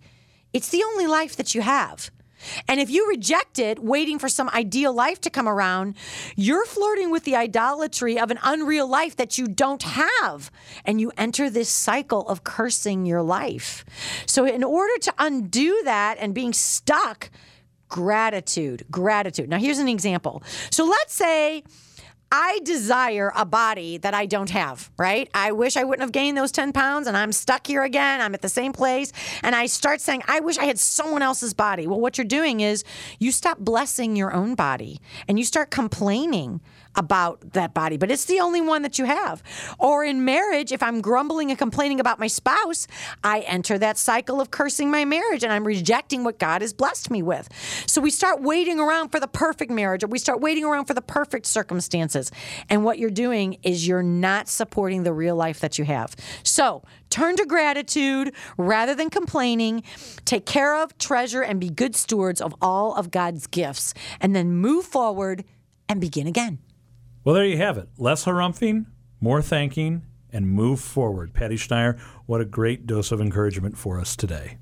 it's 0.52 0.70
the 0.70 0.82
only 0.82 1.06
life 1.06 1.36
that 1.36 1.54
you 1.54 1.62
have. 1.62 2.11
And 2.68 2.80
if 2.80 2.90
you 2.90 3.08
reject 3.08 3.58
it, 3.58 3.78
waiting 3.78 4.18
for 4.18 4.28
some 4.28 4.48
ideal 4.50 4.92
life 4.92 5.20
to 5.22 5.30
come 5.30 5.48
around, 5.48 5.94
you're 6.36 6.64
flirting 6.64 7.11
with 7.11 7.24
the 7.24 7.36
idolatry 7.36 8.18
of 8.18 8.30
an 8.30 8.38
unreal 8.42 8.88
life 8.88 9.16
that 9.16 9.38
you 9.38 9.46
don't 9.46 9.82
have. 9.82 10.50
And 10.84 11.00
you 11.00 11.12
enter 11.16 11.50
this 11.50 11.68
cycle 11.68 12.26
of 12.28 12.44
cursing 12.44 13.06
your 13.06 13.22
life. 13.22 13.84
So, 14.26 14.46
in 14.46 14.64
order 14.64 14.98
to 15.02 15.14
undo 15.18 15.82
that 15.84 16.16
and 16.18 16.34
being 16.34 16.52
stuck, 16.52 17.30
gratitude, 17.88 18.86
gratitude. 18.90 19.48
Now, 19.48 19.58
here's 19.58 19.78
an 19.78 19.88
example. 19.88 20.42
So, 20.70 20.84
let's 20.84 21.14
say, 21.14 21.64
I 22.33 22.61
desire 22.62 23.33
a 23.35 23.45
body 23.45 23.99
that 23.99 24.14
I 24.14 24.26
don't 24.26 24.51
have, 24.51 24.91
right? 24.97 25.28
I 25.35 25.51
wish 25.51 25.76
I 25.76 25.83
wouldn't 25.83 26.03
have 26.03 26.12
gained 26.12 26.37
those 26.37 26.53
10 26.53 26.72
pounds 26.72 27.09
and 27.09 27.16
I'm 27.16 27.33
stuck 27.33 27.66
here 27.66 27.83
again. 27.83 28.20
I'm 28.20 28.35
at 28.35 28.43
the 28.43 28.49
same 28.49 28.72
place. 28.72 29.12
And 29.43 29.57
I 29.57 29.66
start 29.66 30.01
saying, 30.01 30.22
I 30.28 30.39
wish 30.39 30.57
I 30.57 30.64
had 30.64 30.78
someone 30.78 31.22
else's 31.22 31.55
body. 31.55 31.89
Well, 31.89 32.01
what 32.01 32.18
you're 32.18 32.24
doing 32.24 32.61
is 32.61 32.85
you 33.18 33.33
stop 33.33 33.59
blessing 33.59 34.14
your 34.14 34.33
own 34.33 34.55
body 34.55 35.01
and 35.26 35.39
you 35.39 35.45
start 35.45 35.70
complaining 35.70 36.61
about 36.97 37.53
that 37.53 37.72
body, 37.72 37.97
but 37.97 38.11
it's 38.11 38.24
the 38.24 38.41
only 38.41 38.61
one 38.61 38.82
that 38.82 38.99
you 38.99 39.05
have. 39.05 39.43
Or 39.78 40.05
in 40.05 40.24
marriage, 40.24 40.72
if 40.72 40.82
I'm 40.82 41.01
grumbling 41.01 41.51
and 41.51 41.59
complaining 41.59 42.01
about 42.01 42.18
my 42.18 42.26
spouse, 42.26 42.86
I 43.22 43.41
enter 43.41 43.78
that 43.78 43.97
cycle 43.97 44.41
of 44.41 44.51
cursing 44.51 44.91
my 44.91 45.05
marriage 45.05 45.45
and 45.45 45.53
I'm 45.53 45.66
rejecting 45.66 46.24
what 46.24 46.38
God 46.38 46.62
has 46.62 46.72
blessed 46.72 47.11
me 47.11 47.22
with. 47.22 47.49
So 47.86 48.01
we 48.01 48.11
start 48.11 48.43
waiting 48.43 48.80
around 48.80 49.11
for 49.11 49.20
the 49.20 49.28
perfect 49.28 49.70
marriage 49.70 50.03
or 50.03 50.09
we 50.09 50.18
start 50.18 50.41
waiting 50.41 50.64
around 50.64 50.86
for 50.86 50.95
the 50.95 51.03
perfect 51.03 51.47
circumstances. 51.47 52.32
And 52.68 52.84
what 52.84 52.99
you're 52.99 53.11
doing 53.11 53.59
is 53.62 53.86
you're 53.86 54.03
not 54.03 54.49
supporting 54.49 55.05
the 55.05 55.12
real 55.12 55.36
life 55.36 55.61
that 55.61 55.78
you 55.78 55.84
have. 55.84 56.16
So 56.43 56.82
turn 57.09 57.36
to 57.36 57.47
gratitude 57.47 58.34
rather 58.57 58.95
than 58.95 59.11
complaining. 59.11 59.84
Take 60.24 60.45
care 60.45 60.82
of, 60.82 60.97
treasure, 60.99 61.43
and 61.43 61.61
be 61.61 61.70
good 61.70 61.95
stewards 61.95 62.41
of 62.41 62.55
all 62.61 62.95
of 62.95 63.11
God's 63.11 63.47
gifts. 63.47 63.95
And 64.20 64.34
then 64.34 64.53
move 64.53 64.84
forward 64.84 65.45
and 65.88 66.01
begin 66.01 66.26
again. 66.26 66.59
Well, 67.23 67.35
there 67.35 67.45
you 67.45 67.59
have 67.59 67.77
it. 67.77 67.89
Less 67.99 68.25
harumphing, 68.25 68.87
more 69.21 69.43
thanking, 69.43 70.07
and 70.33 70.49
move 70.49 70.81
forward. 70.81 71.35
Patty 71.35 71.57
Schneier, 71.57 71.99
what 72.25 72.41
a 72.41 72.47
great 72.47 72.87
dose 72.87 73.12
of 73.12 73.21
encouragement 73.21 73.77
for 73.77 74.01
us 74.01 74.16
today. 74.16 74.57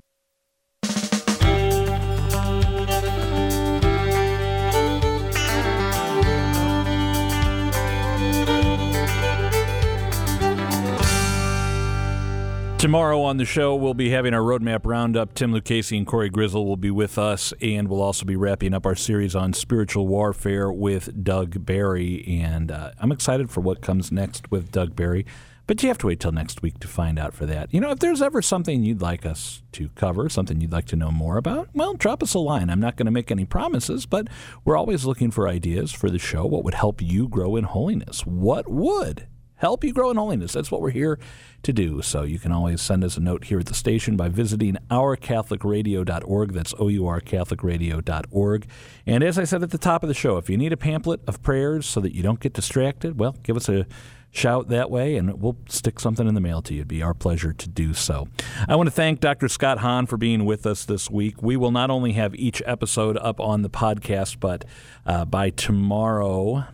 Tomorrow 12.79 13.21
on 13.23 13.35
the 13.35 13.43
show, 13.43 13.75
we'll 13.75 13.93
be 13.93 14.11
having 14.11 14.33
our 14.33 14.39
roadmap 14.39 14.85
roundup. 14.85 15.33
Tim 15.33 15.51
Lucchese 15.51 15.97
and 15.97 16.07
Corey 16.07 16.29
Grizzle 16.29 16.65
will 16.65 16.77
be 16.77 16.89
with 16.89 17.17
us, 17.17 17.53
and 17.61 17.89
we'll 17.89 18.01
also 18.01 18.23
be 18.23 18.37
wrapping 18.37 18.73
up 18.73 18.85
our 18.85 18.95
series 18.95 19.35
on 19.35 19.51
spiritual 19.51 20.07
warfare 20.07 20.71
with 20.71 21.21
Doug 21.21 21.65
Barry. 21.65 22.23
And 22.25 22.71
uh, 22.71 22.91
I'm 22.97 23.11
excited 23.11 23.49
for 23.51 23.59
what 23.59 23.81
comes 23.81 24.13
next 24.13 24.49
with 24.49 24.71
Doug 24.71 24.95
Barry. 24.95 25.25
But 25.67 25.83
you 25.83 25.89
have 25.89 25.97
to 25.97 26.07
wait 26.07 26.21
till 26.21 26.31
next 26.31 26.61
week 26.61 26.79
to 26.79 26.87
find 26.87 27.19
out 27.19 27.33
for 27.33 27.45
that. 27.47 27.73
You 27.73 27.81
know, 27.81 27.91
if 27.91 27.99
there's 27.99 28.21
ever 28.21 28.41
something 28.41 28.81
you'd 28.81 29.01
like 29.01 29.25
us 29.25 29.61
to 29.73 29.89
cover, 29.95 30.29
something 30.29 30.61
you'd 30.61 30.71
like 30.71 30.85
to 30.85 30.95
know 30.95 31.11
more 31.11 31.35
about, 31.35 31.67
well, 31.73 31.95
drop 31.95 32.23
us 32.23 32.33
a 32.33 32.39
line. 32.39 32.69
I'm 32.69 32.79
not 32.79 32.95
going 32.95 33.07
to 33.07 33.11
make 33.11 33.29
any 33.29 33.43
promises, 33.43 34.05
but 34.05 34.29
we're 34.63 34.77
always 34.77 35.03
looking 35.03 35.31
for 35.31 35.49
ideas 35.49 35.91
for 35.91 36.09
the 36.09 36.17
show. 36.17 36.45
What 36.45 36.63
would 36.63 36.75
help 36.75 37.01
you 37.01 37.27
grow 37.27 37.57
in 37.57 37.65
holiness? 37.65 38.25
What 38.25 38.69
would 38.69 39.27
help 39.59 39.83
you 39.83 39.93
grow 39.93 40.09
in 40.09 40.17
holiness? 40.17 40.53
That's 40.53 40.71
what 40.71 40.81
we're 40.81 40.89
here 40.89 41.19
to 41.63 41.73
do. 41.73 42.01
So 42.01 42.23
you 42.23 42.39
can 42.39 42.51
always 42.51 42.81
send 42.81 43.03
us 43.03 43.17
a 43.17 43.19
note 43.19 43.45
here 43.45 43.59
at 43.59 43.67
the 43.67 43.73
station 43.73 44.17
by 44.17 44.29
visiting 44.29 44.77
ourcatholicradio.org. 44.89 46.53
That's 46.53 46.73
O-U-R 46.79 47.21
catholicradio.org. 47.21 48.67
And 49.05 49.23
as 49.23 49.37
I 49.37 49.43
said 49.43 49.63
at 49.63 49.71
the 49.71 49.77
top 49.77 50.03
of 50.03 50.07
the 50.07 50.13
show, 50.13 50.37
if 50.37 50.49
you 50.49 50.57
need 50.57 50.73
a 50.73 50.77
pamphlet 50.77 51.21
of 51.27 51.41
prayers 51.41 51.85
so 51.85 51.99
that 52.01 52.15
you 52.15 52.23
don't 52.23 52.39
get 52.39 52.53
distracted, 52.53 53.19
well, 53.19 53.35
give 53.43 53.55
us 53.55 53.69
a 53.69 53.85
shout 54.31 54.69
that 54.69 54.91
way, 54.91 55.15
and 55.15 55.41
we'll 55.41 55.57
stick 55.67 55.99
something 55.99 56.27
in 56.27 56.35
the 56.35 56.41
mail 56.41 56.61
to 56.61 56.73
you. 56.73 56.81
It'd 56.81 56.87
be 56.87 57.01
our 57.01 57.13
pleasure 57.13 57.53
to 57.53 57.69
do 57.69 57.93
so. 57.93 58.27
I 58.67 58.75
want 58.75 58.87
to 58.87 58.91
thank 58.91 59.19
Dr. 59.19 59.47
Scott 59.47 59.79
Hahn 59.79 60.05
for 60.05 60.17
being 60.17 60.45
with 60.45 60.65
us 60.65 60.85
this 60.85 61.09
week. 61.09 61.41
We 61.41 61.57
will 61.57 61.71
not 61.71 61.89
only 61.89 62.13
have 62.13 62.35
each 62.35 62.61
episode 62.65 63.17
up 63.17 63.39
on 63.39 63.61
the 63.61 63.69
podcast, 63.69 64.39
but 64.39 64.65
uh, 65.05 65.25
by 65.25 65.49
tomorrow, 65.49 66.65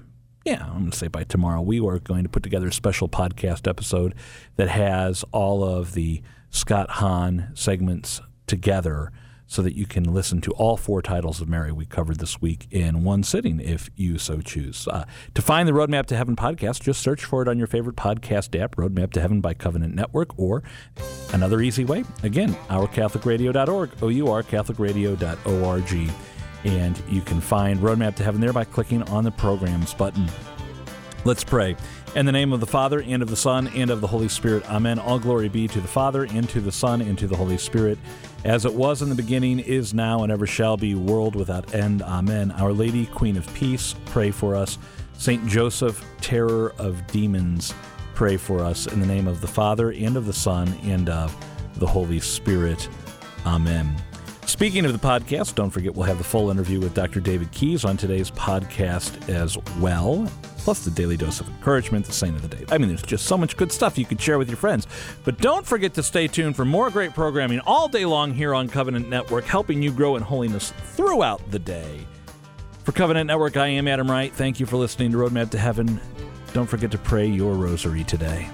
yeah, 0.45 0.63
I'm 0.63 0.79
going 0.79 0.91
to 0.91 0.97
say 0.97 1.07
by 1.07 1.23
tomorrow, 1.23 1.59
we 1.61 1.79
are 1.79 1.97
going 1.97 2.23
to 2.23 2.29
put 2.29 2.43
together 2.43 2.67
a 2.67 2.73
special 2.73 3.09
podcast 3.09 3.67
episode 3.67 4.13
that 4.57 4.69
has 4.69 5.25
all 5.31 5.63
of 5.63 5.93
the 5.93 6.21
Scott 6.51 6.89
Hahn 6.91 7.49
segments 7.55 8.21
together 8.45 9.11
so 9.47 9.61
that 9.61 9.75
you 9.75 9.85
can 9.85 10.03
listen 10.03 10.41
to 10.41 10.51
all 10.51 10.77
four 10.77 11.01
titles 11.01 11.41
of 11.41 11.47
Mary 11.47 11.71
we 11.71 11.85
covered 11.85 12.19
this 12.19 12.41
week 12.41 12.67
in 12.71 13.03
one 13.03 13.23
sitting 13.23 13.59
if 13.59 13.89
you 13.95 14.17
so 14.19 14.39
choose. 14.39 14.87
Uh, 14.87 15.05
to 15.33 15.41
find 15.41 15.67
the 15.67 15.71
Roadmap 15.73 16.05
to 16.07 16.15
Heaven 16.15 16.35
podcast, 16.35 16.81
just 16.81 17.01
search 17.01 17.25
for 17.25 17.41
it 17.41 17.47
on 17.47 17.57
your 17.57 17.67
favorite 17.67 17.95
podcast 17.95 18.59
app, 18.59 18.75
Roadmap 18.75 19.11
to 19.13 19.21
Heaven 19.21 19.41
by 19.41 19.53
Covenant 19.55 19.95
Network, 19.95 20.37
or 20.37 20.63
another 21.33 21.61
easy 21.61 21.85
way, 21.85 22.03
again, 22.23 22.53
ourcatholicradio.org, 22.69 23.91
O-U-R, 24.01 24.43
catholicradio.org. 24.43 26.11
And 26.65 27.01
you 27.07 27.21
can 27.21 27.39
find 27.39 27.79
Roadmap 27.79 28.15
to 28.15 28.23
Heaven 28.23 28.41
there 28.41 28.51
by 28.51 28.65
clicking 28.65 29.03
on 29.03 29.23
the 29.23 29.31
programs 29.31 29.93
button. 29.93 30.27
Let's 31.23 31.43
pray. 31.43 31.75
In 32.15 32.25
the 32.25 32.31
name 32.31 32.53
of 32.53 32.59
the 32.59 32.65
Father, 32.65 33.01
and 33.01 33.21
of 33.21 33.29
the 33.29 33.35
Son, 33.35 33.67
and 33.69 33.89
of 33.89 34.01
the 34.01 34.07
Holy 34.07 34.27
Spirit. 34.27 34.69
Amen. 34.69 34.99
All 34.99 35.19
glory 35.19 35.49
be 35.49 35.67
to 35.67 35.81
the 35.81 35.87
Father, 35.87 36.23
and 36.23 36.49
to 36.49 36.61
the 36.61 36.71
Son, 36.71 37.01
and 37.01 37.17
to 37.19 37.27
the 37.27 37.35
Holy 37.35 37.57
Spirit, 37.57 37.97
as 38.43 38.65
it 38.65 38.73
was 38.73 39.01
in 39.01 39.09
the 39.09 39.15
beginning, 39.15 39.59
is 39.59 39.93
now, 39.93 40.23
and 40.23 40.31
ever 40.31 40.47
shall 40.47 40.77
be, 40.77 40.95
world 40.95 41.35
without 41.35 41.73
end. 41.73 42.01
Amen. 42.03 42.51
Our 42.51 42.73
Lady, 42.73 43.05
Queen 43.07 43.37
of 43.37 43.51
Peace, 43.53 43.95
pray 44.05 44.31
for 44.31 44.55
us. 44.55 44.77
Saint 45.17 45.45
Joseph, 45.47 46.03
terror 46.21 46.73
of 46.77 47.05
demons, 47.07 47.73
pray 48.13 48.37
for 48.37 48.63
us. 48.63 48.87
In 48.87 48.99
the 48.99 49.07
name 49.07 49.27
of 49.27 49.41
the 49.41 49.47
Father, 49.47 49.91
and 49.91 50.15
of 50.17 50.25
the 50.25 50.33
Son, 50.33 50.73
and 50.83 51.09
of 51.09 51.35
the 51.77 51.87
Holy 51.87 52.19
Spirit. 52.19 52.87
Amen. 53.45 53.95
Speaking 54.47 54.85
of 54.85 54.93
the 54.93 54.99
podcast, 54.99 55.55
don't 55.55 55.71
forget 55.71 55.95
we'll 55.95 56.05
have 56.05 56.19
the 56.19 56.23
full 56.23 56.51
interview 56.51 56.79
with 56.79 56.93
Dr. 56.93 57.19
David 57.19 57.51
Keys 57.51 57.83
on 57.83 57.97
today's 57.97 58.29
podcast 58.31 59.27
as 59.27 59.57
well, 59.79 60.31
plus 60.59 60.85
the 60.85 60.91
daily 60.91 61.17
dose 61.17 61.39
of 61.41 61.47
encouragement, 61.49 62.05
the 62.05 62.13
saint 62.13 62.35
of 62.35 62.41
the 62.47 62.55
day. 62.55 62.63
I 62.69 62.77
mean, 62.77 62.87
there's 62.87 63.01
just 63.01 63.25
so 63.25 63.37
much 63.37 63.57
good 63.57 63.71
stuff 63.71 63.97
you 63.97 64.05
could 64.05 64.21
share 64.21 64.37
with 64.37 64.47
your 64.47 64.57
friends. 64.57 64.87
But 65.23 65.39
don't 65.39 65.65
forget 65.65 65.95
to 65.95 66.03
stay 66.03 66.27
tuned 66.27 66.55
for 66.55 66.63
more 66.63 66.91
great 66.91 67.13
programming 67.13 67.59
all 67.61 67.87
day 67.87 68.05
long 68.05 68.33
here 68.33 68.53
on 68.53 68.69
Covenant 68.69 69.09
Network, 69.09 69.45
helping 69.45 69.81
you 69.81 69.91
grow 69.91 70.15
in 70.15 70.21
holiness 70.21 70.73
throughout 70.95 71.41
the 71.51 71.59
day. 71.59 72.05
For 72.83 72.91
Covenant 72.91 73.27
Network, 73.27 73.57
I 73.57 73.67
am 73.67 73.87
Adam 73.87 74.09
Wright. 74.09 74.31
Thank 74.31 74.59
you 74.59 74.67
for 74.67 74.77
listening 74.77 75.11
to 75.11 75.17
Roadmap 75.17 75.49
to 75.51 75.57
Heaven. 75.57 75.99
Don't 76.53 76.67
forget 76.67 76.91
to 76.91 76.99
pray 76.99 77.25
your 77.25 77.55
rosary 77.55 78.03
today. 78.03 78.47